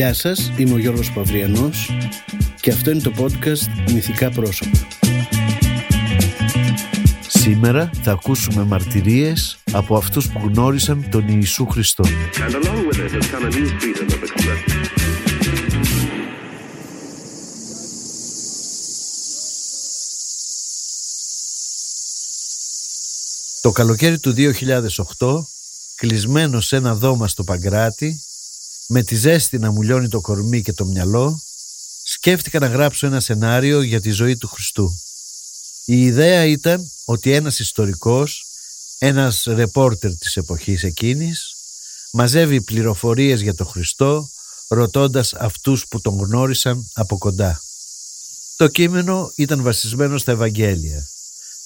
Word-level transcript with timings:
Γεια 0.00 0.14
σας, 0.14 0.52
είμαι 0.56 0.74
ο 0.74 0.78
Γιώργος 0.78 1.12
Παυριανός 1.12 1.90
και 2.60 2.70
αυτό 2.70 2.90
είναι 2.90 3.00
το 3.00 3.12
podcast 3.18 3.90
Μυθικά 3.92 4.30
Πρόσωπα. 4.30 4.78
Σήμερα 7.28 7.90
θα 8.02 8.10
ακούσουμε 8.10 8.64
μαρτυρίες 8.64 9.58
από 9.72 9.96
αυτούς 9.96 10.28
που 10.28 10.40
γνώρισαν 10.44 11.08
τον 11.10 11.24
Ιησού 11.28 11.66
Χριστό. 11.66 12.04
Το 23.62 23.70
καλοκαίρι 23.70 24.18
του 24.18 24.34
2008, 25.18 25.46
κλεισμένο 25.94 26.60
σε 26.60 26.76
ένα 26.76 26.94
δώμα 26.94 27.28
στο 27.28 27.44
Παγκράτη, 27.44 28.20
με 28.92 29.02
τη 29.02 29.14
ζέστη 29.14 29.58
να 29.58 29.70
μου 29.70 29.82
λιώνει 29.82 30.08
το 30.08 30.20
κορμί 30.20 30.62
και 30.62 30.72
το 30.72 30.84
μυαλό, 30.84 31.42
σκέφτηκα 32.02 32.58
να 32.58 32.66
γράψω 32.66 33.06
ένα 33.06 33.20
σενάριο 33.20 33.82
για 33.82 34.00
τη 34.00 34.10
ζωή 34.10 34.36
του 34.36 34.48
Χριστού. 34.48 35.00
Η 35.84 36.02
ιδέα 36.02 36.44
ήταν 36.44 36.90
ότι 37.04 37.32
ένας 37.32 37.58
ιστορικός, 37.58 38.46
ένας 38.98 39.44
ρεπόρτερ 39.46 40.16
της 40.16 40.36
εποχής 40.36 40.82
εκείνης, 40.82 41.56
μαζεύει 42.12 42.60
πληροφορίες 42.62 43.40
για 43.40 43.54
τον 43.54 43.66
Χριστό, 43.66 44.30
ρωτώντας 44.68 45.34
αυτούς 45.34 45.86
που 45.88 46.00
τον 46.00 46.18
γνώρισαν 46.18 46.90
από 46.92 47.18
κοντά. 47.18 47.62
Το 48.56 48.68
κείμενο 48.68 49.32
ήταν 49.36 49.62
βασισμένο 49.62 50.18
στα 50.18 50.32
Ευαγγέλια, 50.32 51.08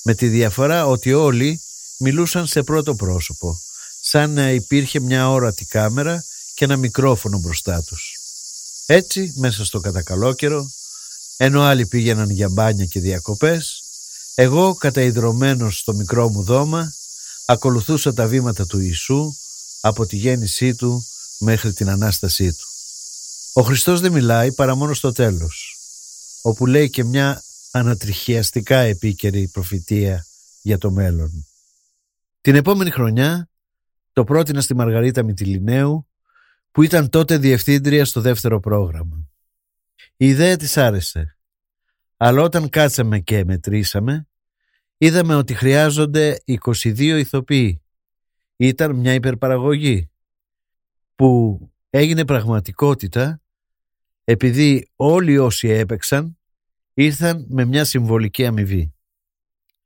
με 0.03 0.15
τη 0.15 0.29
διαφορά 0.29 0.87
ότι 0.87 1.13
όλοι 1.13 1.61
μιλούσαν 1.99 2.47
σε 2.47 2.63
πρώτο 2.63 2.95
πρόσωπο, 2.95 3.61
σαν 4.01 4.31
να 4.31 4.51
υπήρχε 4.51 5.01
μια 5.01 5.31
όρατη 5.31 5.65
κάμερα 5.65 6.25
και 6.55 6.65
ένα 6.65 6.77
μικρόφωνο 6.77 7.39
μπροστά 7.39 7.83
τους. 7.83 8.19
Έτσι, 8.87 9.33
μέσα 9.37 9.65
στο 9.65 9.81
κατακαλόκαιρο, 9.81 10.71
ενώ 11.37 11.63
άλλοι 11.63 11.87
πήγαιναν 11.87 12.31
για 12.31 12.49
μπάνια 12.49 12.85
και 12.85 13.01
διακοπές, 13.01 13.83
εγώ 14.35 14.75
καταϊδρωμένος 14.75 15.79
στο 15.79 15.95
μικρό 15.95 16.29
μου 16.29 16.43
δώμα, 16.43 16.93
ακολουθούσα 17.47 18.15
τα 18.15 18.27
βήματα 18.27 18.67
του 18.67 18.81
Ιησού 18.81 19.35
από 19.81 20.07
τη 20.07 20.17
γέννησή 20.17 20.75
του 20.75 21.07
μέχρι 21.39 21.73
την 21.73 21.89
Ανάστασή 21.89 22.53
του. 22.53 22.67
Ο 23.53 23.63
Χριστός 23.63 24.01
δεν 24.01 24.13
μιλάει 24.13 24.53
παρά 24.53 24.75
μόνο 24.75 24.95
στο 24.95 25.13
τέλος, 25.13 25.79
όπου 26.43 26.67
λέει 26.67 26.91
και 26.91 27.05
μια 27.05 27.43
ανατριχιαστικά 27.71 28.79
επίκαιρη 28.79 29.49
προφητεία 29.49 30.27
για 30.63 30.79
το 30.79 30.91
μέλλον. 30.91 31.47
Την 32.41 32.55
επόμενη 32.55 32.91
χρονιά 32.91 33.49
το 34.13 34.25
πρότεινα 34.25 34.61
στη 34.61 34.75
Μαργαρίτα 34.75 35.23
Μητυλινέου 35.23 36.07
που 36.75 36.83
ήταν 36.83 37.09
τότε 37.09 37.39
διευθύντρια 37.39 38.05
στο 38.05 38.21
δεύτερο 38.21 38.61
πρόγραμμα. 38.61 39.29
Η 40.17 40.27
ιδέα 40.27 40.57
της 40.57 40.77
άρεσε, 40.77 41.37
αλλά 42.17 42.43
όταν 42.43 42.69
κάτσαμε 42.69 43.21
και 43.21 43.45
μετρήσαμε, 43.45 44.29
είδαμε 44.99 45.35
ότι 45.35 45.55
χρειάζονται 45.55 46.43
22 46.63 46.99
ηθοποιοί. 46.99 47.83
Ήταν 48.57 48.97
μια 48.97 49.15
υπερπαραγωγή 49.15 50.11
που 51.15 51.59
έγινε 51.91 52.25
πραγματικότητα 52.25 53.43
επειδή 54.25 54.89
όλοι 54.97 55.39
όσοι 55.39 55.69
έπαιξαν 55.69 56.39
ήρθαν 56.95 57.47
με 57.49 57.65
μια 57.65 57.85
συμβολική 57.85 58.47
αμοιβή. 58.47 58.95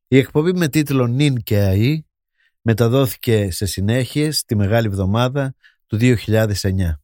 Η 0.08 0.18
εκπομπή 0.18 0.52
με 0.52 0.68
τίτλο 0.68 1.06
«Νιν 1.06 1.42
και 1.42 1.58
ΑΗ» 1.58 2.02
μεταδόθηκε 2.60 3.50
σε 3.50 3.66
συνέχεια 3.66 4.32
τη 4.46 4.56
Μεγάλη 4.56 4.86
Εβδομάδα 4.86 5.54
του 5.88 5.96
2009. 5.96 7.00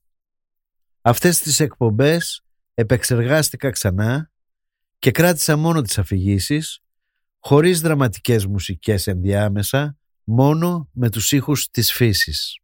Αυτές 1.00 1.39
τις 1.39 1.61
εκπομπές 1.61 2.45
επεξεργάστηκα 2.75 3.71
ξανά 3.71 4.31
και 4.99 5.11
κράτησα 5.11 5.56
μόνο 5.56 5.83
τις 5.83 5.99
αφηγήσεις, 5.99 6.81
χωρίς 7.39 7.81
δραματικές 7.81 8.47
μουσικές 8.47 9.06
ενδιάμεσα, 9.06 9.99
μόνο 10.25 10.89
με 10.93 11.11
τους 11.11 11.33
ήχους 11.33 11.71
της 11.71 11.93
φύσης. 11.93 12.59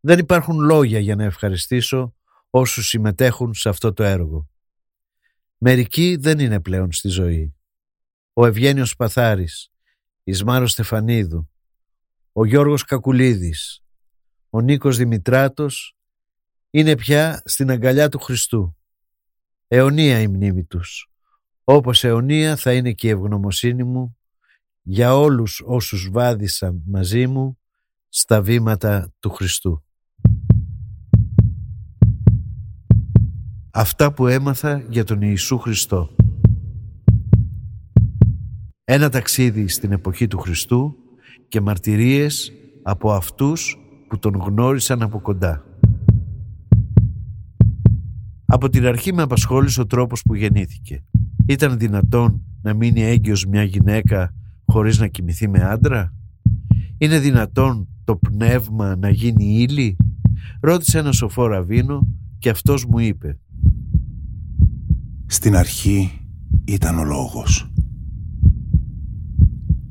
Δεν 0.00 0.18
υπάρχουν 0.18 0.58
λόγια 0.60 0.98
για 0.98 1.16
να 1.16 1.24
ευχαριστήσω 1.24 2.14
όσους 2.50 2.88
συμμετέχουν 2.88 3.54
σε 3.54 3.68
αυτό 3.68 3.92
το 3.92 4.02
έργο. 4.02 4.48
Μερικοί 5.58 6.16
δεν 6.16 6.38
είναι 6.38 6.60
πλέον 6.60 6.92
στη 6.92 7.08
ζωή. 7.08 7.54
Ο 8.32 8.46
Ευγένιος 8.46 8.96
Παθάρης, 8.96 9.70
η 10.22 10.32
Σμάρος 10.32 10.70
Στεφανίδου, 10.70 11.50
ο 12.32 12.44
Γιώργος 12.44 12.84
Κακουλίδης, 12.84 13.85
ο 14.50 14.60
Νίκος 14.60 14.96
Δημητράτος 14.96 15.96
είναι 16.70 16.96
πια 16.96 17.42
στην 17.44 17.70
αγκαλιά 17.70 18.08
του 18.08 18.18
Χριστού. 18.18 18.76
Αιωνία 19.68 20.20
η 20.20 20.28
μνήμη 20.28 20.64
τους. 20.64 21.10
Όπως 21.64 22.04
αιωνία 22.04 22.56
θα 22.56 22.72
είναι 22.72 22.92
και 22.92 23.06
η 23.06 23.10
ευγνωμοσύνη 23.10 23.84
μου 23.84 24.16
για 24.82 25.16
όλους 25.16 25.62
όσους 25.64 26.10
βάδισαν 26.10 26.82
μαζί 26.86 27.26
μου 27.26 27.58
στα 28.08 28.42
βήματα 28.42 29.12
του 29.20 29.30
Χριστού. 29.30 29.84
Αυτά 33.70 34.12
που 34.12 34.26
έμαθα 34.26 34.84
για 34.88 35.04
τον 35.04 35.22
Ιησού 35.22 35.58
Χριστό. 35.58 36.16
Ένα 38.84 39.08
ταξίδι 39.08 39.68
στην 39.68 39.92
εποχή 39.92 40.26
του 40.26 40.38
Χριστού 40.38 40.96
και 41.48 41.60
μαρτυρίες 41.60 42.52
από 42.82 43.12
αυτούς 43.12 43.85
που 44.08 44.18
τον 44.18 44.34
γνώρισαν 44.34 45.02
από 45.02 45.20
κοντά. 45.20 45.64
Από 48.46 48.68
την 48.68 48.86
αρχή 48.86 49.12
με 49.12 49.22
απασχόλησε 49.22 49.80
ο 49.80 49.86
τρόπος 49.86 50.22
που 50.22 50.34
γεννήθηκε. 50.34 51.04
Ήταν 51.46 51.78
δυνατόν 51.78 52.42
να 52.62 52.74
μείνει 52.74 53.02
έγκυος 53.02 53.46
μια 53.46 53.62
γυναίκα 53.62 54.34
χωρίς 54.64 54.98
να 54.98 55.06
κοιμηθεί 55.06 55.48
με 55.48 55.58
άντρα; 55.58 56.14
Είναι 56.98 57.18
δυνατόν 57.18 57.88
το 58.04 58.16
πνεύμα 58.16 58.96
να 58.96 59.10
γίνει 59.10 59.44
ύλη; 59.44 59.96
Ρώτησε 60.60 60.98
ένα 60.98 61.12
σοφό 61.12 61.46
ραβίνο 61.46 62.06
και 62.38 62.50
αυτός 62.50 62.84
μου 62.84 62.98
είπε 62.98 63.38
Στην 65.26 65.56
αρχή 65.56 66.10
ήταν 66.64 66.98
ο 66.98 67.04
λόγος 67.04 67.70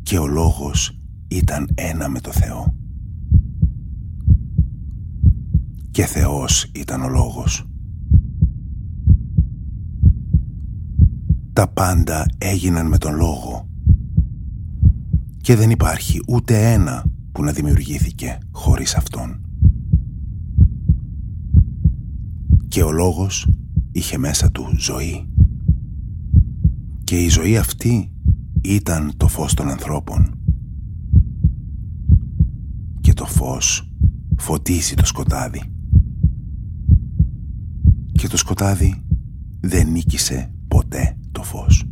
και 0.04 0.18
ο 0.18 0.28
λόγος 0.28 1.00
ήταν 1.28 1.68
ένα 1.76 2.10
με 2.10 2.20
το 2.20 2.32
Θεό. 2.32 2.85
Και 5.96 6.06
Θεός 6.06 6.72
ήταν 6.74 7.02
ο 7.02 7.10
λόγος. 7.10 7.70
Τα 11.54 11.68
πάντα 11.68 12.26
έγιναν 12.38 12.88
με 12.88 12.98
τον 12.98 13.16
λόγο 13.16 13.70
και 15.42 15.56
δεν 15.56 15.70
υπάρχει 15.70 16.20
ούτε 16.28 16.74
ένα 16.74 17.06
που 17.32 17.44
να 17.44 17.52
δημιουργήθηκε 17.52 18.38
χωρίς 18.52 18.96
Αυτόν. 18.96 19.42
Και 22.68 22.84
ο 22.84 22.92
λόγος 22.92 23.50
είχε 23.92 24.18
μέσα 24.18 24.52
του 24.52 24.76
ζωή. 24.78 25.28
Και 27.04 27.24
η 27.24 27.28
ζωή 27.28 27.58
αυτή 27.58 28.12
ήταν 28.62 29.12
το 29.18 29.28
φως 29.28 29.54
των 29.54 29.70
ανθρώπων 29.70 30.36
το 33.16 33.26
φως 33.26 33.90
φωτίσει 34.38 34.96
το 34.96 35.06
σκοτάδι. 35.06 35.75
Και 38.20 38.28
το 38.28 38.38
σκοτάδι 38.38 39.04
δεν 39.62 39.88
νίκησε 39.88 40.54
ποτέ 40.68 41.18
το 41.32 41.44
φως. 41.44 41.84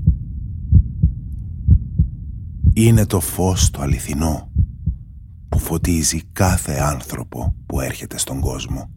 Είναι 2.74 3.06
το 3.06 3.20
φως 3.20 3.70
το 3.70 3.82
αληθινό 3.82 4.52
που 5.50 5.60
φωτίζει 5.60 6.22
κάθε 6.32 6.80
άνθρωπο 6.80 7.56
που 7.66 7.80
έρχεται 7.80 8.18
στον 8.18 8.40
κόσμο. 8.40 8.94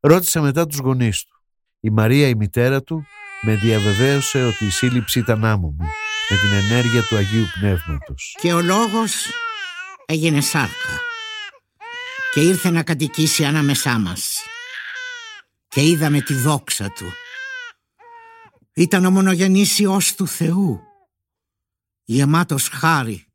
Ρώτησα 0.00 0.40
μετά 0.40 0.66
τους 0.66 0.78
γονείς 0.78 1.24
του. 1.24 1.42
Η 1.80 1.90
Μαρία 1.90 2.28
η 2.28 2.34
μητέρα 2.34 2.82
του 2.82 3.04
με 3.42 3.56
διαβεβαίωσε 3.56 4.44
ότι 4.44 4.64
η 4.64 4.70
σύλληψη 4.70 5.18
ήταν 5.18 5.44
άμμο 5.44 5.68
μου 5.78 5.86
με 6.30 6.36
την 6.36 6.52
ενέργεια 6.52 7.02
του 7.02 7.16
Αγίου 7.16 7.46
Πνεύματος. 7.60 8.36
Και 8.40 8.52
ο 8.52 8.60
λόγος 8.60 9.26
έγινε 10.06 10.40
σάρκα 10.40 11.00
και 12.34 12.40
ήρθε 12.40 12.70
να 12.70 12.82
κατοικήσει 12.82 13.44
ανάμεσά 13.44 13.98
μας 13.98 14.42
και 15.70 15.86
είδαμε 15.86 16.20
τη 16.20 16.34
δόξα 16.34 16.90
του. 16.90 17.04
Ήταν 18.74 19.04
ο 19.04 19.10
μονογενής 19.10 19.78
Υιός 19.78 20.14
του 20.14 20.26
Θεού, 20.26 20.80
γεμάτος 22.04 22.68
χάρη 22.68 23.26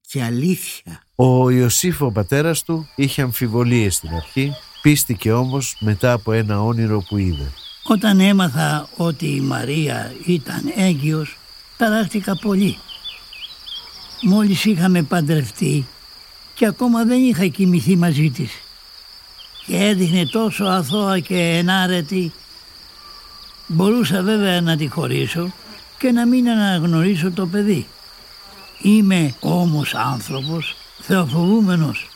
και 0.00 0.22
αλήθεια. 0.22 1.02
Ο 1.14 1.50
Ιωσήφ 1.50 2.00
ο 2.00 2.12
πατέρας 2.12 2.62
του 2.62 2.88
είχε 2.96 3.22
αμφιβολίες 3.22 3.94
στην 3.94 4.14
αρχή, 4.14 4.52
πίστηκε 4.82 5.32
όμως 5.32 5.76
μετά 5.80 6.12
από 6.12 6.32
ένα 6.32 6.62
όνειρο 6.62 7.00
που 7.08 7.16
είδε. 7.16 7.52
Όταν 7.84 8.20
έμαθα 8.20 8.88
ότι 8.96 9.26
η 9.26 9.40
Μαρία 9.40 10.14
ήταν 10.26 10.72
έγκυος, 10.76 11.38
ταράχτηκα 11.76 12.36
πολύ. 12.36 12.78
Μόλις 14.22 14.64
είχαμε 14.64 15.02
παντρευτεί 15.02 15.86
και 16.54 16.66
ακόμα 16.66 17.04
δεν 17.04 17.22
είχα 17.22 17.46
κοιμηθεί 17.46 17.96
μαζί 17.96 18.30
της. 18.30 18.50
Και 19.70 19.76
έδειχνε 19.76 20.26
τόσο 20.26 20.64
αθώα 20.64 21.18
και 21.18 21.36
ενάρετη. 21.36 22.32
Μπορούσα 23.66 24.22
βέβαια 24.22 24.60
να 24.60 24.76
τη 24.76 24.88
χωρίσω 24.88 25.52
και 25.98 26.10
να 26.10 26.26
μην 26.26 26.48
αναγνωρίσω 26.48 27.30
το 27.30 27.46
παιδί. 27.46 27.86
Είμαι 28.82 29.34
όμως 29.40 29.94
άνθρωπος, 29.94 30.76
θεοφοβούμενος. 31.00 32.08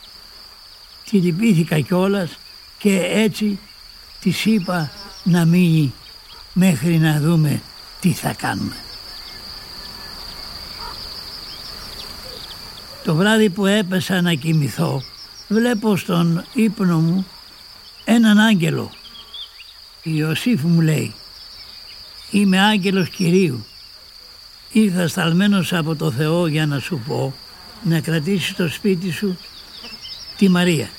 Τη 1.09 1.17
λυπήθηκα 1.17 1.79
κιόλας 1.79 2.37
και 2.77 2.99
έτσι 3.13 3.59
της 4.19 4.45
είπα 4.45 4.91
να 5.23 5.45
μείνει 5.45 5.93
μέχρι 6.53 6.97
να 6.97 7.19
δούμε 7.19 7.61
τι 7.99 8.11
θα 8.11 8.33
κάνουμε. 8.33 8.75
Το 13.03 13.15
βράδυ 13.15 13.49
που 13.49 13.65
έπεσα 13.65 14.21
να 14.21 14.33
κοιμηθώ 14.33 15.01
βλέπω 15.47 15.95
στον 15.95 16.45
ύπνο 16.53 16.99
μου 16.99 17.25
έναν 18.05 18.37
άγγελο. 18.37 18.91
Η 20.03 20.11
Ιωσήφ 20.13 20.61
μου 20.61 20.81
λέει 20.81 21.13
«Είμαι 22.31 22.59
άγγελος 22.59 23.09
Κυρίου. 23.09 23.65
Ήρθα 24.71 25.07
σταλμένος 25.07 25.73
από 25.73 25.95
το 25.95 26.11
Θεό 26.11 26.47
για 26.47 26.65
να 26.65 26.79
σου 26.79 27.01
πω 27.07 27.33
να 27.83 27.99
κρατήσεις 27.99 28.49
στο 28.49 28.69
σπίτι 28.69 29.11
σου 29.11 29.37
τη 30.37 30.49
Μαρία. 30.49 30.89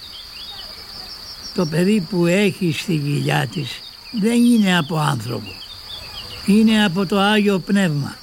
Το 1.54 1.66
παιδί 1.66 2.00
που 2.00 2.26
έχει 2.26 2.72
στη 2.72 2.96
κοιλιά 2.96 3.46
της 3.46 3.80
δεν 4.20 4.44
είναι 4.44 4.78
από 4.78 4.98
άνθρωπο. 4.98 5.50
Είναι 6.46 6.84
από 6.84 7.06
το 7.06 7.18
Άγιο 7.18 7.58
Πνεύμα. 7.58 8.16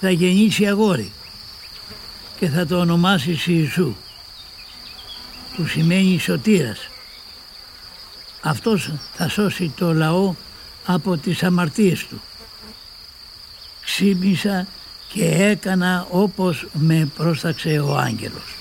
Θα 0.00 0.10
γεννήσει 0.10 0.66
αγόρι 0.66 1.12
και 2.38 2.48
θα 2.48 2.66
το 2.66 2.78
ονομάσεις 2.78 3.46
Ιησού 3.46 3.94
που 5.56 5.66
σημαίνει 5.66 6.18
σωτήρας. 6.18 6.78
Αυτός 8.40 8.92
θα 9.14 9.28
σώσει 9.28 9.72
το 9.76 9.92
λαό 9.92 10.34
από 10.84 11.16
τις 11.16 11.42
αμαρτίες 11.42 12.06
του. 12.06 12.20
Ξύπνησα 13.84 14.66
και 15.12 15.24
έκανα 15.24 16.06
όπως 16.10 16.66
με 16.72 17.10
πρόσταξε 17.16 17.78
ο 17.78 17.96
άγγελος. 17.96 18.54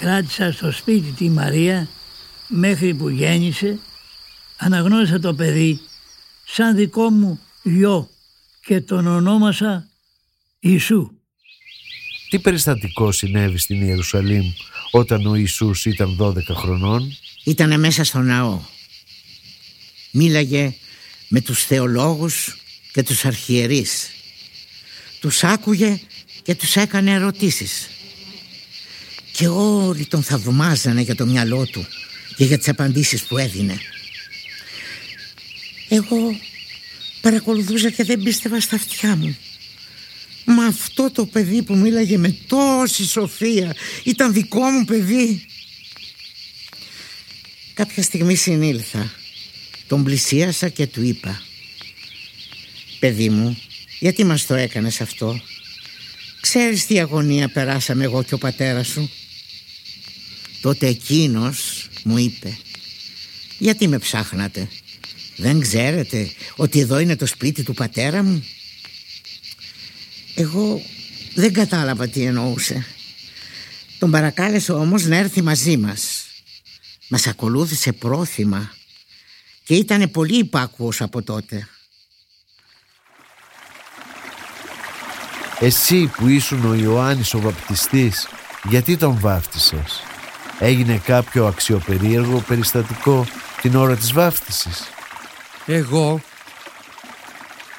Κράτησα 0.00 0.52
στο 0.52 0.72
σπίτι 0.72 1.10
τη 1.10 1.30
Μαρία 1.30 1.88
μέχρι 2.48 2.94
που 2.94 3.08
γέννησε, 3.08 3.78
αναγνώρισα 4.56 5.20
το 5.20 5.34
παιδί 5.34 5.80
σαν 6.44 6.76
δικό 6.76 7.10
μου 7.10 7.40
γιο 7.62 8.08
και 8.64 8.80
τον 8.80 9.06
ονόμασα 9.06 9.88
Ιησού. 10.60 11.10
Τι 12.28 12.38
περιστατικό 12.38 13.12
συνέβη 13.12 13.58
στην 13.58 13.82
Ιερουσαλήμ 13.86 14.52
όταν 14.90 15.26
ο 15.26 15.34
Ιησούς 15.34 15.84
ήταν 15.84 16.16
12 16.20 16.36
χρονών; 16.54 17.16
Ήτανε 17.44 17.76
μέσα 17.76 18.04
στο 18.04 18.18
ναό. 18.18 18.62
Μίλαγε 20.10 20.74
με 21.28 21.40
τους 21.40 21.64
θεολόγους 21.64 22.56
και 22.92 23.02
τους 23.02 23.24
αρχιερείς. 23.24 24.10
Τους 25.20 25.44
άκουγε 25.44 26.00
και 26.42 26.54
τους 26.54 26.76
έκανε 26.76 27.10
ερωτήσεις. 27.12 27.88
Και 29.32 29.46
όλοι 29.48 30.06
τον 30.06 30.22
θαυμάζανε 30.22 31.00
για 31.00 31.14
το 31.14 31.26
μυαλό 31.26 31.66
του 31.66 31.86
και 32.36 32.44
για 32.44 32.58
τις 32.58 32.68
απαντήσεις 32.68 33.22
που 33.22 33.38
έδινε. 33.38 33.78
Εγώ 35.88 36.36
παρακολουθούσα 37.20 37.90
και 37.90 38.04
δεν 38.04 38.22
πίστευα 38.22 38.60
στα 38.60 38.76
αυτιά 38.76 39.16
μου. 39.16 39.36
Μα 40.44 40.64
αυτό 40.64 41.10
το 41.10 41.26
παιδί 41.26 41.62
που 41.62 41.76
μίλαγε 41.76 42.18
με 42.18 42.36
τόση 42.46 43.06
σοφία 43.06 43.74
ήταν 44.04 44.32
δικό 44.32 44.60
μου 44.60 44.84
παιδί. 44.84 45.46
Κάποια 47.74 48.02
στιγμή 48.02 48.34
συνήλθα. 48.34 49.12
Τον 49.86 50.04
πλησίασα 50.04 50.68
και 50.68 50.86
του 50.86 51.02
είπα 51.02 51.42
«Παιδί 52.98 53.28
μου, 53.28 53.58
γιατί 53.98 54.24
μας 54.24 54.46
το 54.46 54.54
έκανες 54.54 55.00
αυτό; 55.00 55.40
Ξέρεις 56.40 56.86
τι 56.86 57.00
αγωνία 57.00 57.48
περάσαμε 57.48 58.04
εγώ 58.04 58.22
και 58.22 58.34
ο 58.34 58.38
πατέρας 58.38 58.86
σου». 58.86 59.10
Τότε 60.60 60.86
εκείνος 60.86 61.88
μου 62.04 62.18
είπε 62.18 62.58
«Γιατί 63.58 63.88
με 63.88 63.98
ψάχνατε; 63.98 64.68
Δεν 65.36 65.60
ξέρετε 65.60 66.30
ότι 66.56 66.80
εδώ 66.80 66.98
είναι 66.98 67.16
το 67.16 67.26
σπίτι 67.26 67.62
του 67.62 67.74
πατέρα 67.74 68.22
μου». 68.22 68.44
Εγώ 70.34 70.82
δεν 71.34 71.52
κατάλαβα 71.52 72.08
τι 72.08 72.22
εννοούσε. 72.22 72.86
Τον 73.98 74.10
παρακάλεσε 74.10 74.72
όμως 74.72 75.04
να 75.04 75.16
έρθει 75.16 75.42
μαζί 75.42 75.76
μας. 75.76 76.13
Μας 77.08 77.26
ακολούθησε 77.26 77.92
πρόθυμα 77.92 78.72
και 79.64 79.74
ήταν 79.74 80.10
πολύ 80.10 80.38
υπάκουος 80.38 81.00
από 81.00 81.22
τότε. 81.22 81.68
Εσύ 85.60 86.06
που 86.06 86.28
ήσουν 86.28 86.64
ο 86.64 86.74
Ιωάννης 86.74 87.34
ο 87.34 87.40
βαπτιστής, 87.40 88.28
γιατί 88.68 88.96
τον 88.96 89.18
βάφτισες; 89.18 90.02
Έγινε 90.58 90.98
κάποιο 90.98 91.46
αξιοπερίεργο 91.46 92.38
περιστατικό 92.40 93.26
την 93.60 93.76
ώρα 93.76 93.96
της 93.96 94.12
βάφτισης; 94.12 94.82
Εγώ 95.66 96.20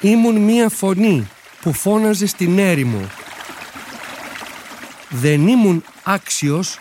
ήμουν 0.00 0.36
μία 0.36 0.68
φωνή 0.68 1.28
που 1.60 1.72
φώναζε 1.72 2.26
στην 2.26 2.58
έρημο. 2.58 3.10
Δεν 5.08 5.48
ήμουν 5.48 5.84
άξιος 6.02 6.78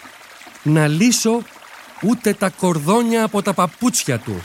να 0.64 0.88
λύσω 0.88 1.44
ούτε 2.02 2.34
τα 2.34 2.50
κορδόνια 2.50 3.24
από 3.24 3.42
τα 3.42 3.54
παπούτσια 3.54 4.20
του. 4.20 4.42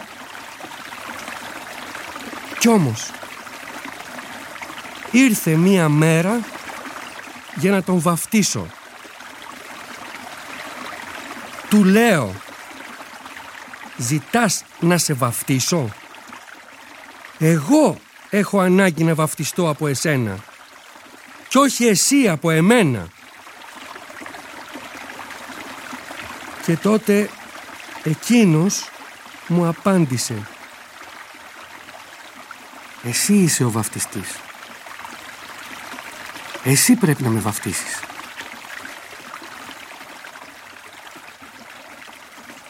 Κι 2.59 2.69
όμως 2.69 3.11
ήρθε 5.11 5.51
μία 5.51 5.89
μέρα 5.89 6.41
για 7.55 7.71
να 7.71 7.83
τον 7.83 8.01
βαφτίσω. 8.01 8.67
Του 11.69 11.85
λέω 11.85 12.35
«Ζητάς 13.97 14.65
να 14.81 14.99
σε 14.99 15.13
βαφτίσω» 15.13 15.89
Εγώ 17.39 18.01
έχω 18.31 18.61
ανάγκη 18.61 19.05
να 19.05 19.15
βαφτιστώ 19.15 19.69
από 19.69 19.87
εσένα 19.87 20.39
κι 21.51 21.59
όχι 21.59 21.87
εσύ 21.87 22.29
από 22.29 22.51
εμένα. 22.51 23.09
Και 26.65 26.77
τότε 26.77 27.31
εκείνος 28.03 28.91
μου 29.47 29.67
απάντησε 29.69 30.47
Εσύ 33.03 33.35
είσαι 33.35 33.65
ο 33.65 33.71
βαφτιστής. 33.71 34.37
Εσύ 36.65 36.95
πρέπει 36.95 37.23
να 37.23 37.29
με 37.29 37.41
βαφτίσεις. 37.41 38.01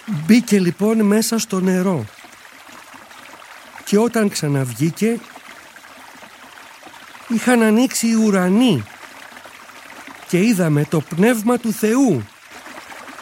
Μπήκε 0.07 0.59
λοιπόν 0.59 1.03
μέσα 1.03 1.39
στο 1.39 1.61
νερό 1.61 2.05
και 3.85 3.99
όταν 3.99 4.29
ξαναβγήκε 4.29 5.21
είχαν 7.29 7.63
ανοίξει 7.63 8.07
οι 8.07 8.15
ουρανοί 8.15 8.85
και 10.29 10.39
είδαμε 10.39 10.85
το 10.85 11.01
Πνεύμα 11.01 11.59
του 11.59 11.73
Θεού 11.73 12.25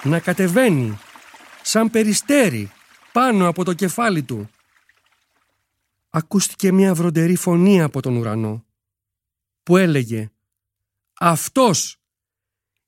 να 0.03 0.19
κατεβαίνει 0.19 0.99
σαν 1.69 1.91
περιστέρι 1.91 2.71
πάνω 3.13 3.49
από 3.49 3.65
το 3.65 3.73
κεφάλι 3.73 4.23
του. 4.23 4.51
Ακούστηκε 6.11 6.73
μια 6.73 6.95
βροντερή 6.95 7.37
φωνή 7.37 7.83
από 7.83 8.03
τον 8.03 8.17
ουρανό 8.17 8.65
που 9.63 9.77
έλεγε 9.77 10.31
«Αυτός 11.19 12.01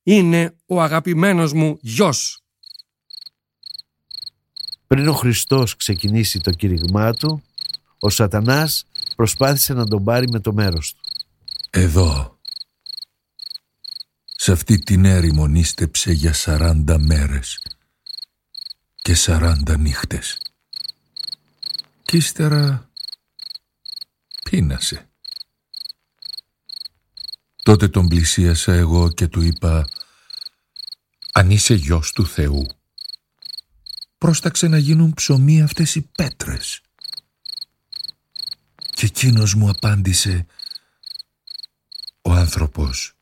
είναι 0.02 0.56
ο 0.66 0.82
αγαπημένος 0.82 1.52
μου 1.52 1.78
γιος». 1.80 2.42
Πριν 4.86 5.08
ο 5.08 5.12
Χριστός 5.12 5.76
ξεκινήσει 5.76 6.40
το 6.40 6.50
κήρυγμά 6.50 7.12
του, 7.12 7.42
ο 7.98 8.10
σατανάς 8.10 8.86
προσπάθησε 9.16 9.74
να 9.74 9.86
τον 9.86 10.04
πάρει 10.04 10.28
με 10.28 10.40
το 10.40 10.52
μέρος 10.52 10.94
του. 10.94 11.02
Εδώ. 11.70 12.38
Σε 14.24 14.52
αυτή 14.52 14.78
την 14.78 15.04
έρημο 15.04 15.46
νίστεψε 15.46 16.12
για 16.12 16.32
σαράντα 16.32 16.98
μέρες 16.98 17.58
και 19.10 19.16
σαράντα 19.16 19.76
νύχτες. 19.76 20.38
Κι 22.02 22.16
ύστερα 22.16 22.90
πείνασε. 24.44 25.10
Τότε 27.62 27.88
τον 27.88 28.08
πλησίασα 28.08 28.72
εγώ 28.72 29.12
και 29.12 29.28
του 29.28 29.40
είπα 29.40 29.88
«Αν 31.32 31.50
είσαι 31.50 31.74
γιος 31.74 32.12
του 32.12 32.26
Θεού, 32.26 32.66
πρόσταξε 34.18 34.68
να 34.68 34.78
γίνουν 34.78 35.14
ψωμί 35.14 35.62
αυτές 35.62 35.94
οι 35.94 36.02
πέτρες». 36.02 36.80
Και 38.90 39.06
εκείνος 39.06 39.54
μου 39.54 39.68
απάντησε 39.68 40.46
«Ο 42.22 42.32
άνθρωπος 42.32 43.16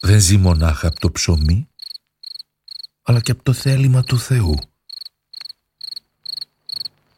δεν 0.00 0.20
ζει 0.20 0.36
μονάχα 0.36 0.88
από 0.88 1.00
το 1.00 1.10
ψωμί, 1.10 1.68
αλλά 3.02 3.20
και 3.20 3.30
από 3.30 3.42
το 3.42 3.52
θέλημα 3.52 4.02
του 4.02 4.18
Θεού». 4.18 4.72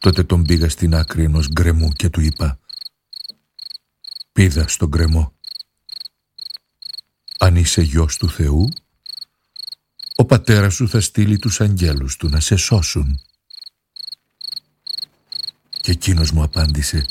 Τότε 0.06 0.24
τον 0.24 0.42
πήγα 0.42 0.68
στην 0.68 0.94
άκρη 0.94 1.24
ενός 1.24 1.48
γκρεμού 1.48 1.92
και 1.92 2.08
του 2.08 2.20
είπα 2.20 2.58
«Πήδα 4.32 4.68
στον 4.68 4.88
γκρεμό. 4.88 5.34
Αν 7.38 7.56
είσαι 7.56 7.82
γιος 7.82 8.16
του 8.16 8.30
Θεού, 8.30 8.68
ο 10.16 10.24
πατέρας 10.24 10.74
σου 10.74 10.88
θα 10.88 11.00
στείλει 11.00 11.38
τους 11.38 11.60
αγγέλους 11.60 12.16
του 12.16 12.28
να 12.28 12.40
σε 12.40 12.56
σώσουν». 12.56 13.20
Και 15.80 15.90
εκείνος 15.90 16.30
μου 16.30 16.42
απάντησε 16.42 17.06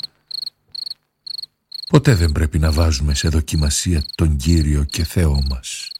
«Ποτέ 1.88 2.14
δεν 2.14 2.32
πρέπει 2.32 2.58
να 2.58 2.72
βάζουμε 2.72 3.14
σε 3.14 3.28
δοκιμασία 3.28 4.04
τον 4.14 4.36
Κύριο 4.36 4.84
και 4.84 5.04
Θεό 5.04 5.42
μας». 5.48 5.92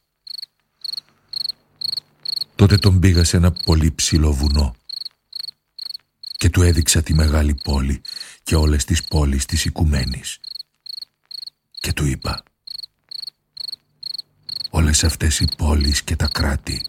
Τότε 2.55 2.77
τον 2.79 3.01
πήγα 3.01 3.25
σε 3.25 3.37
ένα 3.37 3.53
πολύ 3.53 3.93
ψηλό 3.93 4.33
βουνό 4.33 4.77
και 6.37 6.51
του 6.51 6.63
έδειξα 6.63 7.03
τη 7.03 7.15
μεγάλη 7.15 7.55
πόλη 7.55 8.03
και 8.43 8.55
όλες 8.57 8.85
τις 8.85 9.05
πόλεις 9.05 9.47
της 9.47 9.65
οικουμένης. 9.65 10.41
Και 11.81 11.93
του 11.93 12.07
είπα 12.07 12.43
«Όλες 14.71 15.05
αυτές 15.05 15.41
οι 15.41 15.49
πόλεις 15.57 16.03
και 16.03 16.17
τα 16.17 16.29
κράτη 16.29 16.87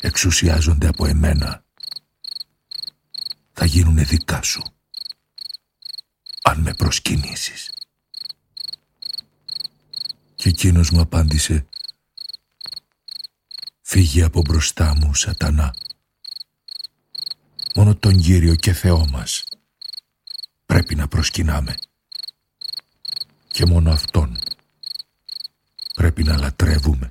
εξουσιάζονται 0.00 0.86
από 0.86 1.06
εμένα. 1.06 1.64
Θα 3.52 3.64
γίνουν 3.64 4.06
δικά 4.06 4.42
σου, 4.42 4.62
αν 6.42 6.60
με 6.60 6.74
προσκυνήσεις». 6.74 7.70
Και 10.34 10.48
εκείνος 10.48 10.90
μου 10.90 11.00
απάντησε 11.00 11.68
«Φύγε 13.82 14.22
από 14.22 14.40
μπροστά 14.40 14.94
μου, 14.94 15.14
σατανά» 15.14 15.74
μόνο 17.78 17.94
τον 17.94 18.20
Κύριο 18.20 18.54
και 18.54 18.72
Θεό 18.72 19.06
μας 19.12 19.44
πρέπει 20.66 20.94
να 20.94 21.08
προσκυνάμε. 21.08 21.74
Και 23.48 23.66
μόνο 23.66 23.90
Αυτόν 23.90 24.38
πρέπει 25.94 26.22
να 26.22 26.36
λατρεύουμε. 26.36 27.10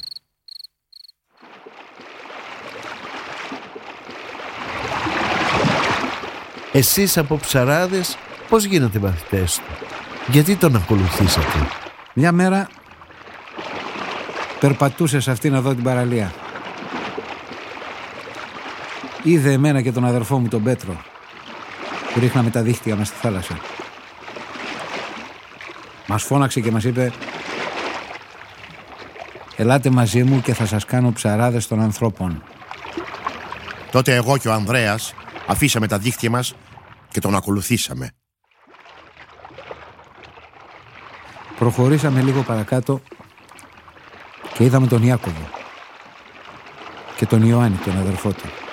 Εσείς 6.71 7.17
από 7.17 7.37
ψαράδες 7.37 8.17
πώς 8.49 8.63
γίνατε 8.63 8.99
μαθητές 8.99 9.55
του; 9.55 9.85
Γιατί 10.31 10.55
τον 10.55 10.75
ακολουθήσατε; 10.75 11.67
Μια 12.13 12.31
μέρα 12.31 12.69
περπατούσε 14.59 15.19
σε 15.19 15.31
αυτήν 15.31 15.53
εδώ 15.53 15.73
την 15.73 15.83
παραλία. 15.83 16.46
Είδε 19.27 19.51
εμένα 19.51 19.81
και 19.81 19.91
τον 19.91 20.05
αδερφό 20.05 20.39
μου 20.39 20.47
τον 20.47 20.63
Πέτρο 20.63 21.01
που 22.13 22.19
ρίχναμε 22.19 22.49
τα 22.49 22.61
δίχτυα 22.61 22.95
μας 22.95 23.07
στη 23.07 23.17
θάλασσα. 23.17 23.57
Μας 26.07 26.23
φώναξε 26.23 26.59
και 26.61 26.71
μας 26.71 26.83
είπε 26.83 27.11
«Ελάτε 29.55 29.89
μαζί 29.89 30.23
μου 30.23 30.41
και 30.41 30.53
θα 30.53 30.65
σας 30.65 30.85
κάνω 30.85 31.11
ψαράδες 31.11 31.67
των 31.67 31.81
ανθρώπων». 31.81 32.43
Τότε 33.91 34.15
εγώ 34.15 34.37
και 34.37 34.47
ο 34.47 34.53
Ανδρέας 34.53 35.13
αφήσαμε 35.47 35.87
τα 35.87 35.97
δίχτυα 35.97 36.29
μας 36.29 36.55
και 37.09 37.19
τον 37.19 37.35
ακολουθήσαμε. 37.35 38.11
Προχωρήσαμε 41.59 42.21
λίγο 42.21 42.41
παρακάτω 42.41 43.01
και 44.53 44.63
είδαμε 44.63 44.87
τον 44.87 45.03
Ιάκωβο 45.03 45.49
και 47.17 47.25
τον 47.25 47.41
Ιωάννη, 47.41 47.77
τον 47.77 47.97
αδερφό 47.97 48.31
του. 48.31 48.66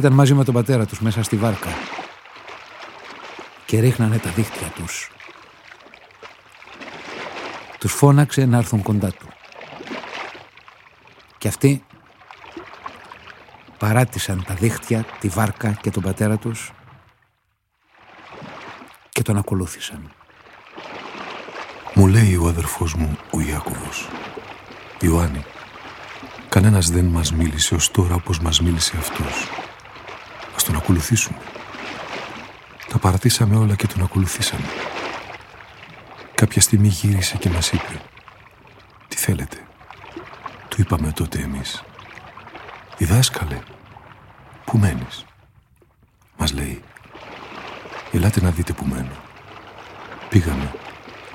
Ήταν 0.00 0.12
μαζί 0.12 0.34
με 0.34 0.44
τον 0.44 0.54
πατέρα 0.54 0.86
τους 0.86 1.00
μέσα 1.00 1.22
στη 1.22 1.36
βάρκα 1.36 1.68
και 3.66 3.80
ρίχνανε 3.80 4.18
τα 4.18 4.30
δίχτυα 4.30 4.66
τους. 4.66 5.10
Τους 7.78 7.92
φώναξε 7.92 8.44
να 8.44 8.56
έρθουν 8.56 8.82
κοντά 8.82 9.12
του. 9.12 9.28
Και 11.38 11.48
αυτοί 11.48 11.84
παράτησαν 13.78 14.44
τα 14.46 14.54
δίχτυα, 14.54 15.04
τη 15.20 15.28
βάρκα 15.28 15.72
και 15.72 15.90
τον 15.90 16.02
πατέρα 16.02 16.36
τους 16.36 16.72
και 19.08 19.22
τον 19.22 19.36
ακολούθησαν. 19.36 20.12
Μου 21.94 22.06
λέει 22.06 22.36
ο 22.36 22.48
αδερφός 22.48 22.94
μου, 22.94 23.18
ο 23.30 23.40
Ιάκωβος. 23.40 24.08
Ιωάννη, 25.00 25.44
κανένας 26.48 26.90
δεν 26.90 27.04
μας 27.04 27.32
μίλησε 27.32 27.74
ως 27.74 27.90
τώρα 27.90 28.14
όπως 28.14 28.38
μας 28.38 28.60
μίλησε 28.60 28.96
αυτός. 28.96 29.48
Ας 30.70 30.76
τον 30.76 30.84
ακολουθήσουμε. 30.84 31.38
Τα 32.88 32.98
παρατήσαμε 32.98 33.56
όλα 33.56 33.74
και 33.74 33.86
τον 33.86 34.02
ακολουθήσαμε. 34.02 34.66
Κάποια 36.34 36.60
στιγμή 36.60 36.88
γύρισε 36.88 37.36
και 37.36 37.50
μας 37.50 37.72
είπε 37.72 38.00
«Τι 39.08 39.16
θέλετε» 39.16 39.56
Του 40.68 40.80
είπαμε 40.80 41.12
τότε 41.12 41.38
εμείς 41.38 41.84
«Διδάσκαλε, 42.98 43.58
πού 44.64 44.78
μένεις» 44.78 45.24
Μας 46.36 46.52
λέει 46.52 46.82
«Ελάτε 48.12 48.40
να 48.40 48.50
δείτε 48.50 48.72
που 48.72 48.84
μένω» 48.84 49.16
Πήγαμε 50.28 50.74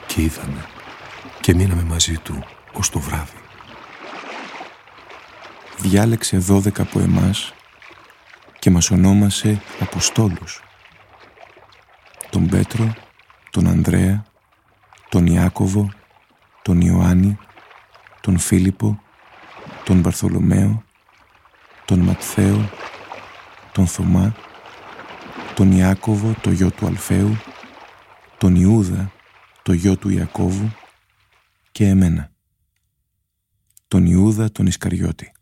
και 0.06 0.22
είδαμε 0.22 0.65
και 1.42 1.54
μείναμε 1.54 1.84
μαζί 1.84 2.18
του 2.18 2.46
ως 2.74 2.89
το 2.89 3.00
βράδυ. 3.00 3.39
Διάλεξε 5.77 6.38
δώδεκα 6.38 6.82
από 6.82 7.00
εμάς 7.00 7.55
και 8.66 8.72
μας 8.72 8.92
ονόμασε 8.92 9.62
Αποστόλους. 9.80 10.64
Τον 12.30 12.48
Πέτρο, 12.48 12.94
τον 13.50 13.68
Ανδρέα, 13.68 14.26
τον 15.10 15.26
Ιάκωβο, 15.26 15.92
τον 16.62 16.82
Ιωάννη, 16.82 17.38
τον 18.22 18.38
Φίλιππο, 18.38 19.02
τον 19.84 20.02
Βαρθολομαίο, 20.02 20.84
τον 21.86 22.00
Ματθαίο, 22.00 22.70
τον 23.72 23.88
Θωμά, 23.88 24.36
τον 25.56 25.72
Ιάκωβο, 25.72 26.36
το 26.42 26.52
γιο 26.52 26.72
του 26.72 26.86
Αλφαίου, 26.86 27.38
τον 28.38 28.56
Ιούδα, 28.56 29.12
το 29.62 29.74
γιο 29.74 29.98
του 29.98 30.10
Ιακώβου 30.10 30.72
και 31.72 31.88
εμένα, 31.88 32.32
τον 33.88 34.06
Ιούδα 34.06 34.52
τον 34.52 34.66
Ισκαριώτη. 34.66 35.35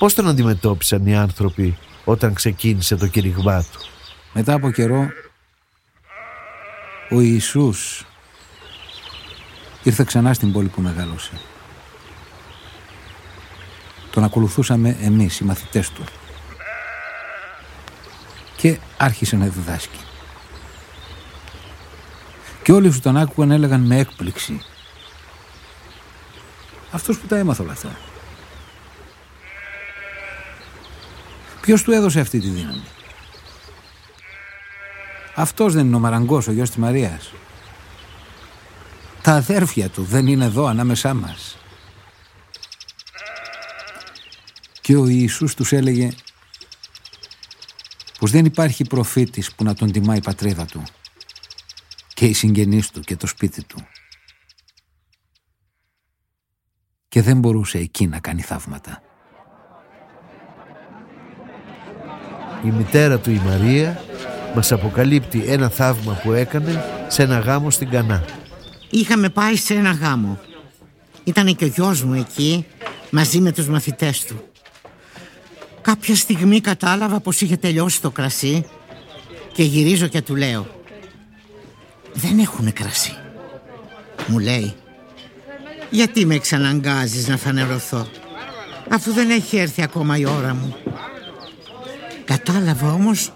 Πώς 0.00 0.14
τον 0.14 0.28
αντιμετώπισαν 0.28 1.06
οι 1.06 1.16
άνθρωποι 1.16 1.78
όταν 2.04 2.34
ξεκίνησε 2.34 2.96
το 2.96 3.06
κηρυγμά 3.06 3.62
του; 3.62 3.80
Μετά 4.32 4.54
από 4.54 4.70
καιρό 4.70 5.08
ο 7.10 7.20
Ιησούς 7.20 8.06
ήρθε 9.82 10.04
ξανά 10.04 10.34
στην 10.34 10.52
πόλη 10.52 10.68
που 10.68 10.80
μεγάλωσε. 10.80 11.30
Τον 14.10 14.24
ακολουθούσαμε 14.24 14.96
εμείς 15.00 15.40
οι 15.40 15.44
μαθητές 15.44 15.90
του 15.90 16.04
και 18.56 18.78
άρχισε 18.96 19.36
να 19.36 19.46
διδάσκει. 19.46 20.00
Και 22.62 22.72
όλοι 22.72 22.90
που 22.90 23.00
τον 23.00 23.16
άκουγαν 23.16 23.50
έλεγαν 23.50 23.80
με 23.80 23.98
έκπληξη 23.98 24.60
αυτός 26.90 27.18
που 27.18 27.26
τα 27.26 27.36
έμαθε 27.36 27.62
όλα 27.62 27.72
αυτά. 27.72 28.09
Ποιος 31.60 31.82
του 31.82 31.92
έδωσε 31.92 32.20
αυτή 32.20 32.40
τη 32.40 32.48
δύναμη; 32.48 32.84
Αυτός 35.34 35.72
δεν 35.72 35.86
είναι 35.86 35.96
ο 35.96 35.98
Μαραγκός, 35.98 36.46
ο 36.46 36.52
γιος 36.52 36.68
της 36.68 36.78
Μαρίας. 36.78 37.32
Τα 39.22 39.32
αδέρφια 39.32 39.88
του 39.88 40.02
δεν 40.02 40.26
είναι 40.26 40.44
εδώ 40.44 40.66
ανάμεσά 40.66 41.14
μας. 41.14 41.58
Και 44.80 44.96
ο 44.96 45.06
Ιησούς 45.06 45.54
τους 45.54 45.72
έλεγε 45.72 46.10
πως 48.18 48.30
δεν 48.30 48.44
υπάρχει 48.44 48.84
προφήτης 48.84 49.54
που 49.54 49.64
να 49.64 49.74
τον 49.74 49.92
τιμά 49.92 50.14
η 50.14 50.20
πατρίδα 50.20 50.66
του 50.66 50.82
και 52.14 52.26
οι 52.26 52.32
συγγενείς 52.32 52.90
του 52.90 53.00
και 53.00 53.16
το 53.16 53.26
σπίτι 53.26 53.64
του. 53.64 53.86
Και 57.08 57.22
δεν 57.22 57.38
μπορούσε 57.38 57.78
εκεί 57.78 58.06
να 58.06 58.20
κάνει 58.20 58.42
θαύματα. 58.42 59.02
Η 62.64 62.70
μητέρα 62.70 63.18
του 63.18 63.30
η 63.30 63.40
Μαρία 63.44 64.02
μας 64.54 64.72
αποκαλύπτει 64.72 65.44
ένα 65.46 65.68
θαύμα 65.68 66.20
που 66.22 66.32
έκανε 66.32 66.84
σε 67.08 67.22
ένα 67.22 67.38
γάμο 67.38 67.70
στην 67.70 67.90
Κανά. 67.90 68.24
Είχαμε 68.90 69.28
πάει 69.28 69.56
σε 69.56 69.74
ένα 69.74 69.90
γάμο. 69.90 70.38
Ήταν 71.24 71.56
και 71.56 71.64
ο 71.64 71.68
γιος 71.68 72.02
μου 72.02 72.14
εκεί 72.14 72.66
μαζί 73.10 73.40
με 73.40 73.52
τους 73.52 73.68
μαθητές 73.68 74.24
του. 74.24 74.42
Κάποια 75.82 76.14
στιγμή 76.14 76.60
κατάλαβα 76.60 77.20
πως 77.20 77.40
είχε 77.40 77.56
τελειώσει 77.56 78.00
το 78.00 78.10
κρασί 78.10 78.64
και 79.52 79.62
γυρίζω 79.62 80.06
και 80.06 80.22
του 80.22 80.36
λέω 80.36 80.66
«Δεν 82.12 82.38
έχουν 82.38 82.72
κρασί». 82.72 83.16
Μου 84.26 84.38
λέει 84.38 84.74
«Γιατί 85.90 86.26
με 86.26 86.34
εξαναγκάζεις 86.34 87.28
να 87.28 87.36
φανερωθώ» 87.36 88.06
αφού 88.90 89.12
δεν 89.12 89.30
έχει 89.30 89.56
έρθει 89.56 89.82
ακόμα 89.82 90.16
η 90.16 90.26
ώρα 90.26 90.54
μου. 90.54 90.76
Κατάλαβα 92.24 92.92
όμως 92.92 93.32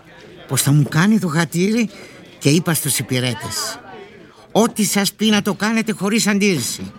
πως 0.49 0.63
θα 0.63 0.73
μου 0.73 0.89
κάνει 0.89 1.19
το 1.19 1.29
χατήρι 1.29 1.91
και 2.39 2.49
είπα 2.49 2.75
στους 2.75 2.99
υπηρέτες 2.99 3.79
«Ό,τι 4.53 4.85
σας 4.85 5.13
πει 5.13 5.27
να 5.27 5.43
το 5.43 5.55
κάνετε 5.55 5.93
χωρίς 5.93 6.27
αντίρρηση». 6.27 6.93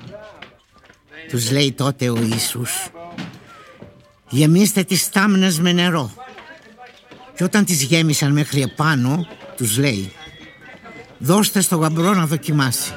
Τους 1.30 1.51
λέει 1.51 1.72
τότε 1.72 2.10
ο 2.10 2.15
Ιησούς 2.15 2.88
«Γεμίστε 4.30 4.84
τις 4.84 5.01
στάμνες 5.01 5.60
με 5.60 5.72
νερό». 5.72 6.12
Και 7.36 7.44
όταν 7.44 7.65
τις 7.65 7.84
γέμισαν 7.84 8.32
μέχρι 8.32 8.62
επάνω, 8.62 9.27
τους 9.58 9.77
λέει 9.77 10.12
«Δώστε 11.18 11.62
στο 11.62 11.77
γαμπρό 11.77 12.13
να 12.13 12.25
δοκιμάσει». 12.25 12.94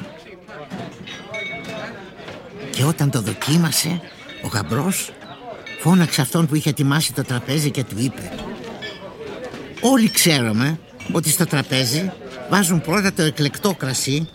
Και 2.71 2.85
όταν 2.85 3.11
το 3.11 3.21
δοκίμασε, 3.21 4.00
ο 4.42 4.49
γαμπρός 4.49 5.12
φώναξε 5.80 6.21
αυτόν 6.21 6.47
που 6.47 6.54
είχε 6.54 6.71
ετοιμάσει 6.71 7.12
το 7.12 7.23
τραπέζι 7.23 7.71
και 7.71 7.85
του 7.85 7.99
είπε 7.99 8.33
Όλοι 9.80 10.11
ξέρουμε 10.11 10.80
ότι 11.12 11.30
στο 11.30 11.44
τραπέζι 11.44 12.12
βάζουν 12.50 12.80
πρώτα 12.80 13.12
το 13.12 13.23
εκλεκτό 13.23 13.75
κρασί 13.75 14.28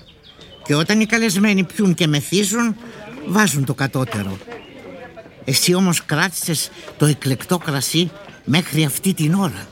και 0.64 0.76
όταν 0.76 1.00
οι 1.00 1.06
καλεσμένοι 1.06 1.64
πιούν 1.64 1.94
και 1.94 2.08
μεθύσουν 2.08 2.76
βάζουν 3.28 3.66
το 3.66 3.74
κατώτερο. 3.74 4.38
Εσύ 5.46 5.74
όμως 5.74 6.06
κράτησες 6.06 6.70
το 6.98 7.06
εκλεκτό 7.06 7.58
κρασί 7.58 8.12
μέχρι 8.46 8.84
αυτή 8.84 9.14
την 9.14 9.34
ώρα. 9.34 9.68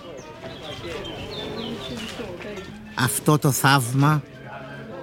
Αυτό 2.96 3.38
το 3.38 3.52
θαύμα 3.52 4.24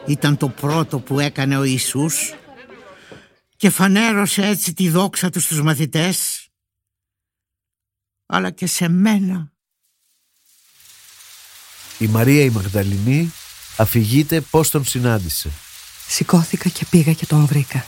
ήταν 0.07 0.37
το 0.37 0.49
πρώτο 0.49 1.01
που 1.01 1.21
έκανε 1.21 1.59
ο 1.59 1.65
Ιησούς 1.65 2.35
και 3.57 3.71
φανέρωσε 3.71 4.47
έτσι 4.47 4.75
τη 4.75 4.89
δόξα 4.89 5.31
του 5.31 5.41
στους 5.41 5.63
μαθητές 5.63 6.49
αλλά 8.27 8.51
και 8.51 8.67
σε 8.67 8.89
μένα. 8.89 9.53
Η 11.99 12.07
Μαρία 12.07 12.45
η 12.45 12.51
Μαγδαληνή 12.51 13.33
αφηγείται 13.77 14.41
πώς 14.41 14.71
τον 14.71 14.85
συνάντησε. 14.85 15.51
Σηκώθηκα 16.09 16.69
και 16.69 16.85
πήγα 16.85 17.13
και 17.13 17.27
τον 17.27 17.47
βρήκα. 17.47 17.85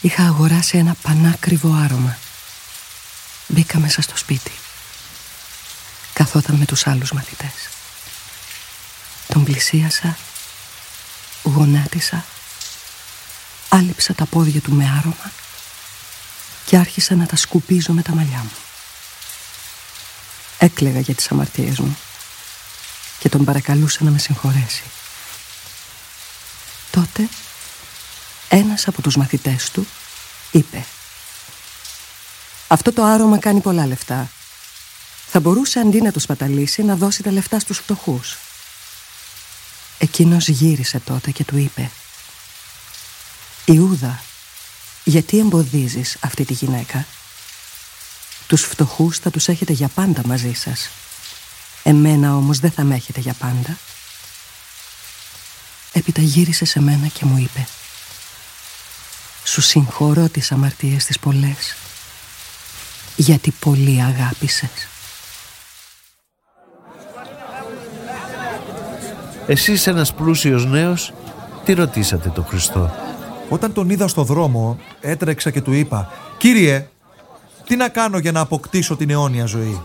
Είχα 0.00 0.22
αγοράσει 0.22 0.78
ένα 0.78 0.96
πανάκριβο 1.02 1.74
άρωμα. 1.84 2.18
Μπήκα 3.46 3.78
μέσα 3.78 4.02
στο 4.02 4.16
σπίτι. 4.16 4.52
Καθόταν 6.12 6.56
με 6.56 6.64
τους 6.64 6.86
άλλους 6.86 7.12
μαθητές. 7.12 7.68
Τον 9.26 9.44
πλησίασα, 9.44 10.16
γονάτισα, 11.42 12.24
άλυψα 13.68 14.14
τα 14.14 14.24
πόδια 14.24 14.60
του 14.60 14.72
με 14.72 14.84
άρωμα 14.98 15.32
και 16.64 16.76
άρχισα 16.76 17.14
να 17.14 17.26
τα 17.26 17.36
σκουπίζω 17.36 17.92
με 17.92 18.02
τα 18.02 18.14
μαλλιά 18.14 18.38
μου. 18.38 18.52
Έκλαιγα 20.58 21.00
για 21.00 21.14
τις 21.14 21.30
αμαρτίες 21.30 21.78
μου 21.78 21.96
και 23.20 23.28
τον 23.28 23.44
παρακαλούσα 23.44 24.04
να 24.04 24.10
με 24.10 24.18
συγχωρέσει. 24.18 24.82
Τότε 26.90 27.28
ένας 28.48 28.88
από 28.88 29.02
τους 29.02 29.16
μαθητές 29.16 29.70
του 29.70 29.86
είπε 30.50 30.84
«Αυτό 32.68 32.92
το 32.92 33.04
άρωμα 33.04 33.38
κάνει 33.38 33.60
πολλά 33.60 33.86
λεφτά. 33.86 34.30
Θα 35.26 35.40
μπορούσε 35.40 35.80
αντί 35.80 36.00
να 36.00 36.12
το 36.12 36.20
σπαταλήσει 36.20 36.82
να 36.82 36.96
δώσει 36.96 37.22
τα 37.22 37.30
λεφτά 37.30 37.58
στους 37.58 37.78
φτωχούς». 37.78 38.36
Εκείνος 39.98 40.48
γύρισε 40.48 41.00
τότε 41.00 41.30
και 41.30 41.44
του 41.44 41.56
είπε 41.56 41.90
«Ιούδα, 43.64 44.22
γιατί 45.04 45.38
εμποδίζεις 45.38 46.16
αυτή 46.20 46.44
τη 46.44 46.52
γυναίκα» 46.52 47.06
Τους 48.50 48.62
φτωχούς 48.62 49.18
θα 49.18 49.30
τους 49.30 49.48
έχετε 49.48 49.72
για 49.72 49.88
πάντα 49.88 50.22
μαζί 50.26 50.52
σας. 50.52 50.90
Εμένα 51.82 52.36
όμως 52.36 52.58
δεν 52.58 52.70
θα 52.70 52.84
με 52.84 52.94
έχετε 52.94 53.20
για 53.20 53.34
πάντα. 53.38 53.78
Έπειτα 55.92 56.22
γύρισε 56.22 56.64
σε 56.64 56.80
μένα 56.80 57.06
και 57.06 57.24
μου 57.24 57.36
είπε 57.36 57.66
Σου 59.44 59.60
συγχωρώ 59.60 60.28
τις 60.28 60.52
αμαρτίες 60.52 61.04
τις 61.04 61.18
πολλές 61.18 61.74
γιατί 63.16 63.50
πολύ 63.60 64.02
αγάπησες. 64.02 64.70
Εσείς 69.46 69.86
ένας 69.86 70.14
πλούσιος 70.14 70.66
νέος 70.66 71.12
τι 71.64 71.72
ρωτήσατε 71.72 72.28
τον 72.28 72.44
Χριστό; 72.44 72.90
Όταν 73.48 73.72
τον 73.72 73.90
είδα 73.90 74.08
στο 74.08 74.22
δρόμο 74.22 74.78
έτρεξα 75.00 75.50
και 75.50 75.60
του 75.60 75.72
είπα 75.72 76.12
«Κύριε, 76.38 76.88
τι 77.66 77.76
να 77.76 77.88
κάνω 77.88 78.18
για 78.18 78.32
να 78.32 78.40
αποκτήσω 78.40 78.96
την 78.96 79.10
αιώνια 79.10 79.44
ζωή; 79.44 79.80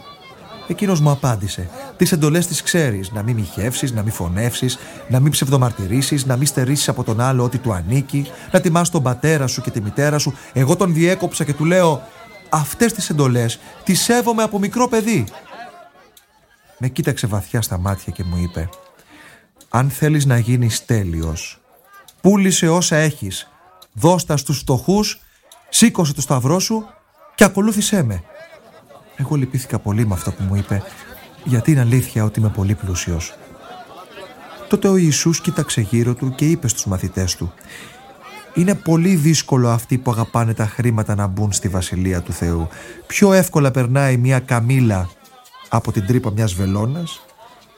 Εκείνος 0.68 1.00
μου 1.00 1.10
απάντησε. 1.10 1.70
Τις 1.98 2.12
εντολές 2.12 2.48
τις 2.48 2.62
ξέρεις. 2.62 3.12
Να 3.12 3.24
μην 3.24 3.36
μοιχεύσεις, 3.36 3.92
να 3.92 4.04
μην 4.04 4.12
φωνεύσεις, 4.12 4.78
να 5.08 5.20
μην 5.20 5.32
ψευδομαρτυρήσεις, 5.32 6.26
να 6.26 6.36
μην 6.36 6.48
στερήσεις 6.48 6.90
από 6.90 7.04
τον 7.04 7.20
άλλο 7.20 7.44
ό,τι 7.44 7.58
του 7.58 7.74
ανήκει, 7.74 8.26
να 8.52 8.62
τιμάς 8.62 8.90
τον 8.90 9.04
πατέρα 9.04 9.48
σου 9.48 9.62
και 9.62 9.72
τη 9.72 9.82
μητέρα 9.82 10.18
σου. 10.18 10.34
Εγώ 10.54 10.76
τον 10.76 10.94
διέκοψα 10.94 11.44
και 11.44 11.54
του 11.54 11.66
λέω: 11.66 12.02
Αυτές 12.50 12.94
τις 12.94 13.10
εντολές 13.10 13.60
τις 13.84 14.02
σέβομαι 14.02 14.44
από 14.44 14.60
μικρό 14.60 14.88
παιδί. 14.88 15.26
Με 16.78 16.88
κοίταξε 16.88 17.28
βαθιά 17.28 17.62
στα 17.62 17.78
μάτια 17.78 18.14
και 18.14 18.24
μου 18.24 18.38
είπε: 18.38 18.70
Αν 19.70 19.90
θέλεις 19.90 20.26
να 20.26 20.38
γίνεις 20.38 20.86
τέλειος, 20.86 21.62
πούλησε 22.22 22.70
όσα 22.70 22.96
έχεις, 22.96 23.50
δώστα 23.94 24.38
στους 24.38 24.60
φτωχούς, 24.60 25.22
σήκωσε 25.70 26.14
το 26.14 26.22
σταυρό 26.22 26.60
σου 26.60 26.86
και 27.36 27.44
ακολούθησέ 27.44 28.04
με. 28.04 28.24
Εγώ 29.18 29.36
λυπήθηκα 29.36 29.80
πολύ 29.80 30.08
με 30.08 30.14
αυτό 30.14 30.32
που 30.32 30.44
μου 30.44 30.56
είπε, 30.56 30.84
γιατί 31.44 31.72
είναι 31.72 31.80
αλήθεια 31.80 32.24
ότι 32.24 32.40
είμαι 32.40 32.50
πολύ 32.50 32.76
πλούσιος. 32.76 33.34
Τότε 34.70 34.88
ο 34.88 34.96
Ιησούς 34.96 35.42
κοίταξε 35.42 35.82
γύρω 35.82 36.14
του 36.14 36.36
και 36.36 36.46
είπε 36.46 36.68
στους 36.68 36.86
μαθητές 36.86 37.36
του 37.36 37.54
«Είναι 38.54 38.76
πολύ 38.76 39.16
δύσκολο 39.16 39.70
αυτοί 39.70 39.98
που 39.98 40.12
αγαπάνε 40.12 40.54
τα 40.54 40.68
χρήματα 40.68 41.16
να 41.16 41.28
μπουν 41.28 41.52
στη 41.52 41.68
Βασιλεία 41.68 42.22
του 42.22 42.34
Θεού. 42.34 42.68
Πιο 43.08 43.34
εύκολα 43.34 43.72
περνάει 43.72 44.18
μια 44.18 44.40
καμήλα 44.40 45.10
από 45.70 45.92
την 45.92 46.06
τρύπα 46.06 46.32
μιας 46.32 46.54
βελόνας 46.54 47.22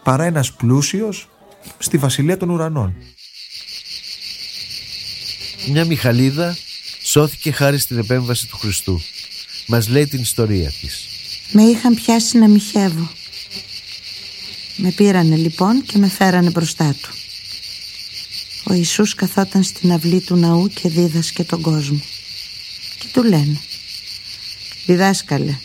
παρά 0.04 0.24
ένας 0.24 0.54
πλούσιος 0.54 1.30
στη 1.78 1.98
Βασιλεία 1.98 2.38
των 2.38 2.50
Ουρανών». 2.50 2.96
Μια 5.70 5.86
Μιχαλίδα 5.86 6.58
σώθηκε 7.04 7.52
χάρη 7.52 7.78
στην 7.78 7.98
επέμβαση 7.98 8.48
του 8.48 8.58
Χριστού. 8.58 9.00
Μας 9.68 9.88
λέει 9.88 10.08
την 10.08 10.22
ιστορία 10.22 10.72
της. 10.82 11.17
Με 11.52 11.64
είχαν 11.64 11.96
πιάσει 11.96 12.38
να 12.38 12.48
μιχεύω. 12.48 13.12
Με 14.76 14.92
πήρανε 14.92 15.36
λοιπόν 15.36 15.84
και 15.84 15.98
με 15.98 16.08
φέρανε 16.08 16.50
μπροστά 16.50 16.96
του. 17.02 17.10
Ο 18.64 18.74
Ιησούς 18.74 19.16
καθόταν 19.16 19.64
στην 19.64 19.92
αυλή 19.92 20.22
του 20.22 20.36
ναού 20.36 20.68
και 20.68 20.90
δίδασκε 20.90 21.44
τον 21.44 21.62
κόσμο. 21.62 22.02
Και 23.00 23.08
του 23.14 23.24
λένε 23.24 23.60
«Διδάσκαλε, 24.86 25.58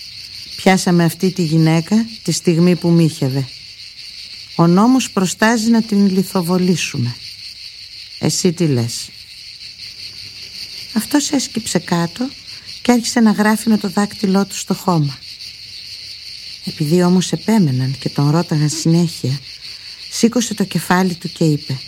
πιάσαμε 0.57 1.05
αυτή 1.05 1.33
τη 1.33 1.43
γυναίκα 1.43 2.07
τη 2.23 2.33
στιγμή 2.33 2.77
που 2.77 2.91
μίχευε. 2.91 3.49
Ο 4.55 4.67
νόμος 4.67 5.11
προστάζει 5.11 5.71
να 5.71 5.83
την 5.83 6.11
λιθοβολήσουμε. 6.11 7.17
Εσύ 8.19 8.53
τι 8.53 8.67
λες» 8.67 9.11
Αυτός 10.93 11.31
έσκυψε 11.31 11.79
κάτω 11.79 12.29
και 12.83 12.93
άρχισε 12.93 13.21
να 13.21 13.31
γράφει 13.31 13.69
με 13.69 13.79
το 13.79 13.89
δάκτυλό 13.89 14.47
του 14.47 14.57
στο 14.57 14.75
χώμα. 14.75 15.19
Επειδή 16.65 17.03
όμως 17.03 17.33
επέμεναν 17.33 17.99
και 17.99 18.09
τον 18.09 18.31
ρώταγαν 18.31 18.69
συνέχεια, 18.69 19.41
σήκωσε 20.11 20.55
το 20.55 20.65
κεφάλι 20.65 21.15
του 21.15 21.29
και 21.33 21.45
είπε 21.45 21.79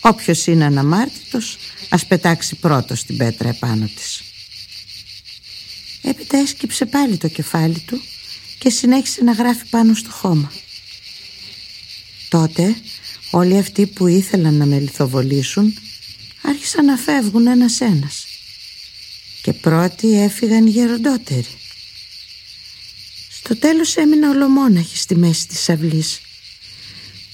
«Όποιος 0.00 0.46
είναι 0.46 0.64
αναμάρτητος, 0.64 1.56
ας 1.88 2.06
πετάξει 2.06 2.54
πρώτος 2.54 3.04
την 3.04 3.16
πέτρα 3.16 3.48
επάνω 3.48 3.88
της». 3.94 4.22
Έπειτα 6.02 6.38
έσκυψε 6.38 6.86
πάλι 6.86 7.16
το 7.16 7.28
κεφάλι 7.28 7.78
του 7.78 8.00
και 8.58 8.70
συνέχισε 8.70 9.24
να 9.24 9.32
γράφει 9.32 9.66
πάνω 9.70 9.94
στο 9.94 10.10
χώμα. 10.10 10.52
Τότε 12.28 12.76
όλοι 13.30 13.58
αυτοί 13.58 13.86
που 13.86 14.06
ήθελαν 14.06 14.54
να 14.54 14.66
με 14.66 14.78
λιθοβολήσουν 14.78 15.78
άρχισαν 16.42 16.84
να 16.84 16.96
φεύγουν 16.96 17.46
ένας-ένας 17.46 18.26
και 19.42 19.52
πρώτοι 19.52 20.22
έφυγαν 20.22 20.66
οι 20.66 20.70
γεροντότεροι. 20.70 21.46
Στο 23.46 23.56
τέλος 23.56 23.96
έμεινα 23.96 24.30
ολομόναχη 24.30 24.96
στη 24.96 25.16
μέση 25.16 25.48
της 25.48 25.68
αυλής. 25.68 26.20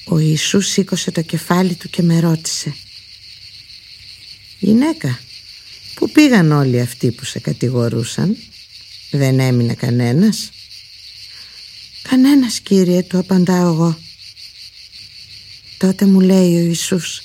Ο 0.05 0.19
Ιησούς 0.19 0.67
σήκωσε 0.67 1.11
το 1.11 1.23
κεφάλι 1.23 1.75
του 1.75 1.89
και 1.89 2.03
με 2.03 2.21
ρώτησε. 2.21 2.75
«Γυναίκα, 4.59 5.21
πού 5.95 6.11
πήγαν 6.11 6.53
όλοι 6.53 6.81
αυτοί 6.81 7.11
που 7.11 7.25
σε 7.25 7.39
κατηγορούσαν, 7.39 8.37
δεν 9.11 9.41
έμεινε 9.41 9.75
κανένας» 9.75 10.51
«Κανένας 12.03 12.61
κύριε» 12.61 13.03
του 13.03 13.19
απαντάω 13.19 13.73
εγώ. 13.73 13.99
Τότε 15.79 16.07
μου 16.07 16.21
λέει 16.21 16.55
ο 16.55 16.61
Ιησούς. 16.61 17.23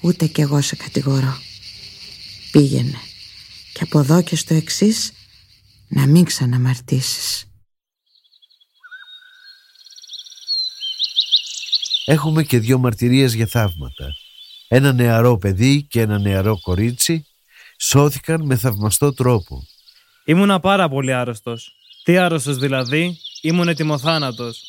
«Ούτε 0.00 0.26
κι 0.26 0.40
εγώ 0.40 0.60
σε 0.60 0.76
κατηγορώ» 0.76 1.42
πήγαινε. 2.50 3.00
Και 3.72 3.80
από 3.82 3.98
εδώ 3.98 4.22
και 4.22 4.36
στο 4.36 4.54
εξής 4.54 5.12
να 5.88 6.06
μην 6.06 6.24
ξαναμαρτήσεις. 6.24 7.42
Έχουμε 12.04 12.42
και 12.42 12.58
δύο 12.58 12.78
μαρτυρίες 12.78 13.34
για 13.34 13.46
θαύματα. 13.46 14.14
Ένα 14.68 14.92
νεαρό 14.92 15.38
παιδί 15.38 15.82
και 15.82 16.00
ένα 16.00 16.18
νεαρό 16.18 16.60
κορίτσι 16.60 17.26
σώθηκαν 17.78 18.46
με 18.46 18.56
θαυμαστό 18.56 19.12
τρόπο. 19.12 19.66
Ήμουνα 20.24 20.60
πάρα 20.60 20.88
πολύ 20.88 21.12
άρρωστος. 21.12 21.72
Τι 22.02 22.16
άρρωστος 22.16 22.56
δηλαδή, 22.56 23.18
ήμουν 23.40 23.68
ετοιμοθάνατος. 23.68 24.62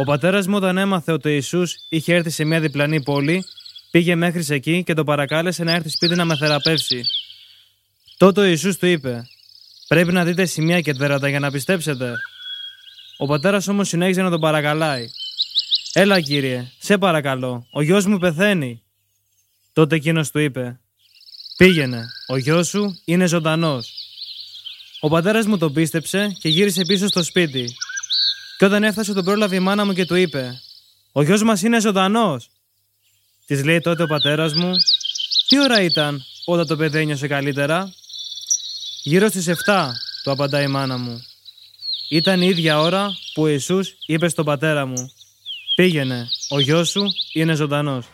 Ο 0.00 0.04
πατέρας 0.04 0.46
μου 0.46 0.56
όταν 0.56 0.78
έμαθε 0.78 1.12
ότι 1.12 1.28
ο 1.28 1.30
Ιησούς 1.30 1.74
είχε 1.88 2.14
έρθει 2.14 2.30
σε 2.30 2.44
μια 2.44 2.60
διπλανή 2.60 3.02
πόλη, 3.02 3.44
πήγε 3.90 4.14
μέχρι 4.14 4.44
εκεί 4.48 4.82
και 4.84 4.94
το 4.94 5.04
παρακάλεσε 5.04 5.64
να 5.64 5.72
έρθει 5.72 5.88
σπίτι 5.88 6.14
να 6.14 6.24
με 6.24 6.36
θεραπεύσει. 6.36 7.04
Τότε 8.16 8.40
ο 8.40 8.44
Ιησούς 8.44 8.76
του 8.76 8.86
είπε 8.86 9.26
«Πρέπει 9.88 10.12
να 10.12 10.24
δείτε 10.24 10.44
σημεία 10.44 10.80
και 10.80 10.94
τέρατα 10.94 11.28
για 11.28 11.40
να 11.40 11.50
πιστέψετε». 11.50 12.14
Ο 13.16 13.26
πατέρας 13.26 13.68
όμως 13.68 13.88
συνέχιζε 13.88 14.22
να 14.22 14.30
τον 14.30 14.40
παρακαλάει. 14.40 15.06
«Έλα 15.92 16.20
κύριε, 16.20 16.70
σε 16.78 16.98
παρακαλώ, 16.98 17.66
ο 17.70 17.82
γιος 17.82 18.06
μου 18.06 18.18
πεθαίνει». 18.18 18.82
Τότε 19.72 19.94
εκείνος 19.96 20.30
του 20.30 20.38
είπε 20.38 20.80
«Πήγαινε, 21.56 22.06
ο 22.26 22.36
γιος 22.36 22.68
σου 22.68 23.00
είναι 23.04 23.26
ζωντανός». 23.26 23.92
Ο 25.00 25.08
πατέρας 25.08 25.46
μου 25.46 25.58
τον 25.58 25.72
πίστεψε 25.72 26.36
και 26.40 26.48
γύρισε 26.48 26.82
πίσω 26.86 27.06
στο 27.06 27.22
σπίτι. 27.22 27.74
Και 28.58 28.64
όταν 28.64 28.84
έφτασε 28.84 29.12
τον 29.12 29.24
πρόλαβε 29.24 29.56
η 29.56 29.60
μάνα 29.60 29.84
μου 29.84 29.92
και 29.92 30.04
του 30.04 30.14
είπε 30.14 30.60
«Ο 31.12 31.22
γιος 31.22 31.42
μας 31.42 31.62
είναι 31.62 31.80
ζωντανός». 31.80 32.50
Της 33.46 33.64
λέει 33.64 33.80
τότε 33.80 34.02
ο 34.02 34.06
πατέρας 34.06 34.54
μου 34.54 34.72
«Τι 35.48 35.60
ώρα 35.60 35.82
ήταν 35.82 36.22
όταν 36.44 36.66
το 36.66 36.76
παιδί 36.76 36.98
ένιωσε 36.98 37.26
καλύτερα» 37.26 37.92
«Γύρω 39.08 39.28
στις 39.28 39.48
7» 39.48 39.52
του 40.22 40.30
απαντάει 40.30 40.64
η 40.64 40.66
μάνα 40.66 40.98
μου. 40.98 41.22
Ήταν 42.08 42.42
η 42.42 42.46
ίδια 42.46 42.80
ώρα 42.80 43.10
που 43.34 43.42
ο 43.42 43.48
Ιησούς 43.48 43.94
είπε 44.06 44.28
στον 44.28 44.44
πατέρα 44.44 44.86
μου 44.86 45.10
«Πήγαινε, 45.74 46.28
ο 46.48 46.60
γιος 46.60 46.88
σου 46.88 47.04
είναι 47.32 47.54
ζωντανός». 47.54 48.06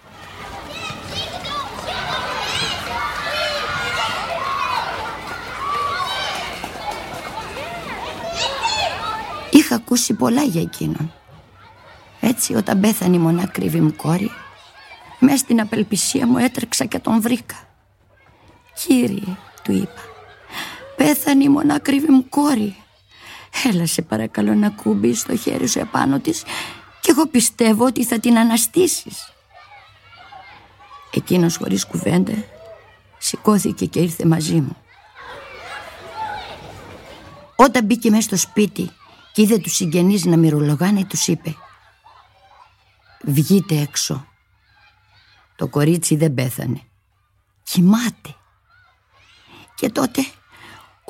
Είχα 9.50 9.74
ακούσει 9.74 10.14
πολλά 10.14 10.42
για 10.42 10.60
εκείνον. 10.60 11.12
Έτσι 12.20 12.54
όταν 12.54 12.80
πέθανε 12.80 13.16
η 13.16 13.18
μονάκριβη 13.18 13.80
μου 13.80 13.96
κόρη, 13.96 14.30
μέσα 15.18 15.36
στην 15.36 15.60
απελπισία 15.60 16.26
μου 16.26 16.38
έτρεξα 16.38 16.84
και 16.84 16.98
τον 16.98 17.20
βρήκα. 17.20 17.56
Κύριε, 18.74 19.36
του 19.62 19.72
είπα, 19.72 20.11
πέθανε 20.96 21.44
η 21.44 21.48
μονάκριβη 21.48 22.12
μου 22.12 22.28
κόρη. 22.28 22.76
Έλα 23.64 23.86
σε 23.86 24.02
παρακαλώ 24.02 24.54
να 24.54 24.70
κουμπείς 24.70 25.22
το 25.22 25.36
χέρι 25.36 25.66
σου 25.66 25.78
επάνω 25.78 26.20
της 26.20 26.42
και 27.00 27.10
εγώ 27.10 27.26
πιστεύω 27.26 27.84
ότι 27.84 28.04
θα 28.04 28.18
την 28.18 28.38
αναστήσεις. 28.38 29.32
Εκείνος 31.10 31.56
χωρίς 31.56 31.86
κουβέντα 31.86 32.44
σηκώθηκε 33.18 33.86
και 33.86 34.00
ήρθε 34.00 34.26
μαζί 34.26 34.60
μου. 34.60 34.76
Όταν 37.56 37.84
μπήκε 37.84 38.10
μέσα 38.10 38.22
στο 38.22 38.36
σπίτι 38.36 38.90
και 39.32 39.42
είδε 39.42 39.58
τους 39.58 39.74
συγγενείς 39.74 40.24
να 40.24 40.36
μυρολογάνε 40.36 41.04
τους 41.04 41.26
είπε 41.26 41.56
«Βγείτε 43.24 43.80
έξω». 43.80 44.26
Το 45.56 45.68
κορίτσι 45.68 46.16
δεν 46.16 46.34
πέθανε. 46.34 46.80
Κοιμάται. 47.62 48.34
Και 49.74 49.90
τότε 49.90 50.26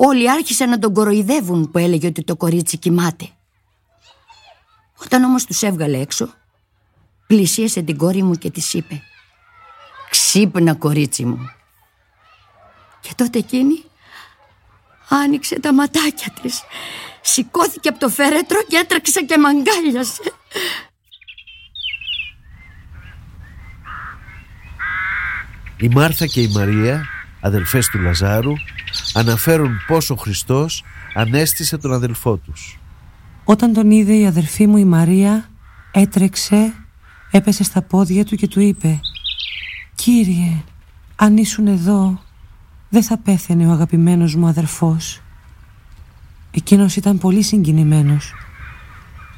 όλοι 0.05 0.31
άρχισαν 0.31 0.69
να 0.69 0.79
τον 0.79 0.93
κοροϊδεύουν 0.93 1.71
που 1.71 1.77
έλεγε 1.77 2.07
ότι 2.07 2.23
το 2.23 2.35
κορίτσι 2.35 2.77
κοιμάται. 2.77 3.29
Όταν 5.05 5.23
όμως 5.23 5.45
τους 5.45 5.61
έβγαλε 5.61 5.97
έξω, 5.97 6.33
πλησίασε 7.27 7.81
την 7.81 7.97
κόρη 7.97 8.23
μου 8.23 8.35
και 8.35 8.51
της 8.51 8.73
είπε 8.73 9.01
«Ξύπνα 10.09 10.73
κορίτσι 10.73 11.25
μου». 11.25 11.49
Και 13.01 13.11
τότε 13.15 13.39
εκείνη 13.39 13.83
άνοιξε 15.09 15.59
τα 15.59 15.73
ματάκια 15.73 16.33
της 16.41 16.63
Σηκώθηκε 17.21 17.89
από 17.89 17.99
το 17.99 18.09
φέρετρο 18.09 18.63
και 18.67 18.77
έτρεξε 18.77 19.21
και 19.21 19.37
μαγκάλιασε. 19.37 20.21
Η 25.77 25.87
Μάρθα 25.87 26.25
και 26.25 26.41
η 26.41 26.47
Μαρία, 26.47 27.05
αδελφές 27.41 27.87
του 27.87 27.99
Λαζάρου, 27.99 28.53
αναφέρουν 29.13 29.77
πως 29.87 30.09
ο 30.09 30.15
Χριστός 30.15 30.83
ανέστησε 31.13 31.77
τον 31.77 31.93
αδελφό 31.93 32.37
τους. 32.37 32.79
Όταν 33.43 33.73
τον 33.73 33.91
είδε 33.91 34.13
η 34.13 34.25
αδελφή 34.25 34.67
μου 34.67 34.77
η 34.77 34.85
Μαρία, 34.85 35.49
έτρεξε, 35.91 36.73
έπεσε 37.31 37.63
στα 37.63 37.81
πόδια 37.81 38.25
του 38.25 38.35
και 38.35 38.47
του 38.47 38.59
είπε 38.59 38.99
«Κύριε, 39.95 40.63
αν 41.15 41.37
ήσουν 41.37 41.67
εδώ, 41.67 42.21
δεν 42.89 43.03
θα 43.03 43.17
πέθαινε 43.17 43.67
ο 43.67 43.71
αγαπημένος 43.71 44.35
μου 44.35 44.47
αδερφός». 44.47 45.21
Εκείνος 46.51 46.95
ήταν 46.95 47.17
πολύ 47.17 47.41
συγκινημένος. 47.41 48.33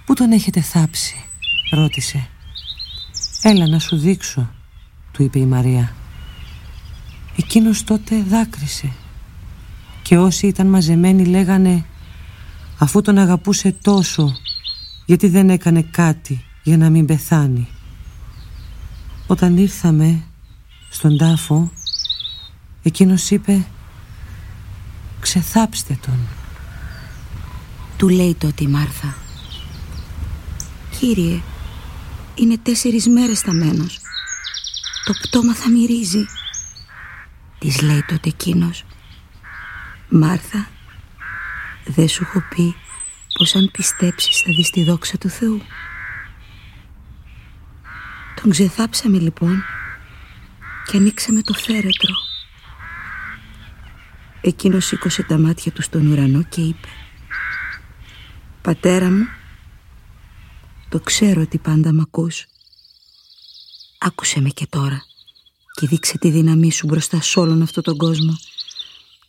«Πού 0.06 0.14
τον 0.14 0.32
έχετε 0.32 0.62
θάψει» 0.62 1.26
ρώτησε. 1.72 2.28
«Έλα 3.42 3.68
να 3.68 3.80
σου 3.80 3.98
δείξω» 3.98 4.50
του 5.12 5.24
είπε 5.24 5.40
η 5.40 5.46
Μαρία. 5.46 5.94
Εκείνος 7.38 7.84
τότε 7.84 8.24
δάκρυσε 8.28 8.92
και 10.08 10.18
όσοι 10.18 10.48
ήταν 10.48 10.68
μαζεμένοι 10.68 11.26
λέγανε 11.26 11.86
αφού 12.78 13.02
τον 13.02 13.18
αγαπούσε 13.18 13.76
τόσο 13.82 14.38
γιατί 15.06 15.28
δεν 15.28 15.50
έκανε 15.50 15.82
κάτι 15.82 16.46
για 16.64 16.78
να 16.78 16.90
μην 16.90 17.06
πεθάνει. 17.06 17.68
Όταν 19.28 19.58
ήρθαμε 19.58 20.24
στον 20.90 21.18
τάφο 21.18 21.72
εκείνος 22.84 23.30
είπε 23.30 23.66
«Ξεθάψτε 25.20 25.98
τον» 26.02 26.20
Του 27.98 28.10
λέει 28.10 28.34
τότε 28.34 28.64
η 28.64 28.68
Μάρθα 28.68 29.16
Κύριε 31.00 31.42
Είναι 32.36 32.58
τέσσερις 32.58 33.08
μέρες 33.08 33.40
θαμένος 33.40 34.00
Το 35.06 35.14
πτώμα 35.22 35.56
θα 35.56 35.70
μυρίζει 35.70 36.26
Της 37.60 37.82
λέει 37.82 38.04
τότε 38.08 38.30
εκείνος. 38.30 38.84
Μάρθα 40.18 40.68
Δεν 41.86 42.08
σου 42.08 42.24
έχω 42.24 42.44
πει 42.50 42.76
Πως 43.38 43.56
αν 43.56 43.70
πιστέψεις 43.72 44.42
θα 44.42 44.52
δεις 44.52 44.70
τη 44.70 44.84
δόξα 44.84 45.18
του 45.18 45.30
Θεού 45.30 45.62
Τον 48.42 48.52
ξεθάψαμε 48.52 49.18
λοιπόν 49.18 49.64
Και 50.88 50.98
ανοίξαμε 50.98 51.42
το 51.42 51.54
φέρετρο 51.54 52.16
Εκείνος 54.42 54.86
σήκωσε 54.86 55.24
τα 55.24 55.38
μάτια 55.38 55.72
του 55.72 55.82
στον 55.82 56.08
ουρανό 56.08 56.44
και 56.44 56.62
είπε 56.62 56.88
Πατέρα 58.66 59.12
μου, 59.12 59.28
το 60.90 61.00
ξέρω 61.00 61.42
ότι 61.42 61.58
πάντα 61.58 61.94
μ' 61.94 62.00
ακούς. 62.00 62.46
Άκουσε 63.98 64.42
με 64.42 64.50
και 64.50 64.68
τώρα 64.70 65.04
και 65.74 65.88
δείξε 65.88 66.18
τη 66.18 66.30
δύναμή 66.30 66.72
σου 66.72 66.86
μπροστά 66.88 67.22
σε 67.22 67.40
όλον 67.40 67.62
αυτόν 67.62 67.84
τον 67.84 67.98
κόσμο. 67.98 68.34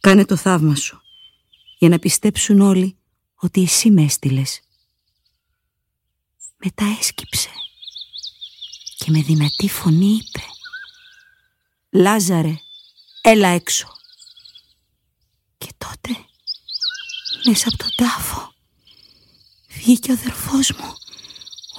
Κάνε 0.06 0.24
το 0.24 0.36
θαύμα 0.36 0.74
σου 0.74 1.02
για 1.78 1.88
να 1.88 1.98
πιστέψουν 1.98 2.60
όλοι 2.60 2.98
ότι 3.34 3.62
εσύ 3.62 3.90
με 3.90 4.02
έστειλες. 4.02 4.60
Μετά 6.56 6.84
έσκυψε 6.98 7.48
και 8.96 9.10
με 9.10 9.22
δυνατή 9.22 9.68
φωνή 9.68 10.06
είπε 10.06 10.44
«Λάζαρε, 11.90 12.54
έλα 13.22 13.48
έξω». 13.48 13.88
Και 15.58 15.68
τότε 15.78 16.16
μέσα 17.46 17.68
από 17.68 17.76
τον 17.76 17.94
τάφο 17.96 18.54
βγήκε 19.68 20.10
ο 20.10 20.14
αδερφός 20.14 20.72
μου, 20.72 20.94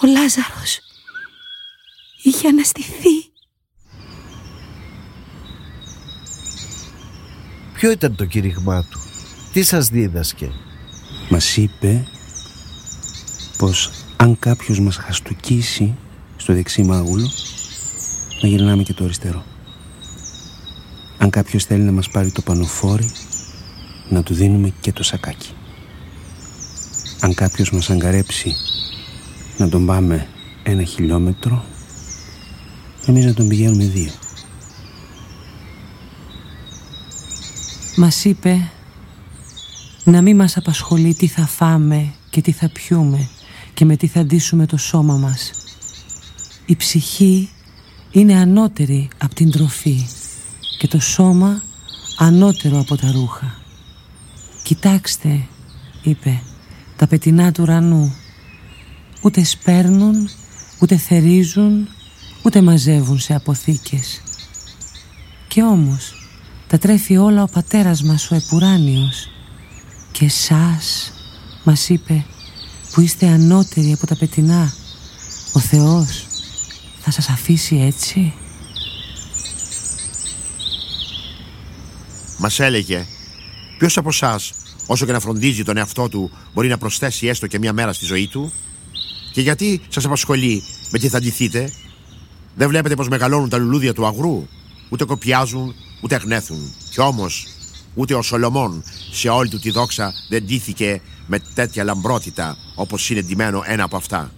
ο 0.02 0.08
Λάζαρος. 0.08 0.80
Είχε 2.24 2.48
αναστηθεί. 2.48 3.37
Ποιο 7.78 7.92
ήταν 7.92 8.16
το 8.16 8.26
κηρύγμά 8.26 8.84
του, 8.84 9.00
τι 9.54 9.64
σας 9.64 9.88
δίδασκε; 9.88 10.52
Μας 11.30 11.58
είπε 11.58 12.08
πως 13.58 13.92
αν 14.16 14.40
κάποιος 14.40 14.80
μας 14.80 14.96
χαστουκίσει 14.96 15.96
στο 16.38 16.54
δεξί 16.54 16.84
μάγουλο, 16.84 17.30
να 18.42 18.48
γυρνάμε 18.48 18.84
και 18.84 18.94
το 18.94 19.04
αριστερό. 19.04 19.44
Αν 21.18 21.30
κάποιος 21.30 21.64
θέλει 21.64 21.84
να 21.84 21.92
μας 21.92 22.10
πάρει 22.10 22.32
το 22.32 22.42
πανοφόρι, 22.42 23.10
να 24.10 24.24
του 24.24 24.34
δίνουμε 24.34 24.74
και 24.82 24.92
το 24.92 25.04
σακάκι 25.04 25.52
αν 27.20 27.34
κάποιος 27.34 27.72
μας 27.72 27.90
αγκαρέψει 27.90 28.56
να 29.58 29.70
τον 29.70 29.86
πάμε 29.86 30.28
ένα 30.64 30.84
χιλιόμετρο 30.84 31.66
εμείς 33.06 33.26
να 33.26 33.34
τον 33.34 33.48
πηγαίνουμε 33.48 33.84
δύο 33.84 34.12
Μας 38.00 38.26
είπε 38.26 38.70
να 40.04 40.22
μην 40.22 40.36
μας 40.36 40.58
απασχολεί 40.58 41.14
τι 41.14 41.28
θα 41.28 41.48
φάμε 41.48 42.14
και 42.30 42.42
τι 42.42 42.52
θα 42.52 42.70
πιούμε 42.70 43.30
και 43.74 43.86
με 43.86 43.96
τι 43.96 44.08
θα 44.08 44.24
ντύσουμε 44.24 44.66
το 44.66 44.78
σώμα 44.78 45.16
μας. 45.16 45.52
Η 46.66 46.76
ψυχή 46.76 47.50
είναι 48.12 48.36
ανώτερη 48.36 49.10
από 49.18 49.36
την 49.36 49.52
τροφή 49.52 50.08
και 50.78 50.88
το 50.88 51.00
σώμα 51.00 51.62
ανώτερο 52.18 52.80
από 52.80 52.96
τα 52.96 53.12
ρούχα. 53.12 53.56
«Κοιτάξτε», 54.64 55.48
είπε, 56.02 56.42
«τα 56.96 57.08
πετεινά 57.08 57.52
του 57.52 57.64
ουρανού. 57.64 58.16
Ούτε 59.22 59.44
σπέρνουν, 59.44 60.30
ούτε 60.82 60.98
θερίζουν, 60.98 61.88
ούτε 62.44 62.62
μαζεύουν 62.62 63.20
σε 63.20 63.36
αποθήκες. 63.36 64.22
Και 65.48 65.64
όμως 65.64 66.17
τα 66.68 66.78
τρέφει 66.78 67.18
όλα 67.18 67.44
ο 67.44 67.48
πατέρας 67.48 68.04
μας 68.04 68.32
ο 68.32 68.36
Επουράνιος. 68.36 69.30
Και 70.12 70.26
εσάς, 70.26 71.14
μας 71.64 71.90
είπε, 71.90 72.26
που 72.92 73.02
είστε 73.02 73.28
ανώτεροι 73.28 73.92
από 73.92 74.08
τα 74.08 74.16
πετεινά, 74.16 74.74
ο 75.54 75.60
Θεός 75.60 76.26
θα 77.00 77.12
σας 77.12 77.30
αφήσει 77.30 77.76
έτσι; 77.76 78.34
Μας 82.40 82.60
έλεγε 82.60 83.06
ποιος 83.78 83.98
από 83.98 84.10
εσάς, 84.10 84.54
όσο 84.88 85.06
και 85.06 85.12
να 85.12 85.20
φροντίζει 85.20 85.64
τον 85.64 85.78
εαυτό 85.78 86.10
του, 86.10 86.32
μπορεί 86.54 86.68
να 86.68 86.78
προσθέσει 86.78 87.28
έστω 87.28 87.48
και 87.48 87.60
μια 87.60 87.74
μέρα 87.74 87.94
στη 87.94 88.06
ζωή 88.06 88.28
του; 88.28 88.52
Και 89.34 89.42
γιατί 89.42 89.82
σας 89.90 90.06
απασχολεί 90.06 90.64
με 90.92 91.00
τι 91.00 91.08
θα 91.08 91.20
ντυθείτε; 91.20 91.72
Δεν 92.56 92.68
βλέπετε 92.68 92.96
πως 92.96 93.08
μεγαλώνουν 93.08 93.50
τα 93.50 93.58
λουλούδια 93.58 93.94
του 93.94 94.06
αγρού. 94.06 94.48
Ούτε 94.90 95.06
κοπιάζουν, 95.06 95.76
ούτε 96.02 96.16
γνέθουν. 96.16 96.74
Κι 96.90 97.02
όμως, 97.02 97.48
ούτε 97.94 98.14
ο 98.14 98.22
Σολομών 98.22 98.84
σε 99.12 99.30
όλη 99.30 99.50
του 99.50 99.60
τη 99.60 99.72
δόξα 99.72 100.14
δεν 100.30 100.44
ντύθηκε 100.44 101.02
με 101.28 101.40
τέτοια 101.54 101.84
λαμπρότητα 101.84 102.58
όπως 102.76 103.10
είναι 103.10 103.22
ντυμένο 103.22 103.64
ένα 103.66 103.84
από 103.84 103.98
αυτά. 103.98 104.32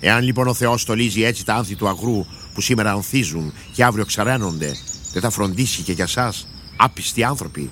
Εάν 0.00 0.24
λοιπόν 0.24 0.48
ο 0.48 0.54
Θεός 0.54 0.80
στολίζει 0.80 1.22
έτσι 1.22 1.44
τα 1.44 1.54
άνθη 1.54 1.74
του 1.74 1.88
αγρού 1.88 2.26
που 2.54 2.60
σήμερα 2.60 2.92
ανθίζουν 2.92 3.52
και 3.72 3.84
αύριο 3.84 4.04
ξαραίνονται, 4.04 4.76
δεν 5.12 5.22
θα 5.22 5.30
φροντίσει 5.30 5.82
και 5.82 5.92
για 5.92 6.06
σας, 6.06 6.46
άπιστοι 6.76 7.24
άνθρωποι. 7.24 7.70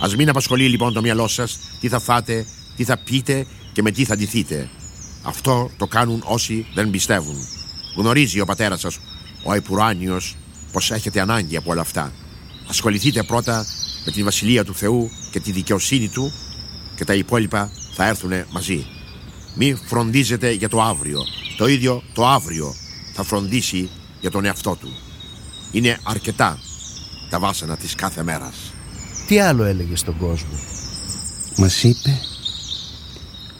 Ας 0.00 0.16
μην 0.16 0.28
απασχολεί 0.28 0.68
λοιπόν 0.68 0.92
το 0.92 1.00
μυαλό 1.00 1.28
σας 1.28 1.58
τι 1.80 1.88
θα 1.88 2.00
φάτε, 2.00 2.46
τι 2.76 2.84
θα 2.84 2.96
πείτε 2.96 3.46
και 3.72 3.82
με 3.82 3.90
τι 3.90 4.04
θα 4.04 4.16
ντυθείτε. 4.16 4.68
Αυτό 5.22 5.70
το 5.76 5.86
κάνουν 5.86 6.22
όσοι 6.24 6.66
δεν 6.74 6.90
πιστεύουν. 6.90 7.36
Γνωρίζει 7.96 8.40
ο 8.40 8.44
πατέρας 8.44 8.80
σας, 8.80 8.98
ο 9.44 9.52
Επουράνιος, 9.52 10.36
πως 10.74 10.90
έχετε 10.90 11.20
ανάγκη 11.20 11.56
από 11.56 11.70
όλα 11.70 11.80
αυτά. 11.80 12.12
Ασχοληθείτε 12.68 13.22
πρώτα 13.22 13.66
με 14.04 14.12
την 14.12 14.24
Βασιλεία 14.24 14.64
του 14.64 14.74
Θεού 14.74 15.10
και 15.30 15.40
τη 15.40 15.52
δικαιοσύνη 15.52 16.08
Του 16.08 16.32
και 16.96 17.04
τα 17.04 17.14
υπόλοιπα 17.14 17.70
θα 17.94 18.06
έρθουν 18.06 18.32
μαζί. 18.50 18.86
Μη 19.54 19.74
φροντίζετε 19.74 20.50
για 20.50 20.68
το 20.68 20.82
αύριο. 20.82 21.20
Το 21.56 21.66
ίδιο 21.66 22.02
το 22.12 22.26
αύριο 22.26 22.74
θα 23.12 23.22
φροντίσει 23.22 23.88
για 24.20 24.30
τον 24.30 24.44
εαυτό 24.44 24.76
του. 24.80 24.88
Είναι 25.72 25.98
αρκετά 26.02 26.58
τα 27.30 27.38
βάσανα 27.38 27.76
της 27.76 27.94
κάθε 27.94 28.22
μέρας. 28.22 28.54
Τι 29.26 29.40
άλλο 29.40 29.64
έλεγε 29.64 29.96
στον 29.96 30.16
κόσμο; 30.16 30.58
Μας 31.56 31.82
είπε 31.82 32.20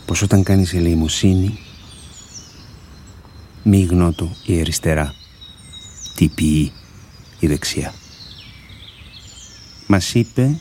πως 0.06 0.22
όταν 0.22 0.42
κάνεις 0.42 0.74
ελεημοσύνη 0.74 1.58
μη 3.62 3.82
γνώτο 3.82 4.36
η 4.46 4.60
αριστερά, 4.60 5.14
τι 6.14 6.28
ποιεί 6.28 6.72
η 7.38 7.46
δεξιά. 7.46 7.94
Μας 9.86 10.14
είπε 10.14 10.58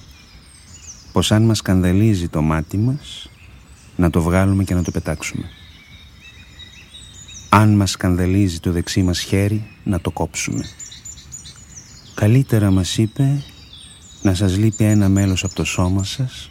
πως 1.11 1.31
αν 1.31 1.43
μας 1.43 1.57
σκανδαλίζει 1.57 2.27
το 2.27 2.41
μάτι 2.41 2.77
μας 2.77 3.29
να 3.95 4.09
το 4.09 4.21
βγάλουμε 4.21 4.63
και 4.63 4.73
να 4.73 4.83
το 4.83 4.91
πετάξουμε. 4.91 5.49
Αν 7.49 7.75
μας 7.75 7.91
σκανδαλίζει 7.91 8.59
το 8.59 8.71
δεξί 8.71 9.03
μας 9.03 9.19
χέρι 9.19 9.67
να 9.83 10.01
το 10.01 10.11
κόψουμε. 10.11 10.65
Καλύτερα 12.13 12.71
μας 12.71 12.97
είπε 12.97 13.43
να 14.21 14.33
σας 14.33 14.57
λείπει 14.57 14.83
ένα 14.83 15.09
μέλος 15.09 15.43
από 15.43 15.55
το 15.55 15.63
σώμα 15.63 16.03
σας 16.03 16.49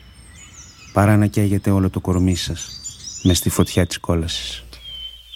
παρά 0.92 1.16
να 1.16 1.26
καίγεται 1.26 1.70
όλο 1.70 1.90
το 1.90 2.00
κορμί 2.00 2.36
σας 2.36 2.80
μες 3.22 3.38
στη 3.38 3.48
φωτιά 3.48 3.86
της 3.86 3.98
κόλασης. 3.98 4.64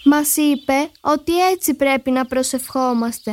Μας 0.05 0.35
είπε 0.35 0.91
ότι 1.01 1.49
έτσι 1.51 1.73
πρέπει 1.73 2.11
να 2.11 2.25
προσευχόμαστε. 2.25 3.31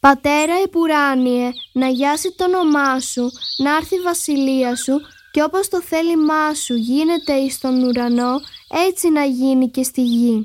Πατέρα 0.00 0.54
Επουράνιε, 0.64 1.50
να 1.72 1.88
γιάσει 1.88 2.34
το 2.36 2.44
όνομά 2.44 3.00
σου, 3.00 3.30
να 3.56 3.76
έρθει 3.76 3.94
η 3.94 4.00
βασιλεία 4.00 4.76
σου 4.76 5.00
και 5.30 5.42
όπως 5.42 5.68
το 5.68 5.82
θέλημά 5.82 6.54
σου 6.54 6.74
γίνεται 6.74 7.32
εις 7.32 7.58
τον 7.58 7.82
ουρανό, 7.82 8.40
έτσι 8.86 9.10
να 9.10 9.24
γίνει 9.24 9.70
και 9.70 9.82
στη 9.82 10.02
γη. 10.02 10.42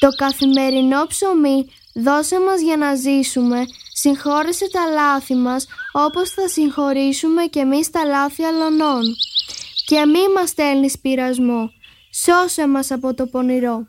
Το 0.00 0.08
καθημερινό 0.08 1.06
ψωμί 1.06 1.66
δώσε 1.94 2.40
μας 2.40 2.60
για 2.60 2.76
να 2.76 2.94
ζήσουμε, 2.94 3.64
συγχώρεσε 3.92 4.70
τα 4.70 4.84
λάθη 4.86 5.34
μας 5.34 5.66
όπως 5.92 6.30
θα 6.30 6.48
συγχωρήσουμε 6.48 7.44
και 7.44 7.60
εμείς 7.60 7.90
τα 7.90 8.04
λάθη 8.04 8.42
αλλωνών. 8.42 9.02
Και 9.86 10.06
μη 10.06 10.32
μας 10.34 10.48
στέλνεις 10.48 10.98
πειρασμό, 10.98 11.70
σώσε 12.10 12.68
μας 12.68 12.90
από 12.90 13.14
το 13.14 13.26
πονηρό. 13.26 13.86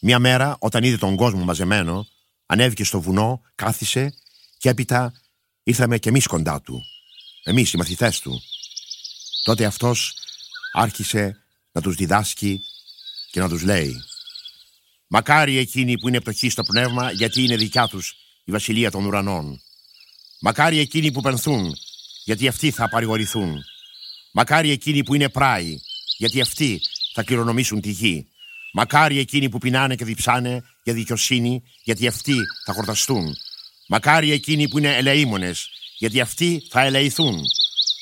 Μια 0.00 0.18
μέρα 0.18 0.56
όταν 0.58 0.82
είδε 0.82 0.96
τον 0.96 1.16
κόσμο 1.16 1.44
μαζεμένο, 1.44 2.06
ανέβηκε 2.46 2.84
στο 2.84 3.00
βουνό, 3.00 3.42
κάθισε 3.54 4.14
και 4.58 4.68
έπειτα 4.68 5.12
ήρθαμε 5.62 5.98
κι 5.98 6.08
εμείς 6.08 6.26
κοντά 6.26 6.60
του. 6.60 6.82
Εμείς 7.42 7.72
οι 7.72 7.76
μαθητές 7.76 8.20
του. 8.20 8.42
Τότε 9.44 9.64
αυτός 9.64 10.14
άρχισε 10.72 11.36
να 11.72 11.80
τους 11.80 11.94
διδάσκει 11.94 12.60
και 13.30 13.40
να 13.40 13.48
τους 13.48 13.62
λέει 13.62 13.94
«Μακάρι 15.08 15.56
εκείνοι 15.56 15.98
που 15.98 16.08
είναι 16.08 16.20
πτωχοί 16.20 16.48
στο 16.48 16.62
πνεύμα 16.62 17.10
γιατί 17.10 17.42
είναι 17.42 17.56
δικιά 17.56 17.88
τους 17.88 18.14
η 18.44 18.52
βασιλεία 18.52 18.90
των 18.90 19.04
ουρανών. 19.04 19.60
Μακάρι 20.40 20.78
εκείνοι 20.78 21.12
που 21.12 21.20
πενθούν 21.20 21.74
γιατί 22.24 22.48
αυτοί 22.48 22.70
θα 22.70 22.88
παρηγορηθούν. 22.88 23.64
Μακάρι 24.32 24.70
εκείνοι 24.70 25.02
που 25.02 25.14
είναι 25.14 25.28
πράοι 25.28 25.78
γιατί 26.16 26.40
αυτοί 26.40 26.80
θα 27.14 27.22
κληρονομήσουν 27.22 27.80
τη 27.80 27.90
γη. 27.90 28.28
Μακάρι 28.78 29.18
εκείνοι 29.18 29.48
που 29.48 29.58
πεινάνε 29.58 29.94
και 29.94 30.04
διψάνε 30.04 30.64
για 30.82 30.94
δικαιοσύνη, 30.94 31.62
γιατί 31.84 32.06
αυτοί 32.06 32.34
θα 32.64 32.72
χορταστούν. 32.72 33.36
Μακάρι 33.88 34.30
εκείνοι 34.30 34.68
που 34.68 34.78
είναι 34.78 34.96
ελεήμονες, 34.96 35.68
γιατί 35.98 36.20
αυτοί 36.20 36.62
θα 36.70 36.80
ελεηθούν. 36.80 37.40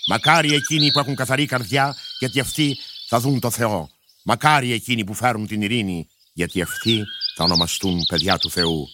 Μακάρι 0.09 0.55
εκείνοι 0.55 0.91
που 0.91 0.99
έχουν 0.99 1.15
καθαρή 1.15 1.47
καρδιά, 1.47 1.97
γιατί 2.19 2.41
αυτοί 2.41 2.77
θα 3.09 3.21
δουν 3.21 3.41
το 3.41 3.51
Θεό. 3.51 3.91
Μακάρι 4.25 4.73
εκείνοι 4.73 5.05
που 5.05 5.15
φέρουν 5.15 5.47
την 5.47 5.63
ειρήνη, 5.63 6.09
γιατί 6.33 6.63
αυτοί 6.63 7.05
θα 7.35 7.45
ονομαστούν 7.45 8.05
παιδιά 8.09 8.39
του 8.39 8.51
Θεού. 8.51 8.89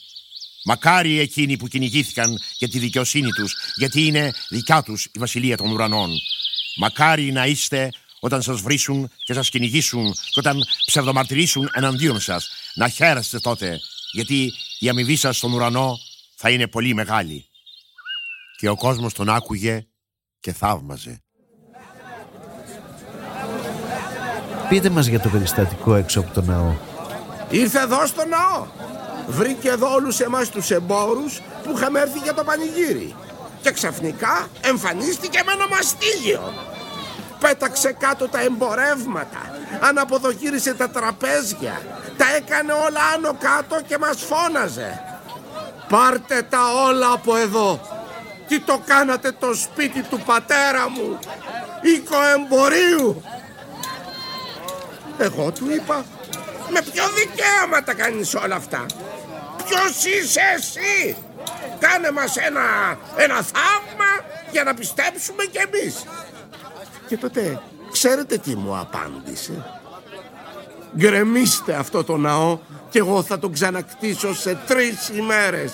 Μακάρι 0.64 1.19
εκείνοι 1.19 1.57
που 1.57 1.69
κυνηγήθηκαν 1.69 2.38
για 2.59 2.69
τη 2.69 2.79
δικαιοσύνη 2.79 3.31
τους, 3.31 3.55
γιατί 3.77 4.07
είναι 4.07 4.33
δικιά 4.49 4.83
τους 4.83 5.05
η 5.05 5.19
βασιλεία 5.19 5.57
των 5.57 5.71
ουρανών. 5.71 6.11
Μακάρι 6.77 7.33
να 7.33 7.47
είστε 7.47 7.90
όταν 8.21 8.43
σας 8.43 8.61
βρίσουν 8.61 9.11
και 9.25 9.33
σας 9.33 9.49
κυνηγήσουν 9.49 10.13
και 10.13 10.41
όταν 10.41 10.65
ψευδομαρτυρήσουν 10.87 11.71
εναντίον 11.73 12.21
σας. 12.21 12.51
Να 12.75 12.89
χαίρεστε 12.89 13.39
τότε, 13.39 13.81
γιατί 14.13 14.53
η 14.79 14.89
αμοιβή 14.89 15.17
σας 15.17 15.37
στον 15.37 15.53
ουρανό 15.53 15.99
θα 16.37 16.51
είναι 16.51 16.67
πολύ 16.67 16.95
μεγάλη. 16.95 17.45
Και 18.57 18.69
ο 18.69 18.77
κόσμος 18.77 19.13
τον 19.13 19.29
άκουγε 19.29 19.87
και 20.41 20.53
θαύμαζε. 20.53 21.23
Πείτε 24.69 24.91
μας 24.91 25.07
για 25.07 25.21
το 25.21 25.29
περιστατικό 25.29 25.95
έξω 25.95 26.21
από 26.21 26.35
το 26.35 26.43
ναό. 26.43 26.77
Ήρθε 27.51 27.81
εδώ 27.81 28.07
στο 28.07 28.25
ναό. 28.27 28.67
Βρήκε 29.29 29.69
εδώ 29.69 29.93
όλους 29.95 30.21
εμάς 30.21 30.51
τους 30.51 30.71
εμπόρους 30.71 31.41
που 31.63 31.73
είχαμε 31.77 32.01
έρθει 32.01 32.19
για 32.19 32.35
το 32.35 32.45
πανηγύρι. 32.45 33.15
Και 33.63 33.71
ξαφνικά 33.71 34.49
εμφανίστηκε 34.61 35.43
με 35.47 35.53
ένα 35.53 35.69
μαστίγιο 35.69 36.70
πέταξε 37.40 37.92
κάτω 37.98 38.29
τα 38.29 38.40
εμπορεύματα, 38.40 39.40
αναποδογύρισε 39.81 40.74
τα 40.74 40.90
τραπέζια, 40.90 41.81
τα 42.16 42.35
έκανε 42.37 42.72
όλα 42.72 43.00
άνω 43.14 43.37
κάτω 43.40 43.81
και 43.87 43.98
μας 43.98 44.22
φώναζε. 44.22 45.05
Πάρτε 45.88 46.42
τα 46.42 46.72
όλα 46.87 47.12
από 47.12 47.37
εδώ. 47.37 47.81
Τι 48.48 48.61
το 48.61 48.83
κάνατε 48.87 49.33
το 49.33 49.55
σπίτι 49.55 50.03
του 50.03 50.20
πατέρα 50.20 50.90
μου, 50.90 51.18
οίκο 51.81 52.16
εμπορίου. 52.35 53.22
Εγώ 55.18 55.50
του 55.50 55.70
είπα, 55.70 56.05
με 56.70 56.83
ποιο 56.83 57.05
δικαίωμα 57.09 57.83
τα 57.85 57.94
κάνεις 57.94 58.35
όλα 58.35 58.55
αυτά; 58.55 58.87
Ποιος 59.64 60.05
είσαι 60.05 60.40
εσύ; 60.57 61.16
Κάνε 61.79 62.11
μας 62.11 62.37
ένα, 62.37 62.98
ένα 63.16 63.35
θαύμα 63.35 64.11
για 64.50 64.62
να 64.64 64.74
πιστέψουμε 64.74 65.44
κι 65.44 65.59
εμείς. 65.59 66.05
Και 67.11 67.16
τότε 67.16 67.62
ξέρετε 67.90 68.37
τι 68.38 68.57
μου 68.57 68.77
απάντησε; 68.77 69.81
Γκρεμίστε 70.96 71.75
αυτό 71.75 72.05
το 72.05 72.16
ναό 72.16 72.59
και 72.90 72.99
εγώ 72.99 73.23
θα 73.23 73.38
τον 73.38 73.53
ξανακτήσω 73.53 74.35
σε 74.35 74.55
τρεις 74.66 75.09
ημέρες. 75.09 75.73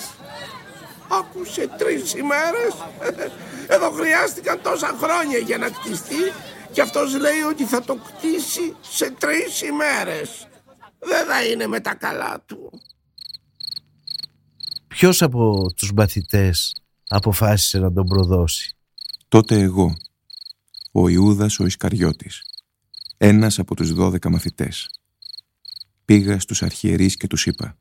Άκουσε 1.09 1.68
τρεις 1.79 2.14
ημέρες; 2.14 2.75
Εδώ 3.75 3.90
χρειάστηκαν 3.90 4.61
τόσα 4.62 4.96
χρόνια 5.03 5.38
για 5.38 5.59
να 5.59 5.68
κτιστεί 5.70 6.33
και 6.72 6.81
αυτός 6.81 7.20
λέει 7.20 7.40
ότι 7.51 7.64
θα 7.64 7.83
το 7.83 7.94
κτίσει 7.94 8.77
σε 8.81 9.11
τρεις 9.11 9.62
ημέρες. 9.62 10.49
Δεν 10.99 11.27
θα 11.27 11.46
είναι 11.46 11.66
με 11.66 11.81
τα 11.81 11.94
καλά 11.94 12.42
του. 12.46 12.70
Ποιος 14.87 15.22
από 15.22 15.66
τους 15.77 15.92
μαθητές 15.92 16.75
αποφάσισε 17.09 17.79
να 17.79 17.92
τον 17.92 18.07
προδώσει; 18.07 18.77
Τότε 19.29 19.59
εγώ, 19.59 19.96
ο 20.99 21.09
Ιούδας 21.09 21.59
ο 21.59 21.67
Ισκαριώτης, 21.67 22.43
ένας 23.17 23.59
από 23.59 23.75
τους 23.75 23.93
δώδεκα 23.93 24.31
μαθητές. 24.31 24.91
Πήγα 26.05 26.41
στους 26.41 26.63
αρχιερείς 26.63 27.17
και 27.17 27.27
τους 27.27 27.47
είπα 27.47 27.79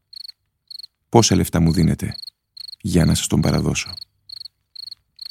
«Πόσα 1.09 1.35
λεφτά 1.35 1.59
μου 1.59 1.71
δίνετε 1.71 2.15
για 2.81 3.05
να 3.05 3.15
σας 3.15 3.27
τον 3.27 3.41
παραδώσω» 3.41 3.93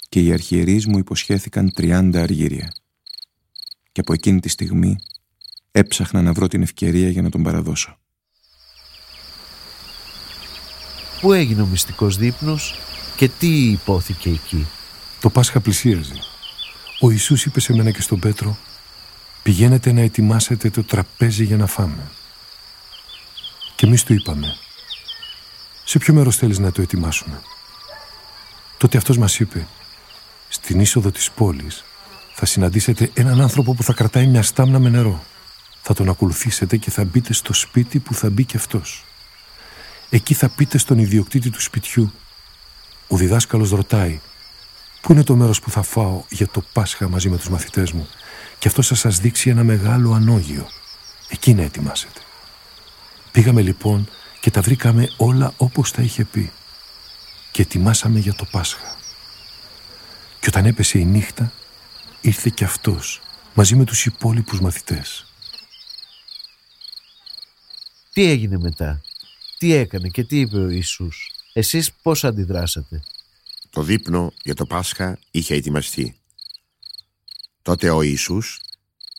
και 0.08 0.20
οι 0.20 0.32
αρχιερείς 0.32 0.86
μου 0.86 0.98
υποσχέθηκαν 0.98 1.72
30 1.76 2.10
αργύρια. 2.14 2.72
Και 3.92 4.00
από 4.00 4.12
εκείνη 4.12 4.40
τη 4.40 4.48
στιγμή 4.48 4.96
έψαχνα 5.70 6.22
να 6.22 6.32
βρω 6.32 6.48
την 6.48 6.62
ευκαιρία 6.62 7.08
για 7.08 7.22
να 7.22 7.30
τον 7.30 7.42
παραδώσω. 7.42 7.98
Πού 11.20 11.32
έγινε 11.32 11.62
ο 11.62 11.66
μυστικός 11.66 12.16
δείπνος 12.16 12.74
και 13.16 13.28
τι 13.28 13.70
υπόθηκε 13.70 14.30
εκεί; 14.30 14.66
Το 15.20 15.30
Πάσχα 15.30 15.60
πλησίαζε. 15.60 16.33
Ο 17.04 17.10
Ιησούς 17.10 17.44
είπε 17.44 17.60
σε 17.60 17.74
μένα 17.74 17.90
και 17.90 18.02
στον 18.02 18.18
Πέτρο 18.18 18.56
«Πηγαίνετε 19.42 19.92
να 19.92 20.00
ετοιμάσετε 20.00 20.70
το 20.70 20.82
τραπέζι 20.82 21.44
για 21.44 21.56
να 21.56 21.66
φάμε». 21.66 22.10
Και 23.76 23.86
εμείς 23.86 24.02
του 24.02 24.12
είπαμε 24.12 24.56
«Σε 25.84 25.98
ποιο 25.98 26.14
μέρος 26.14 26.36
θέλεις 26.36 26.58
να 26.58 26.72
το 26.72 26.82
ετοιμάσουμε» 26.82 27.40
Τότε 28.78 28.96
αυτός 28.96 29.18
μας 29.18 29.40
είπε 29.40 29.66
«Στην 30.48 30.80
είσοδο 30.80 31.10
της 31.10 31.30
πόλης 31.30 31.84
θα 32.34 32.46
συναντήσετε 32.46 33.10
έναν 33.14 33.40
άνθρωπο 33.40 33.74
που 33.74 33.82
θα 33.82 33.92
κρατάει 33.92 34.26
μια 34.26 34.42
στάμνα 34.42 34.78
με 34.78 34.88
νερό. 34.88 35.24
Θα 35.82 35.94
τον 35.94 36.08
ακολουθήσετε 36.08 36.76
και 36.76 36.90
θα 36.90 37.04
μπείτε 37.04 37.32
στο 37.32 37.52
σπίτι 37.52 37.98
που 37.98 38.14
θα 38.14 38.30
μπει 38.30 38.44
και 38.44 38.56
αυτός. 38.56 39.04
Εκεί 40.10 40.34
θα 40.34 40.48
πείτε 40.48 40.78
στον 40.78 40.98
ιδιοκτήτη 40.98 41.50
του 41.50 41.60
σπιτιού. 41.60 42.12
Ο 43.08 43.16
διδάσκαλος 43.16 43.70
ρωτάει 43.70 44.20
«Πού 45.04 45.12
είναι 45.12 45.22
το 45.22 45.36
μέρος 45.36 45.60
που 45.60 45.70
θα 45.70 45.82
φάω 45.82 46.22
για 46.28 46.48
το 46.48 46.64
Πάσχα 46.72 47.08
μαζί 47.08 47.28
με 47.28 47.36
τους 47.36 47.48
μαθητές 47.48 47.92
μου» 47.92 48.08
και 48.58 48.68
αυτό 48.68 48.82
θα 48.82 48.94
σας 48.94 49.18
δείξει 49.18 49.50
ένα 49.50 49.64
μεγάλο 49.64 50.12
ανώγιο. 50.12 50.68
Εκεί 51.28 51.54
να 51.54 51.62
ετοιμάσετε. 51.62 52.20
Πήγαμε 53.32 53.62
λοιπόν 53.62 54.08
και 54.40 54.50
τα 54.50 54.60
βρήκαμε 54.60 55.10
όλα 55.16 55.52
όπως 55.56 55.90
τα 55.90 56.02
είχε 56.02 56.24
πει 56.24 56.52
και 57.50 57.62
ετοιμάσαμε 57.62 58.18
για 58.18 58.34
το 58.34 58.44
Πάσχα. 58.50 58.96
Και 60.40 60.46
όταν 60.48 60.66
έπεσε 60.66 60.98
η 60.98 61.04
νύχτα, 61.04 61.52
ήρθε 62.20 62.50
και 62.54 62.64
αυτός 62.64 63.20
μαζί 63.54 63.76
με 63.76 63.84
τους 63.84 64.06
υπόλοιπους 64.06 64.60
μαθητές. 64.60 65.26
Τι 68.12 68.24
έγινε 68.24 68.58
μετά, 68.58 69.00
τι 69.58 69.72
έκανε 69.72 70.08
και 70.08 70.24
τι 70.24 70.40
είπε 70.40 70.56
ο 70.56 70.68
Ιησούς; 70.68 71.30
Εσείς 71.52 71.92
πώς 71.92 72.24
αντιδράσατε; 72.24 73.02
Το 73.74 73.82
δείπνο 73.82 74.32
για 74.42 74.54
το 74.54 74.66
Πάσχα 74.66 75.18
είχε 75.30 75.54
ετοιμαστεί. 75.54 76.16
Τότε 77.62 77.90
ο 77.90 78.02
Ιησούς 78.02 78.60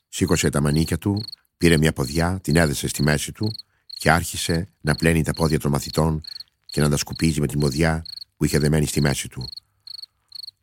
σήκωσε 0.09 0.49
τα 0.49 0.61
μανίκια 0.61 0.97
του, 0.97 1.25
πήρε 1.57 1.77
μια 1.77 1.93
ποδιά, 1.93 2.39
την 2.43 2.55
έδεσε 2.55 2.87
στη 2.87 3.03
μέση 3.03 3.31
του 3.31 3.51
και 3.97 4.11
άρχισε 4.11 4.69
να 4.81 4.95
πλένει 4.95 5.23
τα 5.23 5.33
πόδια 5.33 5.59
των 5.59 5.71
μαθητών 5.71 6.21
και 6.65 6.81
να 6.81 6.89
τα 6.89 6.97
σκουπίζει 6.97 7.39
με 7.39 7.47
την 7.47 7.59
ποδιά 7.59 8.05
που 8.35 8.45
είχε 8.45 8.59
δεμένη 8.59 8.85
στη 8.85 9.01
μέση 9.01 9.27
του. 9.27 9.49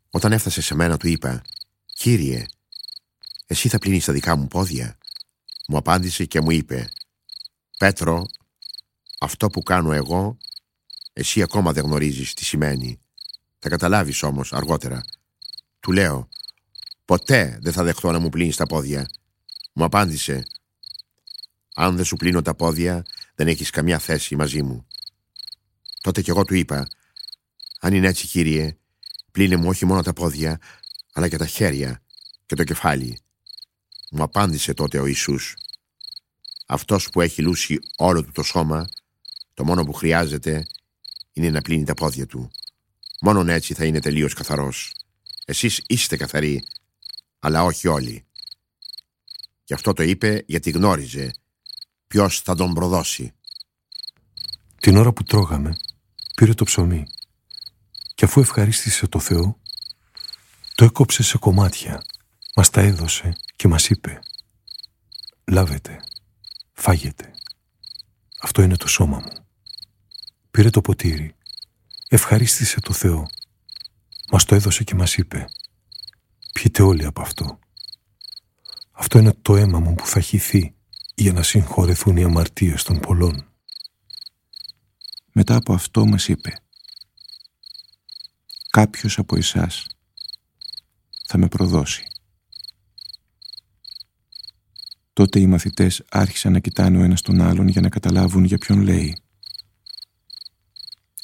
Όταν 0.09 0.31
έφτασε 0.31 0.61
σε 0.61 0.75
μένα 0.75 0.97
του 0.97 1.07
είπα 1.07 1.41
«Κύριε, 1.93 2.45
εσύ 3.45 3.69
θα 3.69 3.77
πλύνεις 3.77 4.05
τα 4.05 4.13
δικά 4.13 4.35
μου 4.35 4.47
πόδια» 4.47 4.97
Μου 5.67 5.77
απάντησε 5.77 6.25
και 6.25 6.41
μου 6.41 6.51
είπε 6.51 6.89
«Πέτρο, 7.77 8.25
αυτό 9.19 9.47
που 9.47 9.63
κάνω 9.63 9.91
εγώ, 9.91 10.37
εσύ 11.13 11.41
ακόμα 11.41 11.73
δεν 11.73 11.83
γνωρίζεις 11.83 12.33
τι 12.33 12.45
σημαίνει. 12.45 12.97
Θα 13.63 13.69
καταλάβεις 13.69 14.23
όμως 14.23 14.53
αργότερα». 14.53 15.03
Του 15.79 15.91
λέω 15.91 16.29
«Ποτέ 17.05 17.59
δεν 17.61 17.73
θα 17.73 17.83
δεχτώ 17.83 18.11
να 18.11 18.19
μου 18.19 18.29
πλύνεις 18.29 18.55
τα 18.55 18.65
πόδια». 18.65 19.09
Μου 19.73 19.83
απάντησε 19.83 20.43
«Αν 21.75 21.95
δεν 21.95 22.05
σου 22.05 22.15
πλύνω 22.15 22.41
τα 22.41 22.55
πόδια, 22.55 23.05
δεν 23.35 23.47
έχεις 23.47 23.69
καμιά 23.69 23.99
θέση 23.99 24.35
μαζί 24.35 24.63
μου». 24.63 24.87
Τότε 26.01 26.21
κι 26.21 26.29
εγώ 26.29 26.45
του 26.45 26.55
είπα 26.55 26.87
«Αν 27.79 27.93
είναι 27.93 28.07
έτσι 28.07 28.27
κύριε, 28.27 28.77
πλύνε 29.31 29.55
μου 29.55 29.67
όχι 29.67 29.85
μόνο 29.85 30.01
τα 30.01 30.13
πόδια, 30.13 30.59
αλλά 31.13 31.27
και 31.27 31.37
τα 31.37 31.45
χέρια 31.45 32.01
και 32.45 32.55
το 32.55 32.63
κεφάλι». 32.63 33.19
Μου 34.11 34.23
απάντησε 34.23 34.73
τότε 34.73 34.99
ο 34.99 35.05
Ιησούς 35.05 35.55
«Αυτός 36.65 37.09
που 37.09 37.21
έχει 37.21 37.41
λούσει 37.41 37.79
όλο 37.97 38.23
του 38.23 38.31
το 38.31 38.43
σώμα, 38.43 38.87
το 39.53 39.63
μόνο 39.65 39.83
που 39.83 39.93
χρειάζεται 39.93 40.65
είναι 41.33 41.49
να 41.49 41.61
πλύνει 41.61 41.83
τα 41.83 41.93
πόδια 41.93 42.25
του. 42.25 42.51
Μόνον 43.25 43.49
έτσι 43.49 43.73
θα 43.73 43.85
είναι 43.85 43.99
τελείως 43.99 44.33
καθαρός. 44.33 44.93
Εσείς 45.45 45.81
είστε 45.87 46.17
καθαροί, 46.17 46.63
αλλά 47.39 47.63
όχι 47.63 47.87
όλοι». 47.87 48.25
Και 49.63 49.73
αυτό 49.73 49.93
το 49.93 50.03
είπε 50.03 50.43
γιατί 50.47 50.69
γνώριζε 50.69 51.33
ποιος 52.07 52.41
θα 52.41 52.55
τον 52.55 52.73
προδώσει. 52.73 53.33
Την 54.79 54.97
ώρα 54.97 55.13
που 55.13 55.23
τρώγαμε, 55.23 55.75
πήρε 56.35 56.53
το 56.53 56.63
ψωμί 56.63 57.07
και 58.15 58.25
αφού 58.25 58.39
ευχαρίστησε 58.39 59.07
το 59.07 59.19
Θεό, 59.19 59.59
το 60.75 60.85
έκοψε 60.85 61.23
σε 61.23 61.37
κομμάτια, 61.37 62.03
μας 62.55 62.69
τα 62.69 62.81
έδωσε 62.81 63.35
και 63.55 63.67
μας 63.67 63.89
είπε 63.89 64.19
«Λάβετε, 65.45 66.03
φάγετε, 66.73 67.33
αυτό 68.41 68.61
είναι 68.61 68.75
το 68.75 68.87
σώμα 68.87 69.17
μου». 69.17 69.47
Πήρε 70.51 70.69
το 70.69 70.81
ποτήρι, 70.81 71.35
ευχαρίστησε 72.13 72.79
το 72.79 72.93
Θεό, 72.93 73.29
μας 74.31 74.45
το 74.45 74.55
έδωσε 74.55 74.83
και 74.83 74.95
μας 74.95 75.17
είπε 75.17 75.45
«Πιείτε 76.53 76.83
όλοι 76.83 77.05
από 77.05 77.21
αυτό. 77.21 77.59
Αυτό 78.91 79.19
είναι 79.19 79.33
το 79.41 79.55
αίμα 79.55 79.79
μου 79.79 79.95
που 79.95 80.05
θα 80.05 80.19
χυθεί 80.19 80.75
για 81.15 81.33
να 81.33 81.43
συγχωρεθούν 81.43 82.17
οι 82.17 82.23
αμαρτίες 82.23 82.83
των 82.83 82.99
πολλών». 82.99 83.45
Μετά 85.31 85.55
από 85.55 85.73
αυτό 85.73 86.05
μας 86.05 86.27
είπε 86.27 86.55
«Κάποιος 88.69 89.17
από 89.17 89.35
εσάς 89.35 89.87
θα 91.25 91.37
με 91.37 91.47
προδώσει». 91.47 92.07
Τότε 95.13 95.39
οι 95.39 95.47
μαθητές 95.47 96.03
άρχισαν 96.09 96.51
να 96.51 96.59
κοιτάνε 96.59 96.97
ο 96.97 97.03
ένας 97.03 97.21
τον 97.21 97.41
άλλον 97.41 97.67
για 97.67 97.81
να 97.81 97.89
καταλάβουν 97.89 98.43
για 98.43 98.57
ποιον 98.57 98.81
λέει. 98.81 99.22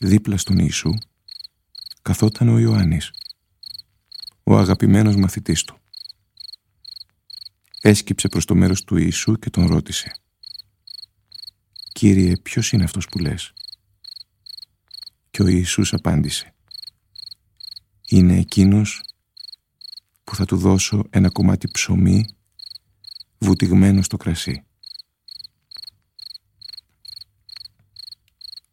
Δίπλα 0.02 0.38
στον 0.38 0.58
Ιησού 0.58 0.94
καθόταν 2.02 2.50
ο 2.50 2.60
Ιωάννης, 2.60 3.12
ο 4.44 4.58
αγαπημένος 4.58 5.16
μαθητής 5.16 5.64
του. 5.64 5.78
Έσκυψε 7.82 8.28
προς 8.28 8.46
το 8.46 8.56
μέρος 8.56 8.84
του 8.84 8.98
Ιησού 8.98 9.34
και 9.34 9.50
τον 9.50 9.68
ρώτησε 9.68 10.12
«Κύριε, 11.92 12.38
ποιος 12.38 12.72
είναι 12.72 12.84
αυτός 12.84 13.08
που 13.08 13.20
λες» 13.20 13.54
Και 15.32 15.42
ο 15.42 15.48
Ιησούς 15.48 15.94
απάντησε 15.94 16.56
«Είναι 18.08 18.38
εκείνος 18.38 19.04
που 20.24 20.36
θα 20.36 20.46
του 20.46 20.58
δώσω 20.58 21.04
ένα 21.10 21.30
κομμάτι 21.30 21.68
ψωμί 21.68 22.26
βουτυγμένο 23.38 24.02
στο 24.02 24.18
κρασί». 24.18 24.64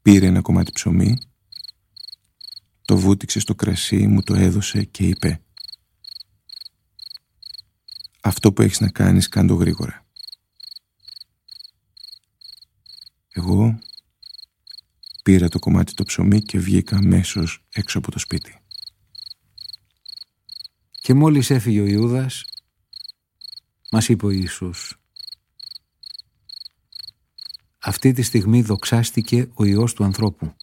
Πήρε 0.07 0.27
ένα 0.27 0.41
κομμάτι 0.41 0.73
ψωμί, 0.73 1.19
το 2.85 2.97
βούτυξε 2.97 3.41
στο 3.41 3.55
κρασί, 3.55 4.07
μου 4.07 4.23
το 4.23 4.35
έδωσε 4.35 4.85
και 4.85 5.07
είπε 5.07 5.43
«Αυτό 8.21 8.53
που 8.53 8.63
έχεις 8.63 8.81
να 8.81 8.89
κάνεις, 8.89 9.29
κάντο 9.29 9.55
γρήγορα». 9.55 10.07
Εγώ 13.29 13.79
Πήρα 15.23 15.49
το 15.49 15.59
κομμάτι 15.59 15.95
το 15.95 16.05
ψωμί 16.05 16.43
και 16.43 16.59
βγήκα 16.59 16.97
αμέσως 16.97 17.65
έξω 17.73 17.99
από 17.99 18.11
το 18.11 18.19
σπίτι. 18.19 18.61
Και 20.91 21.15
μόλις 21.15 21.51
έφυγε 21.51 21.81
ο 21.81 21.87
Ιούδας, 21.87 22.45
μας 23.91 24.09
είπε 24.09 24.27
ο 24.27 24.31
Ιησούς 24.31 25.01
«Αυτή 27.89 28.12
τη 28.12 28.22
στιγμή 28.22 28.62
δοξάστηκε 28.62 29.49
ο 29.55 29.64
Υιός 29.64 29.93
του 29.95 30.05
ανθρώπου 30.05 30.55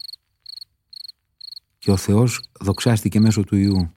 και 1.78 1.92
ο 1.92 1.98
Θεός 1.98 2.50
δοξάστηκε 2.60 3.20
μέσω 3.20 3.44
του 3.44 3.56
Ιού. 3.56 3.94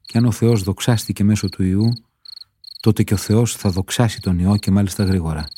Και 0.00 0.18
αν 0.18 0.24
ο 0.24 0.30
Θεός 0.30 0.62
δοξάστηκε 0.62 1.24
μέσω 1.24 1.48
του 1.48 1.62
Ιού, 1.62 1.92
τότε 2.80 3.02
και 3.02 3.14
ο 3.14 3.16
Θεός 3.16 3.56
θα 3.56 3.70
δοξάσει 3.70 4.20
τον 4.20 4.38
Υιό 4.38 4.56
και 4.56 4.70
μάλιστα 4.70 5.04
γρήγορα. 5.04 5.48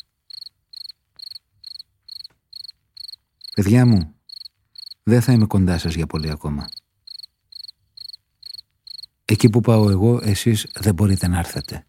Παιδιά 3.55 3.85
μου, 3.85 4.15
δεν 5.03 5.21
θα 5.21 5.31
είμαι 5.31 5.45
κοντά 5.45 5.77
σας 5.77 5.93
για 5.93 6.07
πολύ 6.07 6.31
ακόμα. 6.31 6.69
Εκεί 9.25 9.49
που 9.49 9.61
πάω 9.61 9.89
εγώ, 9.89 10.19
εσείς 10.23 10.67
δεν 10.73 10.93
μπορείτε 10.93 11.27
να 11.27 11.39
έρθετε. 11.39 11.86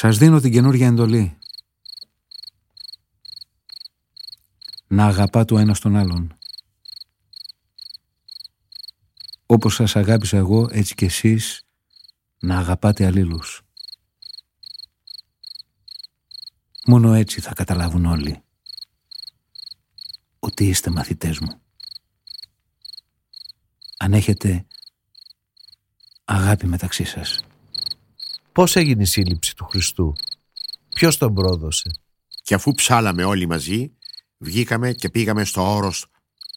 Σας 0.00 0.18
δίνω 0.18 0.40
την 0.40 0.52
καινούργια 0.52 0.86
εντολή. 0.86 1.38
Να 4.86 5.06
αγαπά 5.06 5.44
το 5.44 5.58
ένας 5.58 5.80
τον 5.80 5.96
άλλον. 5.96 6.38
Όπως 9.46 9.74
σας 9.74 9.96
αγάπησα 9.96 10.36
εγώ, 10.36 10.68
έτσι 10.70 10.94
και 10.94 11.04
εσείς 11.04 11.62
να 12.38 12.58
αγαπάτε 12.58 13.06
αλλήλους. 13.06 13.62
Μόνο 16.86 17.12
έτσι 17.12 17.40
θα 17.40 17.54
καταλάβουν 17.54 18.04
όλοι 18.04 18.42
ότι 20.38 20.68
είστε 20.68 20.90
μαθητές 20.90 21.38
μου. 21.38 21.60
Αν 23.98 24.12
έχετε 24.12 24.66
αγάπη 26.24 26.66
μεταξύ 26.66 27.04
σας. 27.04 27.42
Πώς 28.52 28.76
έγινε 28.76 29.02
η 29.02 29.06
σύλληψη 29.06 29.56
του 29.56 29.64
Χριστού; 29.64 30.12
Ποιος 30.94 31.16
τον 31.16 31.34
πρόδωσε; 31.34 31.90
Και 32.42 32.54
αφού 32.54 32.74
ψάλαμε 32.74 33.24
όλοι 33.24 33.46
μαζί, 33.46 33.92
βγήκαμε 34.38 34.92
και 34.92 35.10
πήγαμε 35.10 35.44
στο 35.44 35.74
όρος 35.74 36.06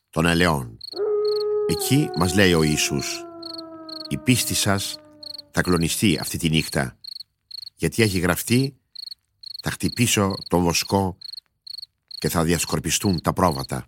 των 0.10 0.26
ελαιών. 0.26 0.78
Εκεί 1.68 2.10
μας 2.18 2.36
λέει 2.36 2.54
ο 2.54 2.64
Ιησούς 2.64 3.24
«Η 4.10 4.18
πίστη 4.18 4.54
σας 4.54 4.98
θα 5.52 5.62
κλονιστεί 5.62 6.18
αυτή 6.20 6.38
τη 6.38 6.50
νύχτα, 6.50 6.98
γιατί 7.76 8.04
έχει 8.04 8.20
γραφτεί 8.20 8.76
θα 9.62 9.72
χτυπήσω 9.72 10.36
τον 10.48 10.64
βοσκό 10.64 11.18
και 12.08 12.30
θα 12.30 12.44
διασκορπιστούν 12.44 13.22
τα 13.22 13.34
πρόβατα. 13.34 13.86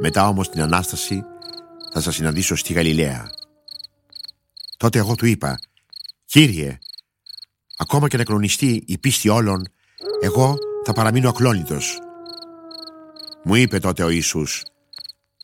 Μετά 0.00 0.28
όμως 0.28 0.48
την 0.48 0.60
Ανάσταση 0.60 1.22
θα 1.92 2.00
σας 2.00 2.14
συναντήσω 2.14 2.56
στη 2.56 2.72
Γαλιλαία. 2.72 3.30
Τότε 4.76 4.98
εγώ 4.98 5.14
του 5.14 5.26
είπα 5.26 5.58
«Κύριε, 6.36 6.78
ακόμα 7.76 8.08
και 8.08 8.16
να 8.16 8.24
κλονιστεί 8.24 8.84
η 8.86 8.98
πίστη 8.98 9.28
όλων, 9.28 9.68
εγώ 10.20 10.56
θα 10.84 10.92
παραμείνω 10.92 11.28
ακλόνητος». 11.28 11.98
Μου 13.44 13.54
είπε 13.54 13.78
τότε 13.78 14.02
ο 14.02 14.08
Ιησούς 14.08 14.64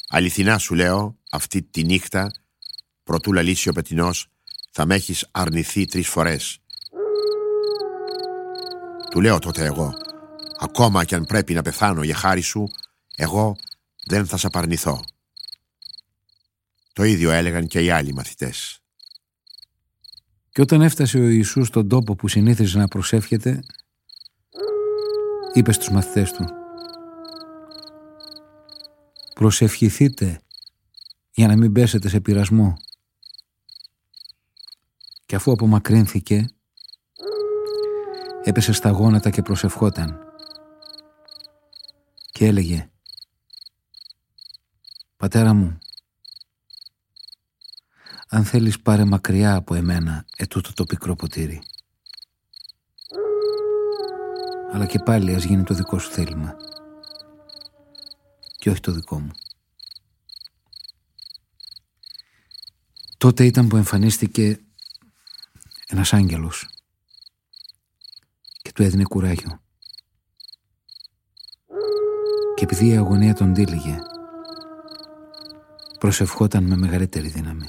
«Αληθινά 0.09 0.59
σου 0.59 0.75
λέω, 0.75 1.19
αυτή 1.31 1.63
τη 1.63 1.85
νύχτα, 1.85 2.31
προτού 3.05 3.33
λαλήσει 3.33 3.69
ο 3.69 3.73
πετινός, 3.73 4.27
θα 4.71 4.87
με 4.87 4.95
έχεις 4.95 5.29
αρνηθεί 5.31 5.85
τρεις 5.85 6.09
φορές». 6.09 6.59
Του 9.11 9.21
λέω 9.21 9.39
τότε 9.39 9.65
εγώ 9.65 9.93
Ακόμα 10.59 11.05
κι 11.05 11.15
αν 11.15 11.25
πρέπει 11.25 11.55
να 11.55 11.63
πεθάνω 11.63 12.03
για 12.03 12.15
χάρη 12.15 12.41
σου 12.41 12.69
Εγώ 13.17 13.57
δεν 14.07 14.27
θα 14.27 14.37
σε 14.37 14.47
απαρνηθώ 14.47 15.05
Το 16.93 17.05
ίδιο 17.05 17.31
έλεγαν 17.31 17.67
και 17.67 17.81
οι 17.81 17.91
άλλοι 17.91 18.13
μαθητές 18.15 18.82
Και 20.53 20.61
όταν 20.61 20.83
έφτασε 20.83 21.19
ο 21.19 21.29
Ιησούς 21.29 21.67
στον 21.67 21.89
τόπο 21.89 22.15
που 22.15 22.29
συνήθιζε 22.29 22.79
να 22.79 22.89
προσεύχεται 22.89 23.63
Είπε 25.53 25.73
στους 25.73 25.91
μαθητές 25.91 26.33
του 26.33 26.45
Προσευχηθείτε 29.35 30.41
για 31.31 31.47
να 31.47 31.57
μην 31.57 31.73
πέσετε 31.73 32.09
σε 32.09 32.21
πειρασμό 32.21 32.77
και 35.27 35.39
αφού 35.39 35.53
απομακρύνθηκε 35.53 36.47
έπεσε 38.45 38.73
στα 38.73 38.91
γόνατα 38.91 39.31
και 39.31 39.43
προσευχόταν. 39.43 40.19
Και 42.33 42.47
έλεγε 42.47 42.91
«Πατέρα 45.17 45.55
μου, 45.55 45.79
αν 48.33 48.45
θέλεις 48.45 48.81
πάρε 48.81 49.05
μακριά 49.05 49.55
από 49.55 49.75
εμένα 49.75 50.25
ετούτο 50.37 50.73
το 50.73 50.85
πικρό 50.85 51.15
ποτήρι. 51.15 51.63
Αλλά 54.73 54.87
και 54.87 54.99
πάλι 54.99 55.35
ας 55.35 55.45
γίνει 55.45 55.63
το 55.63 55.75
δικό 55.75 55.99
σου 55.99 56.11
θέλημα 56.11 56.57
και 58.59 58.71
όχι 58.71 58.81
το 58.81 58.93
δικό 58.93 59.21
μου. 59.21 59.31
Τότε 63.17 63.45
ήταν 63.45 63.69
που 63.69 63.77
εμφανίστηκε 63.77 64.61
ένας 65.89 66.13
άγγελος 66.13 66.67
του 68.75 68.83
έδινε 68.83 69.05
κουράγιο. 69.05 69.61
Και 72.55 72.65
επειδή 72.65 72.89
η 72.89 72.97
αγωνία 72.97 73.35
τον 73.35 73.53
τύλιγε, 73.53 73.99
προσευχόταν 75.99 76.65
με 76.65 76.77
μεγαλύτερη 76.77 77.29
δύναμη. 77.29 77.69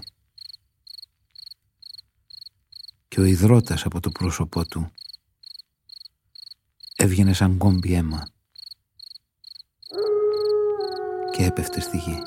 Και 3.14 3.20
ο 3.20 3.24
υδρότας 3.24 3.86
από 3.86 4.00
το 4.00 4.10
πρόσωπό 4.10 4.66
του 4.66 4.92
έβγαινε 6.96 7.34
σαν 7.34 7.58
κόμπι 7.58 7.94
αίμα 7.94 8.28
και 11.32 11.44
έπεφτε 11.44 11.80
στη 11.80 11.98
γη. 11.98 12.18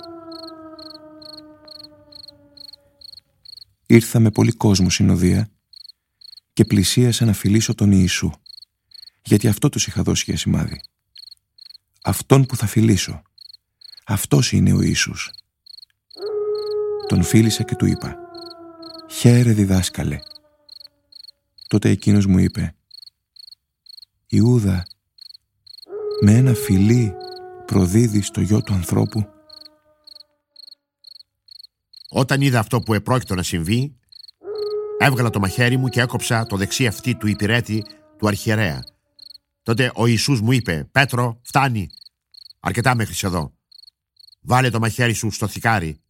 Ήρθα 3.86 4.20
με 4.20 4.30
πολύ 4.30 4.52
κόσμο 4.52 4.90
συνοδεία 4.90 5.48
και 6.52 6.64
πλησίασα 6.64 7.24
να 7.24 7.32
φιλήσω 7.32 7.74
τον 7.74 7.92
Ιησού 7.92 8.30
γιατί 9.22 9.48
αυτό 9.48 9.68
τους 9.68 9.86
είχα 9.86 10.02
δώσει 10.02 10.24
για 10.26 10.36
σημάδι. 10.36 10.80
Αυτόν 12.02 12.46
που 12.46 12.56
θα 12.56 12.66
φιλήσω. 12.66 13.22
Αυτός 14.06 14.52
είναι 14.52 14.72
ο 14.72 14.82
Ιησούς. 14.82 15.30
Τον 17.06 17.22
φίλησα 17.22 17.62
και 17.62 17.74
του 17.74 17.86
είπα 17.86 18.16
«Χαίρε 19.10 19.52
διδάσκαλε». 19.52 20.20
Τότε 21.68 21.90
εκείνος 21.90 22.26
μου 22.26 22.38
είπε 22.38 22.74
«Ιούδα, 24.26 24.86
με 26.20 26.32
ένα 26.32 26.54
φιλί 26.54 27.12
προδίδεις 27.66 28.30
το 28.30 28.40
γιο 28.40 28.62
του 28.62 28.72
ανθρώπου». 28.72 29.26
Όταν 32.08 32.40
είδα 32.40 32.58
αυτό 32.58 32.80
που 32.80 32.94
επρόκειτο 32.94 33.34
να 33.34 33.42
συμβεί, 33.42 33.96
έβγαλα 34.98 35.30
το 35.30 35.38
μαχαίρι 35.38 35.76
μου 35.76 35.88
και 35.88 36.00
έκοψα 36.00 36.46
το 36.46 36.56
δεξί 36.56 36.86
αυτή 36.86 37.14
του 37.14 37.26
υπηρέτη 37.26 37.84
του 38.18 38.26
αρχιερέα 38.28 38.84
Τότε 39.62 39.92
ο 39.94 40.06
Ιησούς 40.06 40.40
μου 40.40 40.52
είπε 40.52 40.88
«Πέτρο, 40.92 41.40
φτάνει, 41.42 41.88
αρκετά 42.60 42.94
μέχρι 42.94 43.14
εδώ. 43.22 43.52
Βάλε 44.40 44.70
το 44.70 44.78
μαχαίρι 44.78 45.12
σου 45.12 45.30
στο 45.30 45.46
θικάρι». 45.46 46.00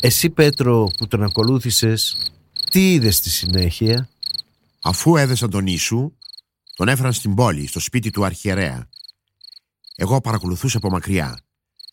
Εσύ 0.00 0.30
Πέτρο 0.30 0.90
που 0.96 1.06
τον 1.06 1.22
ακολούθησες, 1.22 2.16
τι 2.70 2.92
είδες 2.92 3.16
στη 3.16 3.30
συνέχεια; 3.30 4.08
Αφού 4.82 5.16
έδεσαν 5.16 5.50
τον 5.50 5.66
Ιησού, 5.66 6.12
τον 6.74 6.88
έφεραν 6.88 7.12
στην 7.12 7.34
πόλη, 7.34 7.66
στο 7.66 7.80
σπίτι 7.80 8.10
του 8.10 8.24
αρχιερέα. 8.24 8.88
Εγώ 9.96 10.20
παρακολουθούσα 10.20 10.76
από 10.76 10.90
μακριά. 10.90 11.40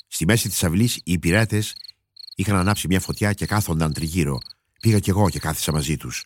Στη 0.08 0.26
μέση 0.26 0.50
της 0.50 0.64
αυλής 0.64 0.96
οι 0.96 1.02
υπηρέτες 1.12 1.76
είχαν 2.36 2.56
ανάψει 2.56 2.88
μια 2.88 3.00
φωτιά 3.00 3.34
και 3.34 3.46
κάθονταν 3.46 3.94
τριγύρω. 3.94 4.40
Πήγα 4.80 5.00
κι 5.00 5.10
εγώ 5.10 5.30
και 5.30 5.40
κάθισα 5.40 5.72
μαζί 5.72 5.98
τους. 5.98 6.24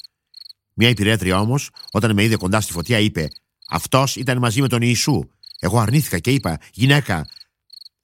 Μια 0.73 0.89
υπηρέτρια 0.89 1.39
όμως, 1.39 1.69
όταν 1.91 2.13
με 2.13 2.23
είδε 2.23 2.35
κοντά 2.35 2.61
στη 2.61 2.71
φωτιά, 2.71 2.99
είπε: 2.99 3.27
Αυτός 3.67 4.15
ήταν 4.15 4.37
μαζί 4.37 4.61
με 4.61 4.67
τον 4.67 4.81
Ιησού. 4.81 5.29
Εγώ 5.59 5.79
αρνήθηκα 5.79 6.19
και 6.19 6.31
είπα: 6.31 6.59
Γυναίκα, 6.73 7.27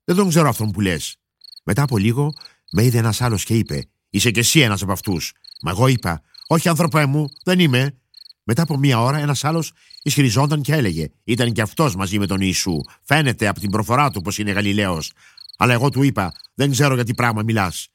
δεν 0.04 0.16
τον 0.16 0.30
ξέρω 0.30 0.50
αυτόν 0.50 0.72
που 0.72 0.82
λες. 0.82 1.16
Μετά 1.64 1.82
από 1.82 1.98
λίγο, 1.98 2.34
με 2.72 2.84
είδε 2.84 2.98
ένας 2.98 3.22
άλλος 3.22 3.44
και 3.44 3.58
είπε: 3.58 3.86
Είσαι 4.10 4.32
κι 4.32 4.40
εσύ 4.40 4.60
ένας 4.60 4.82
από 4.82 4.92
αυτούς. 4.92 5.34
Μα 5.62 5.72
εγώ 5.72 5.88
είπα: 5.88 6.22
Όχι, 6.48 6.70
άνθρωπέ 6.70 7.06
μου, 7.06 7.30
δεν 7.44 7.60
είμαι. 7.60 7.98
Μετά 8.44 8.62
από 8.62 8.78
μία 8.78 9.02
ώρα, 9.02 9.18
ένας 9.18 9.44
άλλος 9.44 9.72
ισχυριζόταν 10.04 10.62
και 10.62 10.74
έλεγε: 10.74 11.08
Ήταν 11.24 11.52
κι 11.52 11.62
αυτός 11.62 11.96
μαζί 11.96 12.20
με 12.20 12.26
τον 12.26 12.42
Ιησού. 12.42 12.78
Φαίνεται 13.04 13.48
από 13.48 13.60
την 13.60 13.70
προφορά 13.70 14.12
του 14.12 14.22
πως 14.22 14.38
είναι 14.38 14.52
Γαλιλαίος. 14.52 15.14
Αλλά 15.58 15.74
εγώ 15.74 15.90
του 15.90 16.04
είπα: 16.04 16.34
Δεν 16.54 16.72
ξέρω 16.72 16.96
για 16.96 17.04
τι 17.04 17.14
πράγμα 17.14 17.42
μιλάς. 17.42 17.88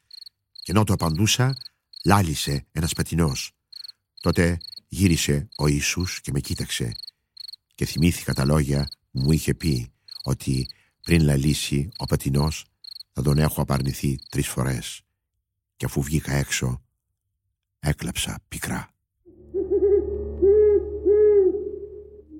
Και 0.62 0.72
ενώ 0.72 0.84
του 0.84 0.92
απαντούσα, 0.92 1.56
λάλησε 2.04 2.66
ένας 2.72 2.92
πετεινός. 2.92 3.52
Τότε 4.20 4.58
γύρισε 4.88 5.48
ο 5.56 5.66
Ιησούς 5.66 6.20
και 6.20 6.30
με 6.32 6.40
κοίταξε 6.40 6.92
και 7.74 7.84
θυμήθηκα 7.84 8.34
τα 8.34 8.44
λόγια 8.44 8.88
που 9.10 9.20
μου 9.20 9.32
είχε 9.32 9.54
πει 9.54 9.92
ότι 10.22 10.68
πριν 11.02 11.22
λαλήσει 11.22 11.88
ο 11.96 12.04
πατινός 12.04 12.64
θα 13.12 13.22
τον 13.22 13.38
έχω 13.38 13.62
απαρνηθεί 13.62 14.18
τρεις 14.28 14.48
φορές 14.48 15.02
και 15.76 15.84
αφού 15.84 16.02
βγήκα 16.02 16.32
έξω 16.32 16.82
έκλαψα 17.80 18.38
πικρά. 18.48 18.88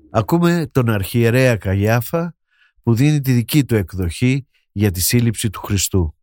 Ακούμε 0.09 0.69
τον 0.71 0.89
αρχιερέα 0.89 1.55
Καγιάφα 1.55 2.35
που 2.83 2.93
δίνει 2.93 3.21
τη 3.21 3.31
δική 3.31 3.65
του 3.65 3.75
εκδοχή 3.75 4.47
για 4.71 4.91
τη 4.91 5.01
σύλληψη 5.01 5.49
του 5.49 5.59
Χριστού. 5.59 6.15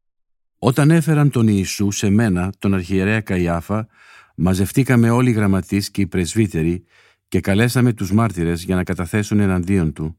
Όταν 0.59 0.91
έφεραν 0.91 1.31
τον 1.31 1.49
Ιησού 1.49 1.91
σε 1.91 2.11
μένα, 2.11 2.53
τον 2.59 2.75
αρχιερέα 2.75 3.21
Καϊάφα, 3.21 3.89
Μαζευτήκαμε 4.39 5.11
όλοι 5.11 5.31
οι 5.31 5.33
γραμματείς 5.33 5.91
και 5.91 6.01
οι 6.01 6.07
πρεσβύτεροι 6.07 6.85
και 7.29 7.41
καλέσαμε 7.41 7.93
τους 7.93 8.12
μάρτυρες 8.12 8.62
για 8.62 8.75
να 8.75 8.85
καταθέσουν 8.85 9.41
εναντίον 9.41 9.93
του. 9.93 10.17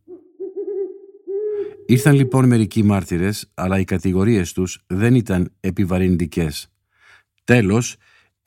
Ήρθαν 1.85 2.15
λοιπόν 2.15 2.47
μερικοί 2.47 2.83
μάρτυρες, 2.83 3.51
αλλά 3.53 3.79
οι 3.79 3.83
κατηγορίες 3.83 4.53
τους 4.53 4.83
δεν 4.87 5.15
ήταν 5.15 5.53
επιβαρυντικές. 5.59 6.67
Τέλος, 7.43 7.95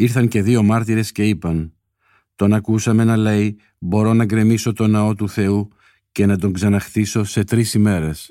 ήρθαν 0.01 0.29
και 0.29 0.43
δύο 0.43 0.63
μάρτυρες 0.63 1.13
και 1.13 1.29
είπαν 1.29 1.73
«Τον 2.37 2.53
ακούσαμε 2.53 3.05
να 3.05 3.17
λέει 3.17 3.57
«Μπορώ 3.79 4.13
να 4.15 4.25
γκρεμίσω 4.25 4.73
το 4.73 4.87
ναό 4.87 5.15
του 5.15 5.29
Θεού 5.29 5.69
και 6.13 6.27
να 6.27 6.39
τον 6.39 6.53
ξαναχτίσω 6.53 7.25
σε 7.25 7.45
τρεις 7.45 7.75
ημέρες». 7.75 8.31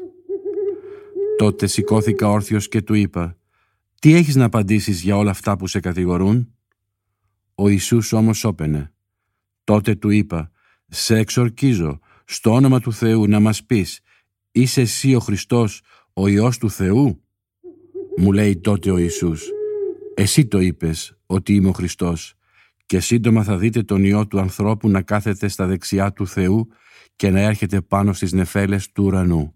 Τότε 1.38 1.68
σηκώθηκα 1.68 2.30
όρθιος 2.30 2.68
και 2.68 2.82
του 2.82 2.94
είπα 2.94 3.38
«Τι 4.00 4.14
έχεις 4.14 4.36
να 4.36 4.46
απαντήσεις 4.46 5.02
για 5.02 5.18
όλα 5.18 5.30
αυτά 5.30 5.58
που 5.58 5.68
σε 5.68 5.80
κατηγορούν» 5.80 6.54
Ο 7.56 7.70
Ιησούς 7.70 8.14
όμως 8.14 8.44
όπαινε. 8.44 8.94
Τότε 9.64 9.96
του 9.96 10.10
είπα 10.10 10.52
«Σε 10.88 11.18
εξορκίζω 11.18 12.00
στο 12.26 12.54
όνομα 12.54 12.80
του 12.80 12.94
Θεού 12.94 13.28
να 13.28 13.40
μας 13.40 13.64
πεις 13.64 14.00
«Είσαι 14.52 14.82
εσύ 14.82 15.16
ο 15.16 15.20
Χριστός, 15.20 15.82
ο 16.14 16.28
Υιός 16.28 16.58
του 16.58 16.70
Θεού» 16.70 17.24
Μου 18.18 18.32
λέει 18.32 18.58
τότε 18.58 18.92
ο 18.92 18.98
Ιησούς 18.98 19.50
«Εσύ 20.20 20.48
το 20.48 20.60
είπες 20.60 21.18
ότι 21.26 21.54
είμαι 21.54 21.70
ο 21.70 21.72
Χριστός 21.72 22.34
και 22.86 23.00
σύντομα 23.00 23.44
θα 23.44 23.58
δείτε 23.58 23.84
τον 23.84 24.04
Υιό 24.04 24.28
του 24.28 24.40
ανθρώπου 24.40 24.90
να 24.90 25.02
κάθεται 25.02 25.48
στα 25.48 25.66
δεξιά 25.66 26.14
του 26.14 26.28
Θεού 26.28 26.68
και 27.16 27.30
να 27.30 27.40
έρχεται 27.40 27.82
πάνω 27.82 28.14
στις 28.14 28.32
νεφέλες 28.32 28.92
του 28.92 29.04
ουρανού». 29.04 29.56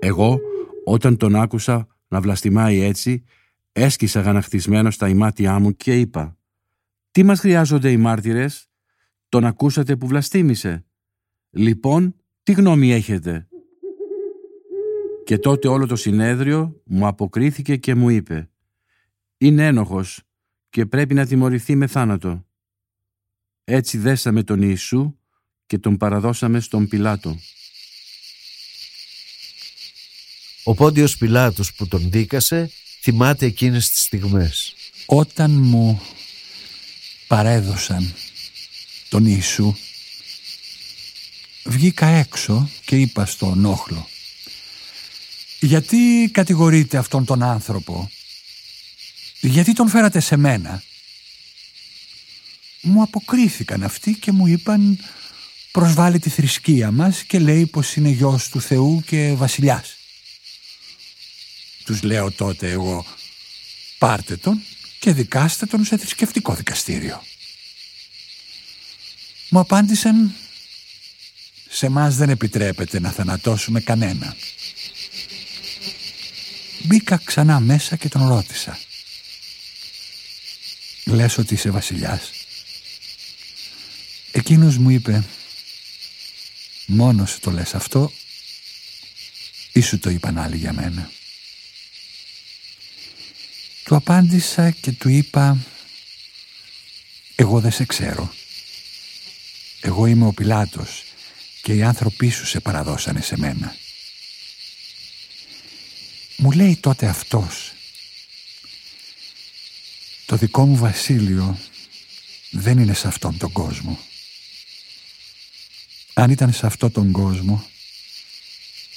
Εγώ 0.00 0.40
όταν 0.84 1.16
τον 1.16 1.34
άκουσα 1.34 1.86
να 2.08 2.20
βλαστημάει 2.20 2.80
έτσι 2.80 3.24
έσκυσα 3.72 4.20
γαναχτισμένο 4.20 4.90
στα 4.90 5.08
ημάτια 5.08 5.58
μου 5.58 5.76
και 5.76 6.00
είπα 6.00 6.36
«Τι 7.10 7.22
μας 7.22 7.40
χρειάζονται 7.40 7.90
οι 7.90 7.96
μάρτυρες» 7.96 8.68
Τον 9.28 9.44
ακούσατε 9.44 9.96
που 9.96 10.06
βλαστήμησε. 10.06 10.84
Λοιπόν, 11.50 12.14
τι 12.42 12.52
γνώμη 12.52 12.92
έχετε; 12.92 13.48
Και 15.24 15.38
τότε 15.38 15.68
όλο 15.68 15.86
το 15.86 15.96
συνέδριο 15.96 16.82
μου 16.84 17.06
αποκρίθηκε 17.06 17.76
και 17.76 17.94
μου 17.94 18.08
είπε 18.08 18.50
«Είναι 19.38 19.66
ένοχος 19.66 20.22
και 20.68 20.86
πρέπει 20.86 21.14
να 21.14 21.26
τιμωρηθεί 21.26 21.76
με 21.76 21.86
θάνατο». 21.86 22.46
Έτσι 23.64 23.98
δέσαμε 23.98 24.42
τον 24.42 24.62
Ιησού 24.62 25.18
και 25.66 25.78
τον 25.78 25.96
παραδώσαμε 25.96 26.60
στον 26.60 26.88
Πιλάτο. 26.88 27.38
Ο 30.64 30.74
Πόντιος 30.74 31.16
Πιλάτος 31.16 31.74
που 31.74 31.88
τον 31.88 32.10
δίκασε 32.10 32.70
θυμάται 33.00 33.46
εκείνες 33.46 33.90
τις 33.90 34.02
στιγμές. 34.02 34.74
Όταν 35.06 35.50
μου 35.50 36.00
παρέδωσαν 37.26 38.14
τον 39.08 39.26
Ιησού 39.26 39.74
βγήκα 41.64 42.06
έξω 42.06 42.70
και 42.84 42.96
είπα 42.96 43.26
στον 43.26 43.64
όχλο 43.64 44.08
«Γιατί 45.60 46.30
κατηγορείτε 46.32 46.96
αυτόν 46.96 47.24
τον 47.24 47.42
άνθρωπο, 47.42 48.10
γιατί 49.40 49.72
τον 49.72 49.88
φέρατε 49.88 50.20
σε 50.20 50.36
μένα» 50.36 50.82
Μου 52.80 53.02
αποκρίθηκαν 53.02 53.82
αυτοί 53.82 54.14
και 54.14 54.32
μου 54.32 54.46
είπαν 54.46 54.98
προσβάλλει 55.70 56.18
τη 56.18 56.30
θρησκεία 56.30 56.90
μας 56.90 57.22
και 57.22 57.38
λέει 57.38 57.66
πως 57.66 57.94
είναι 57.94 58.08
γιος 58.08 58.48
του 58.48 58.60
Θεού 58.60 59.02
και 59.06 59.32
βασιλιάς. 59.36 59.96
Τους 61.84 62.02
λέω 62.02 62.30
τότε 62.30 62.70
εγώ 62.70 63.06
πάρτε 63.98 64.36
τον 64.36 64.62
και 64.98 65.12
δικάστε 65.12 65.66
τον 65.66 65.84
σε 65.84 65.96
θρησκευτικό 65.96 66.54
δικαστήριο. 66.54 67.22
Μου 69.48 69.58
απάντησαν 69.58 70.34
«Σε 71.68 71.88
μας 71.88 72.16
δεν 72.16 72.30
επιτρέπεται 72.30 73.00
να 73.00 73.10
θανατώσουμε 73.10 73.80
κανένα». 73.80 74.36
Μπήκα 76.82 77.20
ξανά 77.24 77.60
μέσα 77.60 77.96
και 77.96 78.08
τον 78.08 78.28
ρώτησα. 78.28 78.78
«Λες 81.08 81.38
ότι 81.38 81.54
είσαι 81.54 81.70
βασιλιάς». 81.70 82.30
Εκείνος 84.32 84.76
μου 84.76 84.90
είπε 84.90 85.24
«Μόνος 86.86 87.30
σου 87.30 87.40
το 87.40 87.50
λες 87.50 87.74
αυτό 87.74 88.12
ή 89.72 89.80
σου 89.80 89.98
το 89.98 90.10
είπαν 90.10 90.38
άλλοι 90.38 90.56
για 90.56 90.72
μένα». 90.72 91.10
Του 93.84 93.96
απάντησα 93.96 94.70
και 94.70 94.92
του 94.92 95.08
είπα 95.08 95.66
«Εγώ 97.34 97.60
δεν 97.60 97.72
σε 97.72 97.84
ξέρω». 97.84 98.34
Εγώ 99.80 100.06
είμαι 100.06 100.26
ο 100.26 100.32
Πιλάτος 100.32 101.04
και 101.62 101.72
οι 101.72 101.82
άνθρωποι 101.82 102.30
σου 102.30 102.46
σε 102.46 102.60
παραδώσανε 102.60 103.20
σε 103.20 103.36
μένα. 103.38 103.76
Μου 106.36 106.50
λέει 106.50 106.76
τότε 106.76 107.06
αυτός 107.06 107.72
το 110.28 110.36
δικό 110.36 110.66
μου 110.66 110.76
βασίλειο 110.76 111.58
δεν 112.50 112.78
είναι 112.78 112.94
σε 112.94 113.08
αυτόν 113.08 113.36
τον 113.36 113.52
κόσμο. 113.52 113.98
Αν 116.14 116.30
ήταν 116.30 116.52
σε 116.52 116.66
αυτόν 116.66 116.92
τον 116.92 117.12
κόσμο 117.12 117.68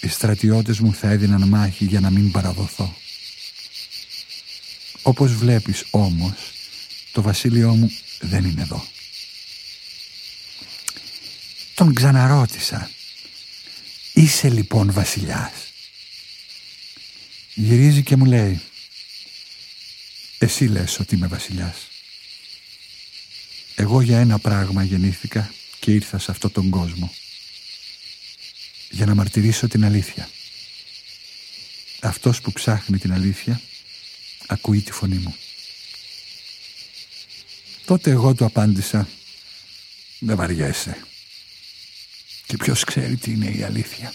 οι 0.02 0.08
στρατιώτες 0.08 0.80
μου 0.80 0.94
θα 0.94 1.10
έδιναν 1.10 1.48
μάχη 1.48 1.86
για 1.86 2.00
να 2.00 2.10
μην 2.10 2.32
παραδοθώ. 2.32 2.96
Όπως 5.02 5.34
βλέπεις 5.34 5.86
όμως 5.90 6.34
το 7.12 7.22
βασίλειό 7.22 7.76
μου 7.76 7.92
δεν 8.20 8.46
είναι 8.46 8.62
εδώ. 8.62 8.86
Τον 11.76 11.94
ξαναρώτησα. 11.94 12.90
Είσαι 14.14 14.50
λοιπόν 14.50 14.92
βασιλιάς. 14.92 15.52
Γυρίζει 17.54 18.04
και 18.04 18.16
μου 18.16 18.26
λέει 18.26 18.62
Εσύ 20.44 20.66
λες 20.66 21.00
ότι 21.00 21.16
είμαι 21.16 21.28
βασιλιάς. 21.28 21.78
Εγώ 23.76 24.02
για 24.02 24.20
ένα 24.20 24.40
πράγμα 24.40 24.84
γεννήθηκα 24.84 25.54
και 25.80 25.92
ήρθα 25.92 26.20
σε 26.20 26.32
αυτόν 26.32 26.52
τον 26.52 26.70
κόσμο. 26.70 27.14
Για 28.90 29.06
να 29.06 29.16
μαρτυρήσω 29.16 29.68
την 29.68 29.86
αλήθεια. 29.86 30.30
Αυτός 32.02 32.42
που 32.42 32.52
ψάχνει 32.52 32.98
την 32.98 33.14
αλήθεια 33.14 33.62
ακούει 34.48 34.82
τη 34.82 34.92
φωνή 34.92 35.16
μου. 35.16 35.36
Τότε 37.86 38.12
εγώ 38.12 38.34
του 38.34 38.46
απάντησα 38.46 39.08
«Δεν 40.20 40.36
βαριέσαι. 40.36 41.06
Και 42.46 42.58
ποιος 42.58 42.84
ξέρει 42.84 43.16
τι 43.18 43.32
είναι 43.32 43.50
η 43.50 43.64
αλήθεια. 43.64 44.14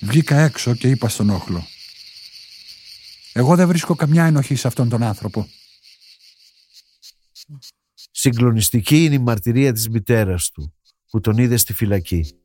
Βγήκα 0.00 0.38
έξω 0.38 0.74
και 0.74 0.88
είπα 0.88 1.08
στον 1.08 1.30
όχλο. 1.30 1.68
Εγώ 3.36 3.56
δεν 3.56 3.68
βρίσκω 3.68 3.94
καμιά 3.94 4.24
ενοχή 4.24 4.54
σε 4.54 4.66
αυτόν 4.66 4.88
τον 4.88 5.02
άνθρωπο. 5.02 5.48
Συγκλονιστική 8.10 9.04
είναι 9.04 9.14
η 9.14 9.18
μαρτυρία 9.18 9.72
της 9.72 9.88
μητέρας 9.88 10.50
του 10.50 10.74
που 11.10 11.20
τον 11.20 11.38
είδε 11.38 11.56
στη 11.56 11.72
φυλακή. 11.72 12.40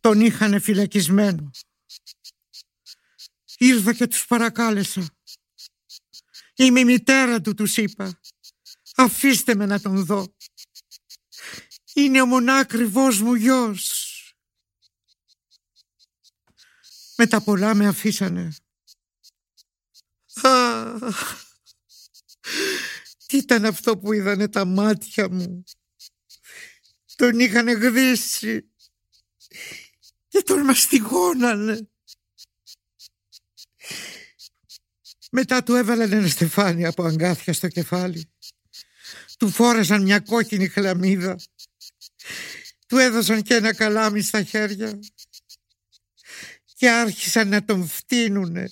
Τον 0.00 0.20
είχανε 0.20 0.58
φυλακισμένο. 0.58 1.50
Ήρθα 3.58 3.94
και 3.94 4.06
τους 4.06 4.26
παρακάλεσα. 4.26 5.08
Είμαι 6.54 6.80
η 6.80 6.84
μητέρα 6.84 7.40
του, 7.40 7.54
τους 7.54 7.76
είπα. 7.76 8.20
Αφήστε 8.96 9.54
με 9.54 9.66
να 9.66 9.80
τον 9.80 10.04
δω. 10.04 10.34
Είναι 11.94 12.22
ο 12.22 12.26
μονάκριβός 12.26 13.20
μου 13.20 13.34
γιος. 13.34 14.34
Με 17.16 17.26
τα 17.26 17.42
πολλά 17.42 17.74
με 17.74 17.86
αφήσανε. 17.86 18.52
Α, 20.42 20.98
τι 23.26 23.36
ήταν 23.36 23.64
αυτό 23.64 23.98
που 23.98 24.12
είδανε 24.12 24.48
τα 24.48 24.64
μάτια 24.64 25.30
μου; 25.30 25.64
Τον 27.16 27.38
είχαν 27.38 27.68
γδίσει 27.68 28.70
και 30.28 30.42
τον 30.42 30.60
μαστιγώνανε. 30.60 31.88
Μετά 35.30 35.62
του 35.62 35.74
έβαλαν 35.74 36.12
ένα 36.12 36.28
στεφάνι 36.28 36.86
από 36.86 37.04
αγκάθια 37.04 37.52
στο 37.52 37.68
κεφάλι. 37.68 38.30
Του 39.38 39.50
φόρεσαν 39.50 40.02
μια 40.02 40.20
κόκκινη 40.20 40.68
χλαμίδα 40.68 41.36
του 42.90 42.98
έδωσαν 42.98 43.42
και 43.42 43.54
ένα 43.54 43.74
καλάμι 43.74 44.20
στα 44.20 44.42
χέρια 44.42 44.98
και 46.74 46.90
άρχισαν 46.90 47.48
να 47.48 47.64
τον 47.64 47.86
φτύνουνε 47.86 48.70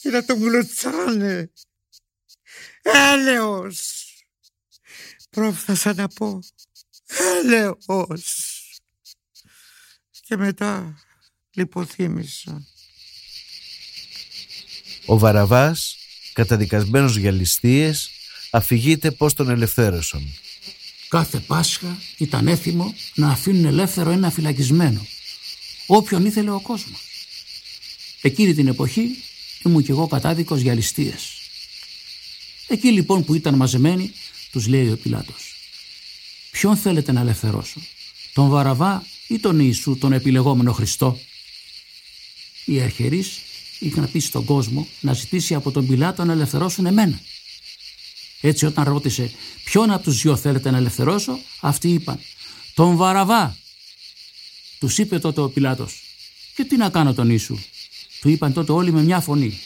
και 0.00 0.10
να 0.10 0.24
τον 0.24 0.38
γλωτσάνε. 0.38 1.50
Έλεος! 2.82 4.04
Πρόφθασα 5.30 5.94
να 5.94 6.08
πω. 6.08 6.38
Έλεος! 7.06 8.54
Και 10.26 10.36
μετά 10.36 11.00
λιποθύμησα. 11.50 12.66
Ο 15.06 15.18
Βαραβάς, 15.18 15.96
καταδικασμένος 16.32 17.16
για 17.16 17.30
ληστείες, 17.30 18.10
αφηγείται 18.50 19.10
πως 19.10 19.34
τον 19.34 19.48
ελευθέρωσαν. 19.48 20.34
Κάθε 21.08 21.38
Πάσχα 21.38 21.98
ήταν 22.16 22.48
έθιμο 22.48 22.94
να 23.14 23.30
αφήνουν 23.30 23.64
ελεύθερο 23.64 24.10
ένα 24.10 24.30
φυλακισμένο, 24.30 25.06
όποιον 25.86 26.24
ήθελε 26.24 26.50
ο 26.50 26.60
κόσμος. 26.60 27.00
Εκείνη 28.20 28.54
την 28.54 28.66
εποχή 28.66 29.24
ήμουν 29.64 29.82
κι 29.82 29.90
εγώ 29.90 30.06
κατάδικος 30.06 30.60
για 30.60 30.74
ληστείες. 30.74 31.40
Εκεί 32.66 32.92
λοιπόν 32.92 33.24
που 33.24 33.34
ήταν 33.34 33.54
μαζεμένοι, 33.54 34.12
τους 34.50 34.66
λέει 34.66 34.90
ο 34.90 34.96
Πιλάτος. 34.96 35.54
Ποιον 36.50 36.76
θέλετε 36.76 37.12
να 37.12 37.20
ελευθερώσω, 37.20 37.80
τον 38.32 38.48
Βαραβά 38.48 39.06
ή 39.28 39.38
τον 39.38 39.60
Ιησού, 39.60 39.98
τον 39.98 40.12
επιλεγόμενο 40.12 40.72
Χριστό; 40.72 41.18
Οι 42.64 42.80
αρχαιρείς 42.80 43.38
είχαν 43.78 44.10
πει 44.10 44.18
στον 44.18 44.44
κόσμο 44.44 44.88
να 45.00 45.12
ζητήσει 45.12 45.54
από 45.54 45.70
τον 45.70 45.86
Πιλάτο 45.86 46.24
να 46.24 46.32
ελευθερώσουν 46.32 46.86
εμένα. 46.86 47.20
Έτσι 48.40 48.66
όταν 48.66 48.84
ρώτησε 48.84 49.32
ποιον 49.64 49.90
από 49.90 50.02
τους 50.02 50.20
δυο 50.20 50.36
θέλετε 50.36 50.70
να 50.70 50.76
ελευθερώσω, 50.76 51.38
αυτοί 51.60 51.88
είπαν 51.88 52.20
«Τον 52.74 52.96
Βαραβά». 52.96 53.56
Τους 54.78 54.98
είπε 54.98 55.18
τότε 55.18 55.40
ο 55.40 55.48
Πιλάτος 55.48 56.02
«Και 56.54 56.64
τι 56.64 56.76
να 56.76 56.90
κάνω 56.90 57.14
τον 57.14 57.28
Ιησού». 57.30 57.58
Του 58.20 58.28
είπαν 58.28 58.52
τότε 58.52 58.72
όλοι 58.72 58.92
με 58.92 59.02
μια 59.02 59.20
φωνή 59.20 59.60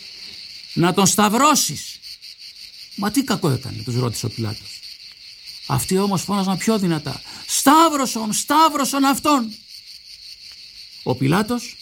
«Να 0.75 0.95
τον 0.95 1.07
σταυρώσεις». 1.07 1.99
Μα 2.97 3.11
τι 3.11 3.23
κακό 3.25 3.51
έκανε, 3.51 3.83
τους 3.83 3.95
ρώτησε 3.95 4.27
ο 4.27 4.29
Πιλάτος. 4.29 4.81
Αυτοί 5.67 5.99
όμως 5.99 6.23
φώναζαν 6.23 6.59
πιο 6.59 6.79
δυνατά 6.79 7.23
«Σταύρωσον, 7.47 8.33
σταύρωσον 8.33 9.05
αυτόν». 9.05 9.55
Ο 11.03 11.15
Πιλάτος 11.15 11.77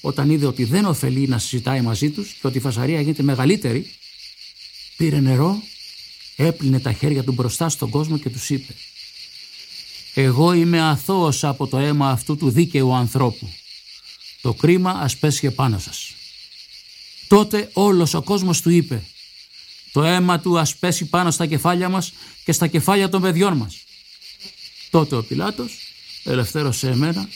όταν 0.00 0.30
είδε 0.30 0.46
ότι 0.46 0.64
δεν 0.64 0.84
ωφελεί 0.84 1.28
να 1.28 1.38
συζητάει 1.38 1.80
μαζί 1.80 2.10
τους 2.10 2.32
και 2.32 2.46
ότι 2.46 2.58
η 2.58 2.60
φασαρία 2.60 3.00
γίνεται 3.00 3.22
μεγαλύτερη, 3.22 3.94
πήρε 4.96 5.20
νερό 5.20 5.62
έπλυνε 6.36 6.80
τα 6.80 6.92
χέρια 6.92 7.24
του 7.24 7.32
μπροστά 7.32 7.68
στον 7.68 7.90
κόσμο 7.90 8.18
και 8.18 8.30
τους 8.30 8.50
είπε 8.50 8.74
«Εγώ 10.14 10.52
είμαι 10.52 10.80
αθώος 10.80 11.44
από 11.44 11.66
το 11.66 11.78
αίμα 11.78 12.10
αυτού 12.10 12.36
του 12.36 12.50
δίκαιου 12.50 12.94
ανθρώπου. 12.94 13.52
Το 14.40 14.54
κρίμα 14.54 14.90
ας 14.90 15.16
πέσει 15.16 15.46
επάνω 15.46 15.78
σας». 15.78 16.15
Τότε 17.28 17.70
όλος 17.72 18.14
ο 18.14 18.22
κόσμος 18.22 18.60
του 18.60 18.70
είπε 18.70 19.02
«Το 19.92 20.02
αίμα 20.02 20.40
του 20.40 20.58
ας 20.58 20.76
πέσει 20.76 21.04
πάνω 21.04 21.30
στα 21.30 21.46
κεφάλια 21.46 21.88
μας 21.88 22.12
και 22.44 22.52
στα 22.52 22.66
κεφάλια 22.66 23.08
των 23.08 23.22
παιδιών 23.22 23.56
μας». 23.56 23.76
Τότε 24.90 25.16
ο 25.16 25.22
Πιλάτος 25.22 25.78
ελευθέρωσε 26.24 26.88
εμένα 26.88 27.28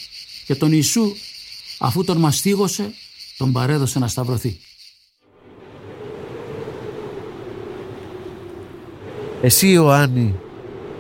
και 0.47 0.55
τον 0.55 0.73
Ιησού 0.73 1.15
αφού 1.79 2.05
τον 2.05 2.17
μαστίγωσε 2.17 2.95
τον 3.37 3.53
παρέδωσε 3.53 3.99
να 3.99 4.09
σταυρωθεί. 4.09 4.59
Εσύ 9.43 9.69
Ιωάννη 9.69 10.35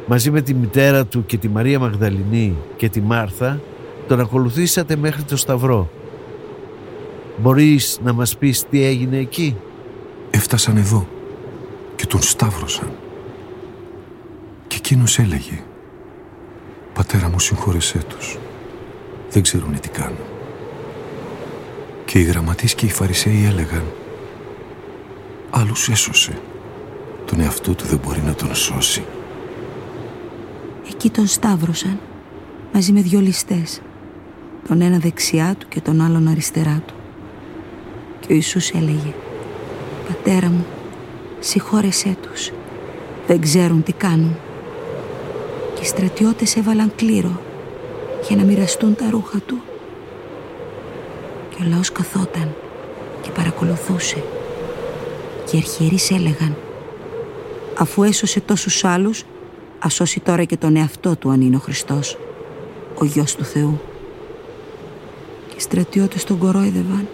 μαζί 0.06 0.30
με 0.30 0.42
τη 0.42 0.54
μητέρα 0.54 1.06
του 1.06 1.26
και 1.26 1.38
τη 1.38 1.48
Μαρία 1.48 1.78
Μαγδαληνή 1.78 2.56
και 2.76 2.88
τη 2.88 3.00
Μάρθα 3.00 3.60
τον 4.08 4.20
ακολουθήσατε 4.20 4.96
μέχρι 4.96 5.22
το 5.22 5.36
Σταυρό. 5.36 5.99
Μπορείς 7.40 7.98
να 8.02 8.12
μας 8.12 8.36
πεις 8.36 8.64
τι 8.70 8.84
έγινε 8.84 9.16
εκεί; 9.16 9.56
Έφτασαν 10.30 10.76
εδώ 10.76 11.08
και 11.96 12.06
τον 12.06 12.22
σταύρωσαν. 12.22 12.90
Και 14.66 14.76
εκείνος 14.76 15.18
έλεγε 15.18 15.62
«Πατέρα 16.94 17.28
μου 17.28 17.38
συγχώρεσέ 17.38 17.98
τους, 17.98 18.38
δεν 19.30 19.42
ξέρουν 19.42 19.80
τι 19.80 19.88
κάνουν». 19.88 20.18
Και 22.04 22.18
οι 22.18 22.22
γραμματείς 22.22 22.74
και 22.74 22.86
οι 22.86 22.90
φαρισαίοι 22.90 23.44
έλεγαν 23.44 23.84
«Άλλους 25.50 25.88
έσωσε, 25.88 26.38
τον 27.26 27.40
εαυτό 27.40 27.74
του 27.74 27.84
δεν 27.86 28.00
μπορεί 28.04 28.22
να 28.26 28.34
τον 28.34 28.54
σώσει. 28.54 29.04
Εκεί 30.88 31.10
τον 31.10 31.26
σταύρωσαν 31.26 31.98
μαζί 32.72 32.92
με 32.92 33.00
δυο 33.00 33.20
ληστές. 33.20 33.80
Τον 34.68 34.80
ένα 34.80 34.98
δεξιά 34.98 35.54
του 35.58 35.68
και 35.68 35.80
τον 35.80 36.00
άλλον 36.00 36.28
αριστερά 36.28 36.82
του. 36.86 36.94
Και 38.20 38.32
ο 38.32 38.34
Ιησούς 38.34 38.70
έλεγε 38.70 39.14
«Πατέρα 40.08 40.48
μου, 40.48 40.66
συγχώρεσέ 41.40 42.16
τους. 42.22 42.50
Δεν 43.26 43.40
ξέρουν 43.40 43.82
τι 43.82 43.92
κάνουν». 43.92 44.36
Και 45.74 45.82
οι 45.82 45.86
στρατιώτες 45.86 46.56
έβαλαν 46.56 46.92
κλήρο 46.96 47.40
για 48.28 48.36
να 48.36 48.42
μοιραστούν 48.42 48.94
τα 48.94 49.06
ρούχα 49.10 49.38
του. 49.46 49.60
Και 51.50 51.62
ο 51.62 51.68
λαός 51.68 51.92
καθόταν 51.92 52.54
και 53.22 53.30
παρακολουθούσε. 53.30 54.22
Και 55.44 55.56
οι 55.56 55.58
αρχιερείς 55.58 56.10
έλεγαν 56.10 56.56
αφού 57.80 58.02
έσωσε 58.02 58.40
τόσους 58.40 58.84
άλλους, 58.84 59.24
ας 59.78 59.94
σώσει 59.94 60.20
τώρα 60.20 60.44
και 60.44 60.56
τον 60.56 60.76
εαυτό 60.76 61.16
του 61.16 61.30
αν 61.30 61.40
είναι 61.40 61.56
ο 61.56 61.58
Χριστός, 61.58 62.18
ο 62.94 63.04
Γιος 63.04 63.34
του 63.34 63.44
Θεού. 63.44 63.80
Και 65.48 65.54
οι 65.56 65.60
στρατιώτες 65.60 66.24
τον 66.24 66.38
κορόιδευαν. 66.38 67.08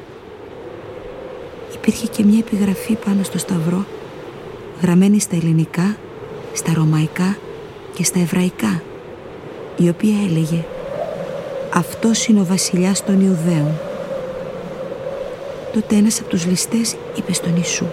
Υπήρχε 1.86 2.06
και 2.06 2.24
μια 2.24 2.38
επιγραφή 2.38 2.94
πάνω 2.94 3.22
στο 3.22 3.38
σταυρό, 3.38 3.84
γραμμένη 4.82 5.20
στα 5.20 5.36
ελληνικά, 5.36 5.96
στα 6.52 6.72
ρωμαϊκά 6.74 7.36
και 7.94 8.04
στα 8.04 8.18
εβραϊκά, 8.18 8.82
η 9.76 9.88
οποία 9.88 10.16
έλεγε 10.28 10.64
«Αυτός 11.74 12.26
είναι 12.26 12.40
ο 12.40 12.44
βασιλιάς 12.44 13.04
των 13.04 13.20
Ιουδαίων». 13.20 13.72
Τότε 15.72 15.96
ένας 15.96 16.20
από 16.20 16.28
τους 16.28 16.46
ληστές 16.46 16.96
είπε 17.16 17.32
στον 17.32 17.56
Ιησού 17.56 17.86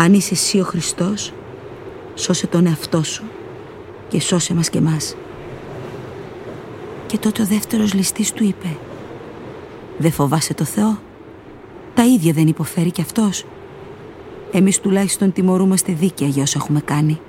αν 0.00 0.14
είσαι 0.14 0.34
εσύ 0.34 0.60
ο 0.60 0.64
Χριστός, 0.64 1.32
σώσε 2.14 2.46
τον 2.46 2.66
εαυτό 2.66 3.02
σου 3.02 3.24
και 4.08 4.20
σώσε 4.20 4.54
μας 4.54 4.70
και 4.70 4.80
μας. 4.80 5.16
Και 7.06 7.18
τότε 7.18 7.42
ο 7.42 7.44
δεύτερος 7.44 7.94
ληστής 7.94 8.32
του 8.32 8.44
είπε 8.44 8.76
«Δεν 9.98 10.12
φοβάσαι 10.12 10.54
το 10.54 10.64
Θεό, 10.64 10.98
τα 11.94 12.04
ίδια 12.04 12.32
δεν 12.32 12.46
υποφέρει 12.46 12.90
κι 12.90 13.00
Αυτός. 13.00 13.44
Εμείς 14.52 14.80
τουλάχιστον 14.80 15.32
τιμωρούμαστε 15.32 15.92
δίκαια 15.92 16.28
για 16.28 16.42
όσα 16.42 16.58
έχουμε 16.58 16.80
κάνει. 16.80 17.20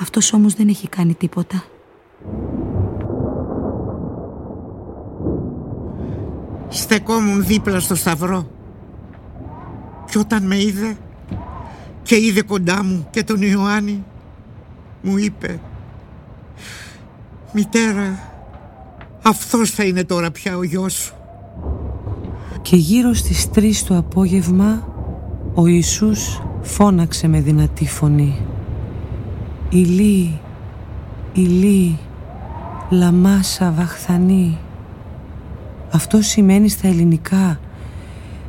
Αυτός 0.00 0.32
όμως 0.32 0.54
δεν 0.54 0.68
έχει 0.68 0.88
κάνει 0.88 1.14
τίποτα». 1.14 1.64
Στεκόμουν 6.68 7.44
δίπλα 7.44 7.80
στο 7.80 7.94
σταυρό 7.94 8.48
και 10.10 10.18
όταν 10.18 10.46
με 10.46 10.62
είδε 10.62 10.96
και 12.02 12.16
είδε 12.16 12.42
κοντά 12.42 12.84
μου 12.84 13.06
και 13.10 13.22
τον 13.24 13.42
Ιωάννη 13.42 14.04
μου 15.02 15.16
είπε 15.16 15.60
«Μητέρα, 17.52 18.32
αυτός 19.22 19.70
θα 19.70 19.84
είναι 19.84 20.04
τώρα 20.04 20.30
πια 20.30 20.56
ο 20.56 20.62
γιος 20.62 20.92
σου». 20.92 21.17
Και 22.70 22.76
γύρω 22.76 23.14
στις 23.14 23.50
τρεις 23.50 23.84
το 23.84 23.96
απόγευμα 23.96 24.88
ο 25.54 25.66
Ιησούς 25.66 26.42
φώναξε 26.60 27.28
με 27.28 27.40
δυνατή 27.40 27.86
φωνή 27.86 28.36
«Ηλί, 29.68 30.40
Ηλί, 31.32 31.98
λαμάσα 32.90 33.70
βαχθανή». 33.70 34.58
Αυτό 35.92 36.22
σημαίνει 36.22 36.68
στα 36.68 36.88
ελληνικά 36.88 37.60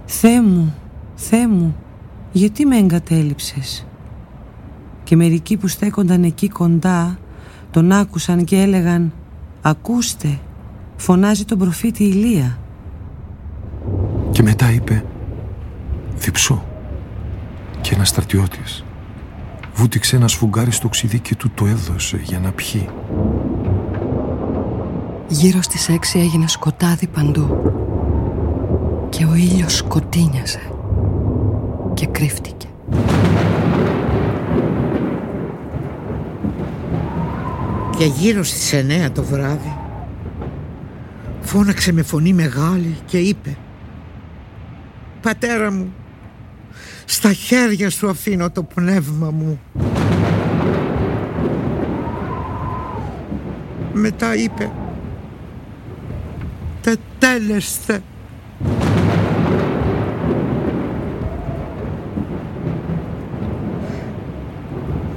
«Θεέ 0.05 0.41
μου, 0.41 0.76
Θεέ 1.15 1.47
μου, 1.47 1.76
γιατί 2.32 2.65
με 2.65 2.78
εγκατέλειψες; 2.78 3.88
Και 5.03 5.15
μερικοί 5.15 5.57
που 5.57 5.67
στέκονταν 5.67 6.24
εκεί 6.24 6.49
κοντά 6.49 7.20
τον 7.72 7.91
άκουσαν 7.91 8.43
και 8.43 8.61
έλεγαν 8.61 9.13
«Ακούστε, 9.61 10.39
φωνάζει 10.95 11.45
τον 11.45 11.57
προφήτη 11.57 12.03
Ηλία». 12.03 12.57
Και 14.39 14.45
μετά 14.45 14.71
είπε 14.71 15.03
«Διψώ» 16.17 16.65
και 17.81 17.93
ένας 17.93 18.09
στρατιώτης 18.09 18.83
βούτυξε 19.73 20.15
ένα 20.15 20.27
σφουγγάρι 20.27 20.71
στο 20.71 20.87
ξυδί 20.87 21.19
και 21.19 21.35
του 21.35 21.51
το 21.55 21.65
έδωσε 21.65 22.19
για 22.23 22.39
να 22.39 22.51
πιει. 22.51 22.89
Γύρω 25.27 25.61
στις 25.61 25.89
έξι 25.89 26.19
έγινε 26.19 26.47
σκοτάδι 26.47 27.07
παντού 27.07 27.73
και 29.09 29.25
ο 29.25 29.35
ήλιος 29.35 29.75
σκοτίνιασε 29.75 30.71
και 31.93 32.05
κρύφτηκε. 32.05 32.67
Και 37.97 38.05
γύρω 38.05 38.43
στις 38.43 38.73
εννέα 38.73 39.11
το 39.11 39.23
βράδυ 39.23 39.77
φώναξε 41.41 41.91
με 41.91 42.01
φωνή 42.01 42.33
μεγάλη 42.33 42.95
και 43.05 43.17
είπε 43.17 43.57
«Πατέρα 45.22 45.72
μου, 45.72 45.93
στα 47.05 47.34
χέρια 47.34 47.89
σου 47.89 48.09
αφήνω 48.09 48.51
το 48.51 48.63
πνεύμα 48.63 49.32
μου». 49.32 49.59
Μετά 53.93 54.36
είπε 54.36 54.72
«Τετέλεστε». 56.82 58.01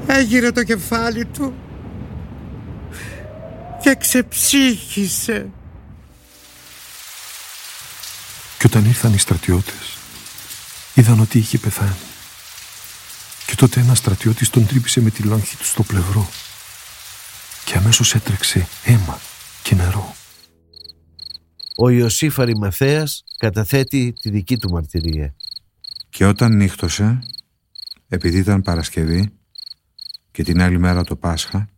Έγειρε 0.06 0.50
το 0.50 0.62
κεφάλι 0.62 1.24
του 1.24 1.54
και 3.82 3.94
ξεψύχησε. 3.98 5.50
Και 8.62 8.68
όταν 8.68 8.84
ήρθαν 8.84 9.14
οι 9.14 9.18
στρατιώτες, 9.18 9.96
είδαν 10.94 11.20
ότι 11.20 11.38
είχε 11.38 11.58
πεθάνει. 11.58 11.96
Και 13.46 13.54
τότε 13.54 13.80
ένας 13.80 13.98
στρατιώτης 13.98 14.50
τον 14.50 14.66
τρύπησε 14.66 15.00
με 15.00 15.10
τη 15.10 15.22
λόγχη 15.22 15.56
του 15.56 15.64
στο 15.64 15.82
πλευρό 15.82 16.28
και 17.64 17.76
αμέσως 17.76 18.14
έτρεξε 18.14 18.68
αίμα 18.84 19.20
και 19.62 19.74
νερό. 19.74 20.14
Ο 21.76 21.88
Ιωσήφ 21.88 22.38
Αρημαθέας 22.38 23.24
καταθέτει 23.36 24.12
τη 24.20 24.30
δική 24.30 24.56
του 24.56 24.70
μαρτυρία. 24.70 25.34
Και 26.08 26.24
όταν 26.24 26.56
νύχτωσε, 26.56 27.18
επειδή 28.08 28.38
ήταν 28.38 28.62
Παρασκευή 28.62 29.32
και 30.30 30.42
την 30.42 30.60
άλλη 30.62 30.78
μέρα 30.78 31.04
το 31.04 31.16
Πάσχα, 31.16 31.68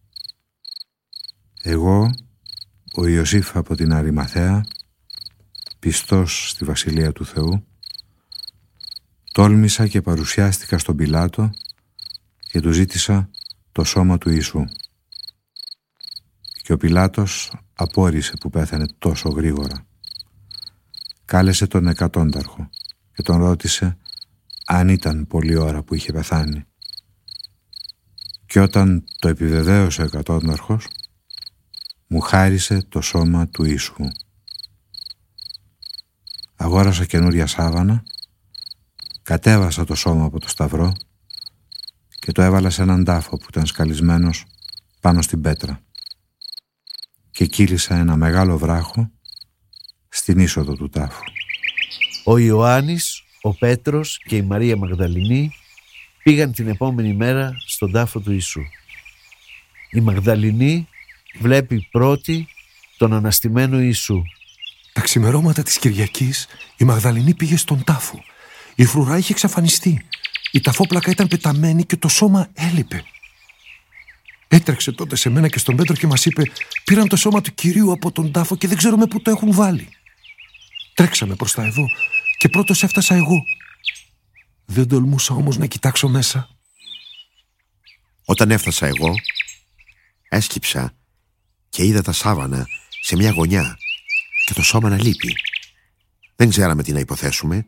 εγώ, 1.63 2.11
ο 2.95 3.07
Ιωσήφ 3.07 3.57
από 3.57 3.75
την 3.75 3.93
Αρημαθέα, 3.93 4.65
πιστός 5.85 6.51
στη 6.51 6.65
Βασιλεία 6.65 7.13
του 7.13 7.27
Θεού, 7.27 7.67
τόλμησα 9.33 9.87
και 9.87 10.03
παρουσιάστηκα 10.03 10.79
στον 10.79 10.97
Πιλάτο 10.97 11.51
και 12.51 12.61
του 12.61 12.73
ζήτησα 12.73 13.31
το 13.73 13.85
σώμα 13.85 14.19
του 14.19 14.31
Ιησού. 14.31 14.65
Και 16.63 16.73
ο 16.73 16.77
Πιλάτος 16.77 17.53
απόρρισε 17.75 18.37
που 18.41 18.51
πέθανε 18.51 18.87
τόσο 18.99 19.29
γρήγορα. 19.29 19.87
Κάλεσε 21.25 21.67
τον 21.67 21.87
εκατόνταρχο 21.87 22.71
και 23.15 23.23
τον 23.23 23.37
ρώτησε 23.37 23.99
αν 24.67 24.89
ήταν 24.89 25.27
πολλή 25.27 25.57
ώρα 25.57 25.83
που 25.83 25.95
είχε 25.95 26.13
πεθάνει. 26.13 26.65
Και 28.47 28.61
όταν 28.61 29.05
το 29.19 29.29
επιβεβαίωσε 29.29 30.03
ο 30.03 30.05
εκατόνταρχος, 30.05 30.89
μου 32.07 32.21
χάρισε 32.21 32.83
το 32.89 33.01
σώμα 33.01 33.49
του 33.49 33.65
Ιησού. 33.65 33.95
Αγόρασα 36.65 37.05
καινούρια 37.05 37.47
σάβανα, 37.47 38.03
κατέβασα 39.23 39.85
το 39.85 39.95
σώμα 39.95 40.25
από 40.25 40.41
το 40.41 40.49
σταυρό 40.49 40.95
και 42.19 42.33
το 42.33 42.43
έβαλα 42.43 42.71
σε 42.71 42.83
έναν 42.83 43.05
τάφο 43.05 43.37
που 43.37 43.47
ήταν 43.49 43.67
σκαλισμένος 43.67 44.45
πάνω 45.01 45.23
στην 45.23 45.41
πέτρα 45.41 45.81
και 47.31 47.47
κύλησα 47.47 47.97
ένα 47.97 48.17
μεγάλο 48.17 48.59
βράχο 48.59 49.11
στην 50.09 50.39
είσοδο 50.39 50.77
του 50.77 50.89
τάφου. 50.89 51.23
Ο 52.25 52.39
Ιωάννης, 52.39 53.23
ο 53.43 53.55
Πέτρος 53.55 54.19
και 54.19 54.37
η 54.37 54.43
Μαρία 54.43 54.77
Μαγδαληνή 54.77 55.51
πήγαν 56.23 56.53
την 56.53 56.69
επόμενη 56.69 57.15
μέρα 57.15 57.53
στον 57.67 57.93
τάφο 57.93 58.21
του 58.21 58.33
Ιησού. 58.33 58.63
Η 59.91 60.01
Μαγδαληνή 60.01 60.89
βλέπει 61.39 61.89
πρώτη 61.91 62.47
τον 62.97 63.13
αναστημένο 63.13 63.81
Ιησού. 63.81 64.23
Τα 64.95 65.01
ξημερώματα 65.01 65.63
της 65.63 65.79
Κυριακής 65.79 66.47
η 66.77 66.85
Μαγδαληνή 66.85 67.35
πήγε 67.35 67.57
στον 67.57 67.85
τάφο. 67.85 68.25
Η 68.75 68.85
φρουρά 68.85 69.19
είχε 69.19 69.33
εξαφανιστεί. 69.33 70.07
Η 70.51 70.61
ταφόπλακα 70.61 71.11
ήταν 71.11 71.29
πεταμένη 71.29 71.85
και 71.85 71.97
το 71.97 72.09
σώμα 72.09 72.49
έλειπε. 72.53 73.05
Έτρεξε 74.49 74.93
τότε 74.93 75.17
σε 75.17 75.31
μένα 75.31 75.49
και 75.49 75.59
στον 75.59 75.77
Πέτρο 75.77 75.95
και 75.95 76.07
μας 76.07 76.25
είπε 76.25 76.43
«Πήραν 76.85 77.09
το 77.09 77.17
σώμα 77.17 77.41
του 77.41 77.55
Κυρίου 77.55 77.93
από 77.93 78.13
τον 78.13 78.33
τάφο 78.33 78.57
και 78.57 78.69
δεν 78.69 78.77
ξέρουμε 78.77 79.07
πού 79.07 79.23
το 79.23 79.31
έχουν 79.31 79.53
βάλει». 79.53 79.89
Τρέξαμε 80.95 81.35
προς 81.35 81.53
τα 81.53 81.65
εδώ 81.65 81.87
και 82.39 82.49
πρώτος 82.49 82.83
έφτασα 82.83 83.15
εγώ. 83.15 83.43
Δεν 84.65 84.89
τολμούσα 84.89 85.35
όμως 85.35 85.57
να 85.57 85.67
κοιτάξω 85.67 86.09
μέσα. 86.09 86.49
Όταν 88.25 88.51
έφτασα 88.51 88.87
εγώ, 88.87 89.15
έσκυψα 90.29 90.95
και 91.69 91.85
είδα 91.85 92.03
τα 92.03 92.13
σάβανα 92.13 92.67
σε 93.03 93.17
μια 93.17 93.31
γωνιά 93.31 93.79
και 94.45 94.55
το 94.55 94.63
σώμα 94.63 94.89
να 94.89 95.03
λείπει. 95.03 95.37
Δεν 96.37 96.49
ξέραμε 96.49 96.83
τι 96.83 96.93
να 96.93 96.99
υποθέσουμε. 96.99 97.67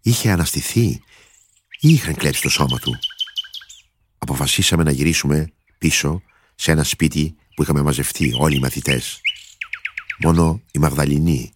Είχε 0.00 0.30
αναστηθεί 0.30 1.02
ή 1.80 1.92
είχαν 1.92 2.14
κλέψει 2.14 2.42
το 2.42 2.48
σώμα 2.48 2.78
του. 2.78 2.98
Αποφασίσαμε 4.18 4.82
να 4.82 4.90
γυρίσουμε 4.90 5.52
πίσω 5.78 6.22
σε 6.54 6.70
ένα 6.70 6.84
σπίτι 6.84 7.36
που 7.54 7.62
είχαμε 7.62 7.82
μαζευτεί 7.82 8.34
όλοι 8.38 8.56
οι 8.56 8.60
μαθητές. 8.60 9.20
Μόνο 10.18 10.62
η 10.72 10.78
Μαγδαληνή 10.78 11.52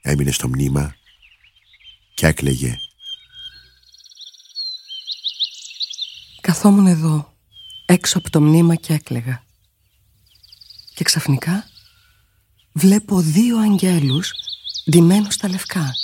έμεινε 0.00 0.30
στο 0.30 0.48
μνήμα 0.48 0.96
και 2.14 2.26
έκλαιγε. 2.26 2.78
Καθόμουν 6.40 6.86
εδώ, 6.86 7.34
έξω 7.86 8.18
από 8.18 8.30
το 8.30 8.40
μνήμα 8.40 8.74
και 8.74 8.92
έκλαιγα. 8.92 9.44
Και 10.94 11.04
ξαφνικά 11.04 11.68
βλέπω 12.76 13.20
δύο 13.20 13.58
αγγέλους 13.58 14.32
ντυμένους 14.90 15.34
στα 15.34 15.48
λευκά. 15.48 15.94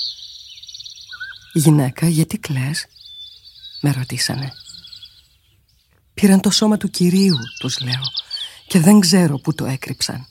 «Γυναίκα, 1.52 2.08
γιατί 2.08 2.38
κλαις» 2.38 2.86
με 3.80 3.92
ρωτήσανε. 3.92 4.52
Πήραν 6.14 6.40
το 6.40 6.50
σώμα 6.50 6.76
του 6.76 6.90
Κυρίου, 6.90 7.36
τους 7.58 7.80
λέω, 7.80 8.02
και 8.66 8.80
δεν 8.80 9.00
ξέρω 9.00 9.38
πού 9.38 9.54
το 9.54 9.64
έκρυψαν. 9.64 10.26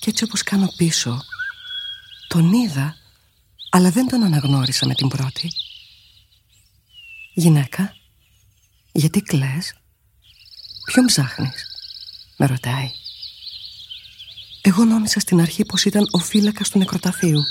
Κι 0.00 0.08
έτσι 0.08 0.24
όπως 0.24 0.42
κάνω 0.42 0.72
πίσω, 0.76 1.20
τον 2.28 2.52
είδα, 2.52 2.96
αλλά 3.70 3.90
δεν 3.90 4.08
τον 4.08 4.22
αναγνώρισα 4.22 4.86
με 4.86 4.94
την 4.94 5.08
πρώτη. 5.08 5.52
«Γυναίκα, 7.34 7.96
γιατί 8.92 9.20
κλαις» 9.20 9.74
«Ποιον 10.84 11.06
ψάχνεις» 11.06 11.64
με 12.36 12.46
ρωτάει. 12.46 12.90
Εγώ 14.68 14.84
νόμιζα 14.84 15.20
στην 15.20 15.40
αρχή 15.40 15.64
πως 15.64 15.84
ήταν 15.84 16.06
ο 16.10 16.18
φύλακας 16.18 16.68
του 16.68 16.78
νεκροταφείου. 16.78 17.42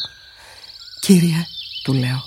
«Κύριε», 1.00 1.46
του 1.84 1.94
λέω, 1.94 2.24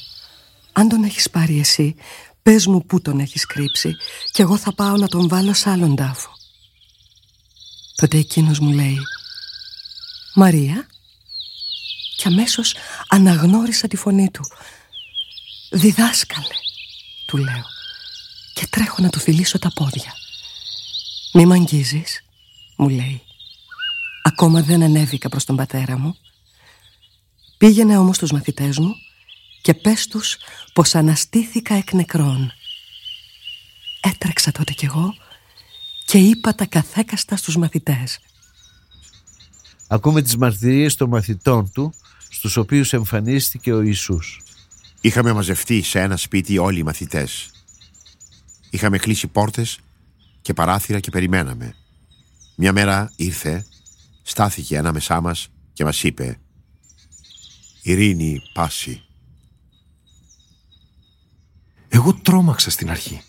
«αν 0.72 0.88
τον 0.88 1.04
έχεις 1.04 1.30
πάρει 1.30 1.58
εσύ, 1.58 1.94
πες 2.42 2.66
μου 2.66 2.86
πού 2.86 3.00
τον 3.00 3.20
έχεις 3.20 3.46
κρύψει 3.46 3.96
και 4.32 4.42
εγώ 4.42 4.56
θα 4.56 4.74
πάω 4.74 4.96
να 4.96 5.08
τον 5.08 5.28
βάλω 5.28 5.54
σε 5.54 5.70
άλλον 5.70 5.96
τάφο». 5.96 6.30
Τότε 7.94 8.18
εκείνος 8.18 8.58
μου 8.58 8.72
λέει 8.72 8.98
«Μαρία» 10.34 10.86
και 12.16 12.28
αμέσως 12.28 12.74
αναγνώρισα 13.08 13.88
τη 13.88 13.96
φωνή 13.96 14.30
του. 14.30 14.42
«Διδάσκαλε», 15.70 16.56
του 17.26 17.36
λέω 17.36 17.64
και 18.54 18.66
τρέχω 18.66 19.02
να 19.02 19.08
του 19.10 19.20
φιλήσω 19.20 19.58
τα 19.58 19.72
πόδια. 19.74 20.14
«Μη 21.32 21.46
μ' 21.46 21.52
αγγίζεις», 21.52 22.24
μου 22.76 22.88
λέει. 22.88 23.22
Ακόμα 24.40 24.62
δεν 24.62 24.82
ανέβηκα 24.82 25.28
προς 25.28 25.44
τον 25.44 25.56
πατέρα 25.56 25.98
μου. 25.98 26.16
Πήγαινε 27.58 27.98
όμως 27.98 28.18
τους 28.18 28.32
μαθητές 28.32 28.78
μου 28.78 28.94
και 29.62 29.74
πες 29.74 30.06
τους 30.06 30.36
πως 30.72 30.94
αναστήθηκα 30.94 31.74
εκ 31.74 31.92
νεκρών. 31.92 32.52
Έτρεξα 34.00 34.52
τότε 34.52 34.72
κι 34.72 34.84
εγώ 34.84 35.14
και 36.04 36.18
είπα 36.18 36.54
τα 36.54 36.66
καθέκαστα 36.66 37.36
στους 37.36 37.56
μαθητές. 37.56 38.18
Ακούμε 39.86 40.22
τις 40.22 40.36
μαρτυρίες 40.36 40.94
των 40.94 41.08
μαθητών 41.08 41.72
του 41.72 41.92
στους 42.28 42.56
οποίους 42.56 42.92
εμφανίστηκε 42.92 43.72
ο 43.72 43.80
Ιησούς. 43.80 44.42
Είχαμε 45.00 45.32
μαζευτεί 45.32 45.82
σε 45.82 46.00
ένα 46.00 46.16
σπίτι 46.16 46.58
όλοι 46.58 46.78
οι 46.78 46.82
μαθητές. 46.82 47.50
Είχαμε 48.70 48.98
κλείσει 48.98 49.26
πόρτες 49.26 49.78
και 50.42 50.52
παράθυρα 50.52 51.00
και 51.00 51.10
περιμέναμε. 51.10 51.74
Μια 52.56 52.72
μέρα 52.72 53.12
ήρθε, 53.16 53.64
στάθηκε 54.30 54.78
ανάμεσά 54.78 55.20
μας 55.20 55.48
και 55.72 55.84
μας 55.84 56.02
είπε 56.02 56.40
«Ειρήνη, 57.82 58.42
πάση». 58.52 59.02
Εγώ 61.88 62.14
τρόμαξα 62.14 62.70
στην 62.70 62.90
αρχή. 62.90 63.22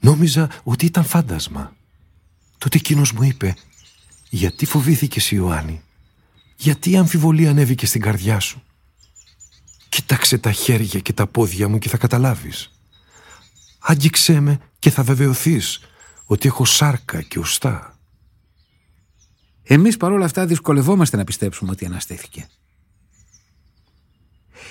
Νόμιζα 0.00 0.50
ότι 0.62 0.86
ήταν 0.86 1.04
φάντασμα. 1.04 1.76
Τότε 2.58 2.76
εκείνος 2.76 3.12
μου 3.12 3.22
είπε 3.22 3.56
«Γιατί 4.30 4.66
φοβήθηκες 4.66 5.30
Ιωάννη, 5.30 5.82
γιατί 6.56 6.90
η 6.90 6.96
αμφιβολία 6.96 7.50
ανέβηκε 7.50 7.86
στην 7.86 8.00
καρδιά 8.00 8.40
σου; 8.40 8.62
Κοίταξε 9.88 10.38
τα 10.38 10.52
χέρια 10.52 11.00
και 11.00 11.12
τα 11.12 11.26
πόδια 11.26 11.68
μου 11.68 11.78
και 11.78 11.88
θα 11.88 11.96
καταλάβεις. 11.96 12.70
Άγγιξέ 13.78 14.40
με 14.40 14.60
και 14.78 14.90
θα 14.90 15.02
βεβαιωθείς 15.02 15.80
ότι 16.24 16.48
έχω 16.48 16.64
σάρκα 16.64 17.22
και 17.22 17.38
ουστά. 17.38 17.93
Εμείς 19.64 19.96
παρόλα 19.96 20.24
αυτά 20.24 20.46
δυσκολευόμαστε 20.46 21.16
να 21.16 21.24
πιστέψουμε 21.24 21.70
ότι 21.70 21.84
αναστήθηκε. 21.84 22.48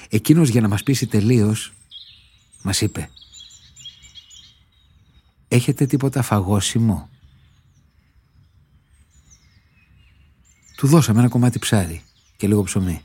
Εκείνος 0.10 0.50
για 0.50 0.62
να 0.62 0.68
μας 0.68 0.84
πείσει 0.84 1.08
τελείως 1.08 1.74
μας 2.62 2.82
είπε 2.82 3.10
«Έχετε 5.48 5.86
τίποτα 5.86 6.22
φαγόσιμο» 6.22 7.10
Του 10.84 10.90
δώσαμε 10.90 11.20
ένα 11.20 11.30
κομμάτι 11.30 11.60
ψάρι 11.60 12.02
και 12.38 12.48
λίγο 12.48 12.64
ψωμί. 12.64 13.02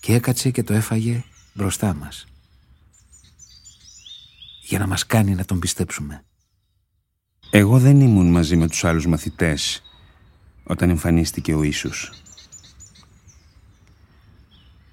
Και 0.00 0.14
έκατσε 0.14 0.50
και 0.50 0.62
το 0.62 0.72
έφαγε 0.74 1.24
μπροστά 1.52 1.94
μας. 1.94 2.26
Για 4.62 4.78
να 4.78 4.86
μας 4.86 5.06
κάνει 5.06 5.34
να 5.34 5.44
τον 5.44 5.58
πιστέψουμε. 5.58 6.24
Εγώ 7.52 7.78
δεν 7.78 8.00
ήμουν 8.00 8.30
μαζί 8.30 8.56
με 8.56 8.68
τους 8.68 8.84
άλλους 8.84 9.06
μαθητές 9.06 9.82
όταν 10.64 10.90
εμφανίστηκε 10.90 11.54
ο 11.54 11.62
Ιησούς. 11.62 12.12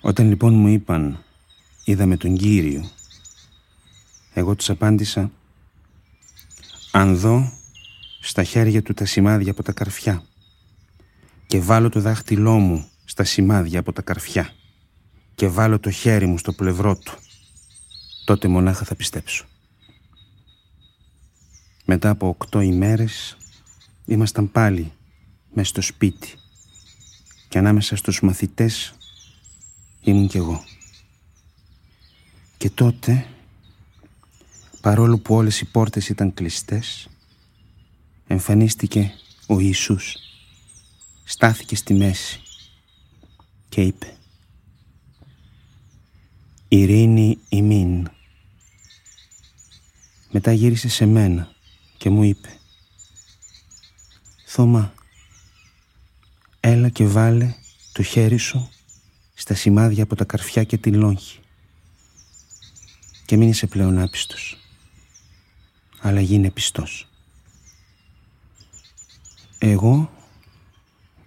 Όταν 0.02 0.28
λοιπόν 0.28 0.54
μου 0.54 0.68
είπαν 0.68 1.24
«Είδαμε 1.84 2.18
τον 2.18 2.38
Κύριο», 2.38 2.90
εγώ 4.34 4.56
τους 4.56 4.70
απάντησα 4.70 5.32
«Αν 6.92 7.18
δω 7.18 7.52
στα 8.22 8.44
χέρια 8.44 8.82
του 8.82 8.94
τα 8.94 9.06
σημάδια 9.06 9.52
από 9.52 9.64
τα 9.64 9.72
καρφιά 9.72 10.24
και 11.48 11.60
βάλω 11.60 11.90
το 11.90 12.00
δάχτυλό 12.00 12.60
μου 12.60 12.90
στα 13.06 13.24
σημάδια 13.24 13.80
από 13.80 13.94
τα 13.94 14.02
καρφιά 14.02 14.54
και 15.36 15.48
βάλω 15.48 15.80
το 15.80 15.92
χέρι 15.92 16.26
μου 16.26 16.38
στο 16.38 16.54
πλευρό 16.54 16.98
του, 16.98 17.18
τότε 18.26 18.48
μονάχα 18.48 18.86
θα 18.86 18.96
πιστέψω». 18.96 19.46
Μετά 21.90 22.10
από 22.10 22.28
οκτώ 22.28 22.62
ημέρες 22.62 23.38
ήμασταν 24.06 24.52
πάλι 24.52 24.92
μέσα 25.54 25.70
στο 25.70 25.82
σπίτι 25.82 26.36
και 27.48 27.58
ανάμεσα 27.58 27.96
στους 27.96 28.22
μαθητές 28.22 28.94
ήμουν 30.02 30.28
κι 30.28 30.38
εγώ. 30.38 30.64
Και 32.58 32.70
τότε, 32.70 33.28
παρόλο 34.82 35.18
που 35.18 35.36
όλες 35.36 35.60
οι 35.60 35.66
πόρτες 35.66 36.10
ήταν 36.10 36.34
κλειστές, 36.34 37.08
εμφανίστηκε 38.28 39.14
ο 39.48 39.60
Ιησούς. 39.60 40.16
Στάθηκε 41.24 41.76
στη 41.76 41.94
μέση 41.94 42.42
και 43.70 43.82
είπε 43.82 44.18
«Ειρήνη 46.68 47.38
ημίν». 47.50 48.10
Μετά 50.32 50.52
γύρισε 50.52 50.90
σε 50.90 51.06
μένα 51.06 51.56
και 51.98 52.10
μου 52.10 52.24
είπε 52.24 52.50
«Θωμά, 54.46 54.94
έλα 56.60 56.90
και 56.90 57.08
βάλε 57.08 57.56
το 57.92 58.04
χέρι 58.04 58.38
σου 58.38 58.70
στα 59.34 59.54
σημάδια 59.54 60.04
από 60.04 60.16
τα 60.16 60.26
καρφιά 60.26 60.64
και 60.64 60.78
τη 60.78 60.92
λόγχη 60.92 61.40
και 63.26 63.38
μην 63.38 63.50
είσαι 63.50 63.68
πλέον 63.68 64.00
άπιστος, 64.00 64.58
αλλά 66.00 66.22
γίνε 66.22 66.50
πιστός». 66.50 67.08
Εγώ 69.58 70.12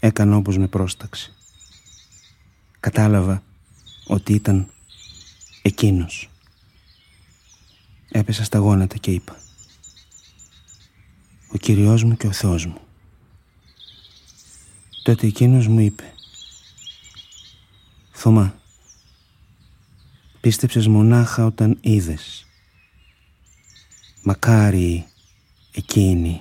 έκανα 0.01 0.37
όπως 0.37 0.59
με 0.59 0.67
πρόσταξε. 0.67 1.33
Κατάλαβα 2.81 3.43
ότι 4.07 4.33
ήταν 4.33 4.71
εκείνος. 5.63 6.31
Έπεσα 8.09 8.45
στα 8.45 8.59
γόνατα 8.59 8.97
και 8.97 9.11
είπα 9.11 9.41
ο 11.53 11.57
Κυριός 11.57 12.05
μου 12.05 12.17
και 12.17 12.27
ο 12.27 12.33
Θεός 12.33 12.67
μου. 12.67 12.81
Τότε 15.03 15.27
εκείνος 15.27 15.67
μου 15.67 15.81
είπε 15.81 16.15
Θωμά, 18.13 18.61
πίστεψες 20.41 20.87
μονάχα 20.87 21.45
όταν 21.45 21.79
είδες. 21.81 22.47
Μακάρι 24.23 25.07
εκείνοι 25.73 26.41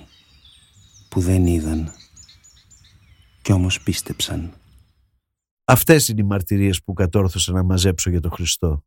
που 1.08 1.20
δεν 1.20 1.46
είδαν 1.46 1.92
κι 3.42 3.52
όμως 3.52 3.80
πίστεψαν. 3.80 4.52
Αυτές 5.64 6.08
είναι 6.08 6.20
οι 6.20 6.24
μαρτυρίες 6.24 6.82
που 6.82 6.92
κατόρθωσα 6.92 7.52
να 7.52 7.62
μαζέψω 7.62 8.10
για 8.10 8.20
τον 8.20 8.30
Χριστό. 8.30 8.84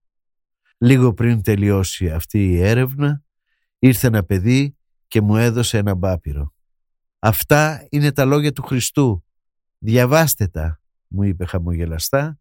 Λίγο 0.77 1.13
πριν 1.13 1.41
τελειώσει 1.41 2.09
αυτή 2.09 2.49
η 2.49 2.59
έρευνα, 2.59 3.23
ήρθε 3.79 4.07
ένα 4.07 4.23
παιδί 4.23 4.77
και 5.13 5.21
μου 5.21 5.35
έδωσε 5.35 5.77
ένα 5.77 5.95
μπάπυρο. 5.95 6.53
Αυτά 7.19 7.87
είναι 7.89 8.11
τα 8.11 8.25
λόγια 8.25 8.51
του 8.51 8.63
Χριστού. 8.63 9.23
Διαβάστε 9.77 10.47
τα, 10.47 10.81
μου 11.07 11.23
είπε 11.23 11.45
χαμογελαστά 11.45 12.39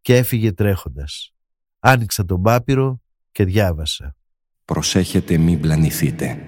και 0.00 0.16
έφυγε 0.16 0.52
τρέχοντας. 0.52 1.32
Άνοιξα 1.78 2.24
τον 2.24 2.38
μπάπυρο 2.38 3.00
και 3.32 3.44
διάβασα. 3.44 4.16
Προσέχετε 4.64 5.36
μην 5.36 5.60
πλανηθείτε. 5.60 6.38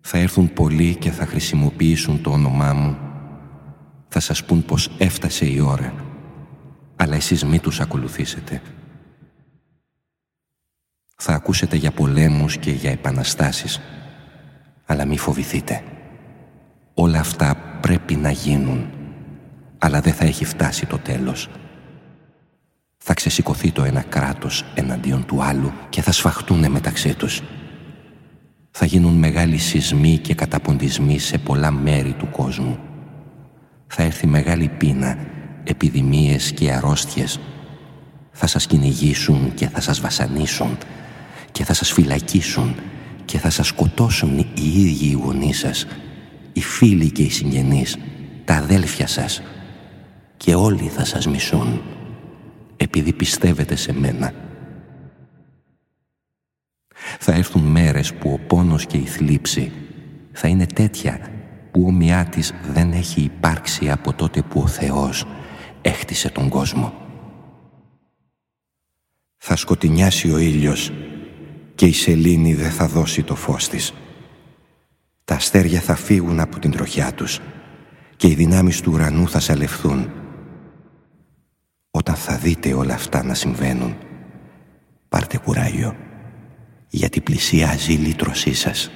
Θα 0.00 0.18
έρθουν 0.18 0.52
πολλοί 0.52 0.96
και 0.96 1.10
θα 1.10 1.26
χρησιμοποιήσουν 1.26 2.22
το 2.22 2.30
όνομά 2.30 2.72
μου. 2.72 2.98
Θα 4.08 4.20
σας 4.20 4.44
πούν 4.44 4.64
πως 4.64 4.90
έφτασε 4.98 5.46
η 5.46 5.60
ώρα. 5.60 5.94
Αλλά 6.96 7.14
εσείς 7.14 7.44
μην 7.44 7.60
τους 7.60 7.80
ακολουθήσετε. 7.80 8.62
Θα 11.16 11.32
ακούσετε 11.32 11.76
για 11.76 11.90
πολέμους 11.90 12.58
και 12.58 12.70
για 12.70 12.90
επαναστάσεις 12.90 13.80
αλλά 14.86 15.04
μη 15.04 15.18
φοβηθείτε. 15.18 15.82
Όλα 16.94 17.18
αυτά 17.20 17.56
πρέπει 17.80 18.14
να 18.14 18.30
γίνουν, 18.30 18.86
αλλά 19.78 20.00
δεν 20.00 20.12
θα 20.12 20.24
έχει 20.24 20.44
φτάσει 20.44 20.86
το 20.86 20.98
τέλος. 20.98 21.48
Θα 22.96 23.14
ξεσηκωθεί 23.14 23.72
το 23.72 23.84
ένα 23.84 24.02
κράτος 24.02 24.64
εναντίον 24.74 25.24
του 25.26 25.42
άλλου 25.42 25.72
και 25.88 26.02
θα 26.02 26.12
σφαχτούν 26.12 26.70
μεταξύ 26.70 27.14
τους. 27.14 27.42
Θα 28.70 28.86
γίνουν 28.86 29.14
μεγάλοι 29.14 29.58
σεισμοί 29.58 30.18
και 30.18 30.34
καταποντισμοί 30.34 31.18
σε 31.18 31.38
πολλά 31.38 31.70
μέρη 31.70 32.12
του 32.12 32.30
κόσμου. 32.30 32.78
Θα 33.86 34.02
έρθει 34.02 34.26
μεγάλη 34.26 34.68
πείνα, 34.68 35.18
επιδημίες 35.64 36.52
και 36.52 36.72
αρρώστιες. 36.72 37.40
Θα 38.30 38.46
σας 38.46 38.66
κυνηγήσουν 38.66 39.54
και 39.54 39.68
θα 39.68 39.80
σας 39.80 40.00
βασανίσουν 40.00 40.78
και 41.52 41.64
θα 41.64 41.74
σας 41.74 41.92
φυλακίσουν 41.92 42.74
και 43.26 43.38
θα 43.38 43.50
σας 43.50 43.66
σκοτώσουν 43.66 44.38
οι 44.38 44.80
ίδιοι 44.80 45.06
οι 45.06 45.12
γονείς 45.22 45.58
σας, 45.58 45.86
οι 46.52 46.60
φίλοι 46.60 47.10
και 47.10 47.22
οι 47.22 47.30
συγγενείς, 47.30 47.96
τα 48.44 48.54
αδέλφια 48.54 49.06
σας 49.06 49.42
και 50.36 50.54
όλοι 50.54 50.88
θα 50.88 51.04
σας 51.04 51.26
μισούν 51.26 51.82
επειδή 52.76 53.12
πιστεύετε 53.12 53.76
σε 53.76 53.92
μένα. 53.92 54.32
Θα 57.18 57.32
έρθουν 57.32 57.62
μέρες 57.62 58.14
που 58.14 58.30
ο 58.32 58.46
πόνος 58.46 58.86
και 58.86 58.96
η 58.96 59.06
θλίψη 59.06 59.72
θα 60.32 60.48
είναι 60.48 60.66
τέτοια 60.66 61.20
που 61.70 61.84
ομοιά 61.86 62.24
της 62.24 62.54
δεν 62.72 62.92
έχει 62.92 63.20
υπάρξει 63.20 63.90
από 63.90 64.12
τότε 64.12 64.42
που 64.42 64.60
ο 64.60 64.66
Θεός 64.66 65.24
έχτισε 65.82 66.30
τον 66.30 66.48
κόσμο. 66.48 66.92
Θα 69.36 69.56
σκοτεινιάσει 69.56 70.32
ο 70.32 70.38
ήλιος 70.38 70.92
και 71.76 71.86
η 71.86 71.92
σελήνη 71.92 72.54
δεν 72.54 72.70
θα 72.70 72.86
δώσει 72.86 73.22
το 73.22 73.34
φως 73.34 73.68
της. 73.68 73.92
Τα 75.24 75.34
αστέρια 75.34 75.80
θα 75.80 75.94
φύγουν 75.94 76.40
από 76.40 76.58
την 76.58 76.70
τροχιά 76.70 77.14
τους 77.14 77.40
και 78.16 78.26
οι 78.26 78.34
δυνάμεις 78.34 78.80
του 78.80 78.92
ουρανού 78.92 79.28
θα 79.28 79.40
σαλευθούν. 79.40 80.10
Όταν 81.90 82.14
θα 82.14 82.36
δείτε 82.36 82.72
όλα 82.72 82.94
αυτά 82.94 83.24
να 83.24 83.34
συμβαίνουν, 83.34 83.96
πάρτε 85.08 85.38
κουράγιο, 85.38 85.96
γιατί 86.88 87.20
πλησιάζει 87.20 87.92
η 87.92 87.96
λύτρωσή 87.96 88.54
σας. 88.54 88.90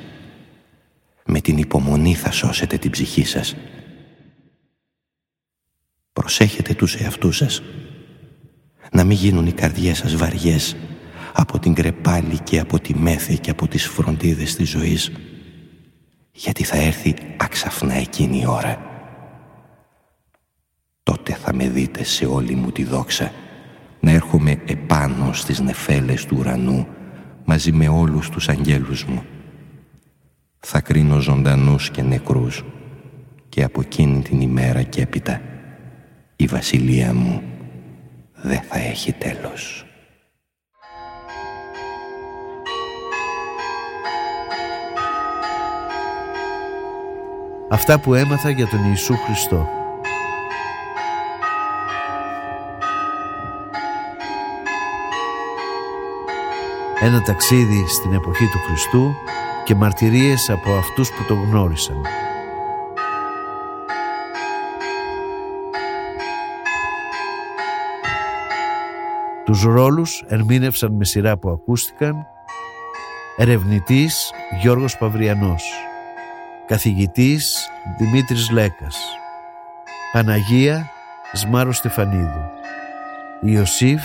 Με 1.27 1.41
την 1.41 1.59
υπομονή 1.59 2.15
θα 2.15 2.31
σώσετε 2.31 2.79
την 2.79 2.91
ψυχή 2.91 3.25
σας. 3.25 3.57
Προσέχετε 6.13 6.75
τους 6.75 6.95
εαυτούς 6.95 7.37
σας. 7.37 7.63
Να 8.93 9.05
μην 9.05 9.17
γίνουν 9.17 9.47
οι 9.47 9.53
καρδιές 9.53 9.99
σας 9.99 10.17
βαριές 10.17 10.77
από 11.33 11.59
την 11.59 11.75
κρεπάλη 11.75 12.39
και 12.39 12.61
από 12.61 12.81
τη 12.81 12.95
μέθη 12.95 13.39
και 13.39 13.51
από 13.51 13.69
τις 13.69 13.87
φροντίδες 13.87 14.55
της 14.55 14.69
ζωής 14.69 15.13
γιατί 16.33 16.65
θα 16.65 16.77
έρθει 16.77 17.15
αξαφνά 17.37 17.95
εκείνη 17.95 18.41
η 18.41 18.47
ώρα. 18.47 18.79
Τότε 21.03 21.33
θα 21.33 21.55
με 21.55 21.69
δείτε 21.69 22.05
σε 22.05 22.27
όλη 22.27 22.55
μου 22.55 22.71
τη 22.71 22.85
δόξα 22.85 23.33
να 24.01 24.11
έρχομαι 24.11 24.63
επάνω 24.67 25.33
στις 25.33 25.61
νεφέλες 25.61 26.25
του 26.27 26.37
ουρανού 26.39 26.87
μαζί 27.45 27.73
με 27.73 27.89
όλους 27.89 28.29
τους 28.29 28.49
αγγέλους 28.49 29.05
μου. 29.05 29.23
Θα 30.59 30.81
κρίνω 30.81 31.19
ζωντανούς 31.19 31.91
και 31.91 32.03
νεκρούς 32.03 32.65
και 33.49 33.63
από 33.63 33.81
εκείνη 33.81 34.23
την 34.23 34.41
ημέρα 34.41 34.83
και 34.83 35.01
έπειτα 35.01 35.41
η 36.37 36.47
βασιλεία 36.47 37.15
μου 37.15 37.43
δεν 38.35 38.61
θα 38.61 38.79
έχει 38.79 39.13
τέλος. 39.13 39.90
Αυτά 47.73 48.01
που 48.01 48.15
έμαθα 48.15 48.51
για 48.51 48.67
τον 48.67 48.85
Ιησού 48.89 49.15
Χριστό. 49.17 49.69
Ένα 57.01 57.23
ταξίδι 57.23 57.85
στην 57.89 58.13
εποχή 58.13 58.45
του 58.45 58.59
Χριστού 58.67 59.15
και 59.65 59.75
μαρτυρίες 59.75 60.51
από 60.51 60.73
αυτούς 60.73 61.09
που 61.09 61.25
τον 61.29 61.43
γνώρισαν. 61.43 61.97
Τους 69.45 69.63
ρόλους 69.63 70.25
ερμήνευσαν 70.29 70.93
με 70.93 71.05
σειρά 71.05 71.37
που 71.37 71.51
ακούστηκαν 71.51 72.27
ερευνητής 73.37 74.31
Γιώργος 74.61 74.99
Παυριανός 74.99 75.90
Καθηγητής 76.71 77.69
Δημήτρης 77.99 78.51
Λέκας. 78.51 78.97
Παναγία 80.13 80.91
Σμάρος 81.33 81.77
Στεφανίδου. 81.77 82.51
Ιωσήφ 83.41 84.03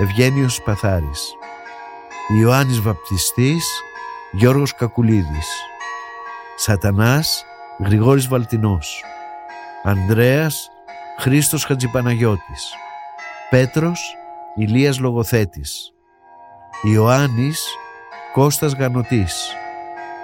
Ευγένιος 0.00 0.62
Παθάρης. 0.62 1.34
Ιωάννης 2.40 2.80
Βαπτιστής 2.80 3.82
Γιώργος 4.32 4.74
Κακουλίδης. 4.74 5.48
Σατανάς 6.56 7.44
Γρηγόρης 7.84 8.28
Βαλτινός. 8.28 9.04
Ανδρέας 9.82 10.70
Χρήστος 11.18 11.64
Χατζηπαναγιώτης. 11.64 12.74
Πέτρος 13.50 14.16
Ηλίας 14.56 14.98
Λογοθέτης. 14.98 15.92
Ιωάννης 16.82 17.66
Κώστας 18.32 18.72
Γανοτής 18.72 19.56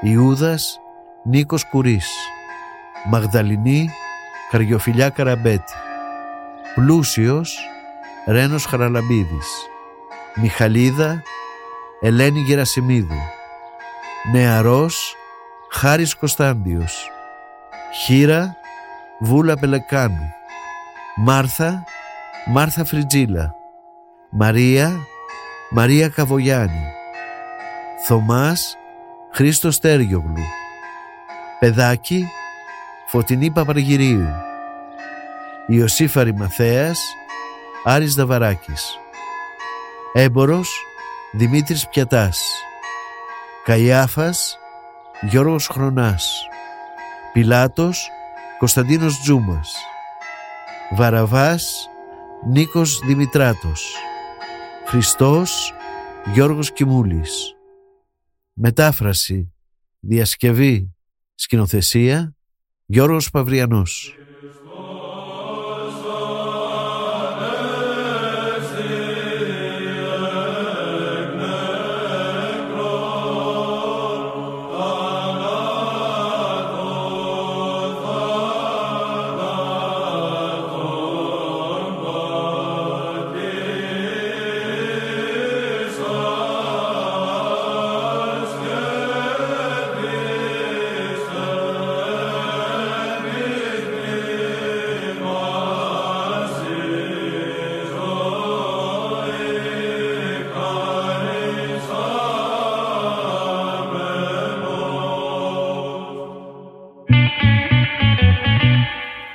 Ιούδας 0.01 0.81
Νίκος 1.23 1.65
Κουρίς 1.65 2.09
Μαγδαληνή 3.05 3.91
Καριοφιλιά 4.51 5.09
Καραμπέτη. 5.09 5.73
Πλούσιος 6.75 7.59
Ρένος 8.27 8.65
Χαραλαμπίδης. 8.65 9.47
Μιχαλίδα 10.35 11.23
Ελένη 12.01 12.41
Γερασιμίδου. 12.41 13.21
Νεαρός 14.33 15.17
Χάρης 15.71 16.15
Κωνσταντιος 16.15 17.11
Χίρα 18.05 18.57
Βούλα 19.21 19.57
Πελεκάνου. 19.57 20.33
Μάρθα 21.17 21.85
Μάρθα 22.47 22.85
Φριτζίλα. 22.85 23.55
Μαρία 24.31 24.97
Μαρία 25.71 26.09
Καβογιάννη. 26.09 26.93
Θωμάς 28.07 28.77
Χρήστος 29.33 29.79
Τέριογλου 29.79 30.45
Παιδάκι 31.59 32.27
Φωτεινή 33.07 33.51
Παπαργυρίου. 33.51 34.27
Ιωσήφαρη 35.67 36.35
Μαθέας 36.35 37.01
Άρης 37.85 38.15
Δαβαράκης. 38.15 38.99
Έμπορος 40.13 40.83
Δημήτρης 41.33 41.89
Πιατάς. 41.89 42.43
Καϊάφας 43.65 44.59
Γιώργος 45.21 45.67
Χρονάς. 45.67 46.49
Πιλάτος 47.33 48.09
Κωνσταντίνος 48.59 49.21
Τζούμας. 49.21 49.75
Βαραβάς 50.91 51.89
Νίκος 52.47 52.99
Δημητράτος. 52.99 53.95
Χριστός 54.87 55.75
Γιώργος 56.33 56.73
Κιμούλης. 56.73 57.57
Μετάφραση 58.53 59.53
Διασκευή 60.01 60.98
Σκηνοθεσία 61.41 62.37
Γιώργος 62.87 63.31
Παυριανός 63.31 64.18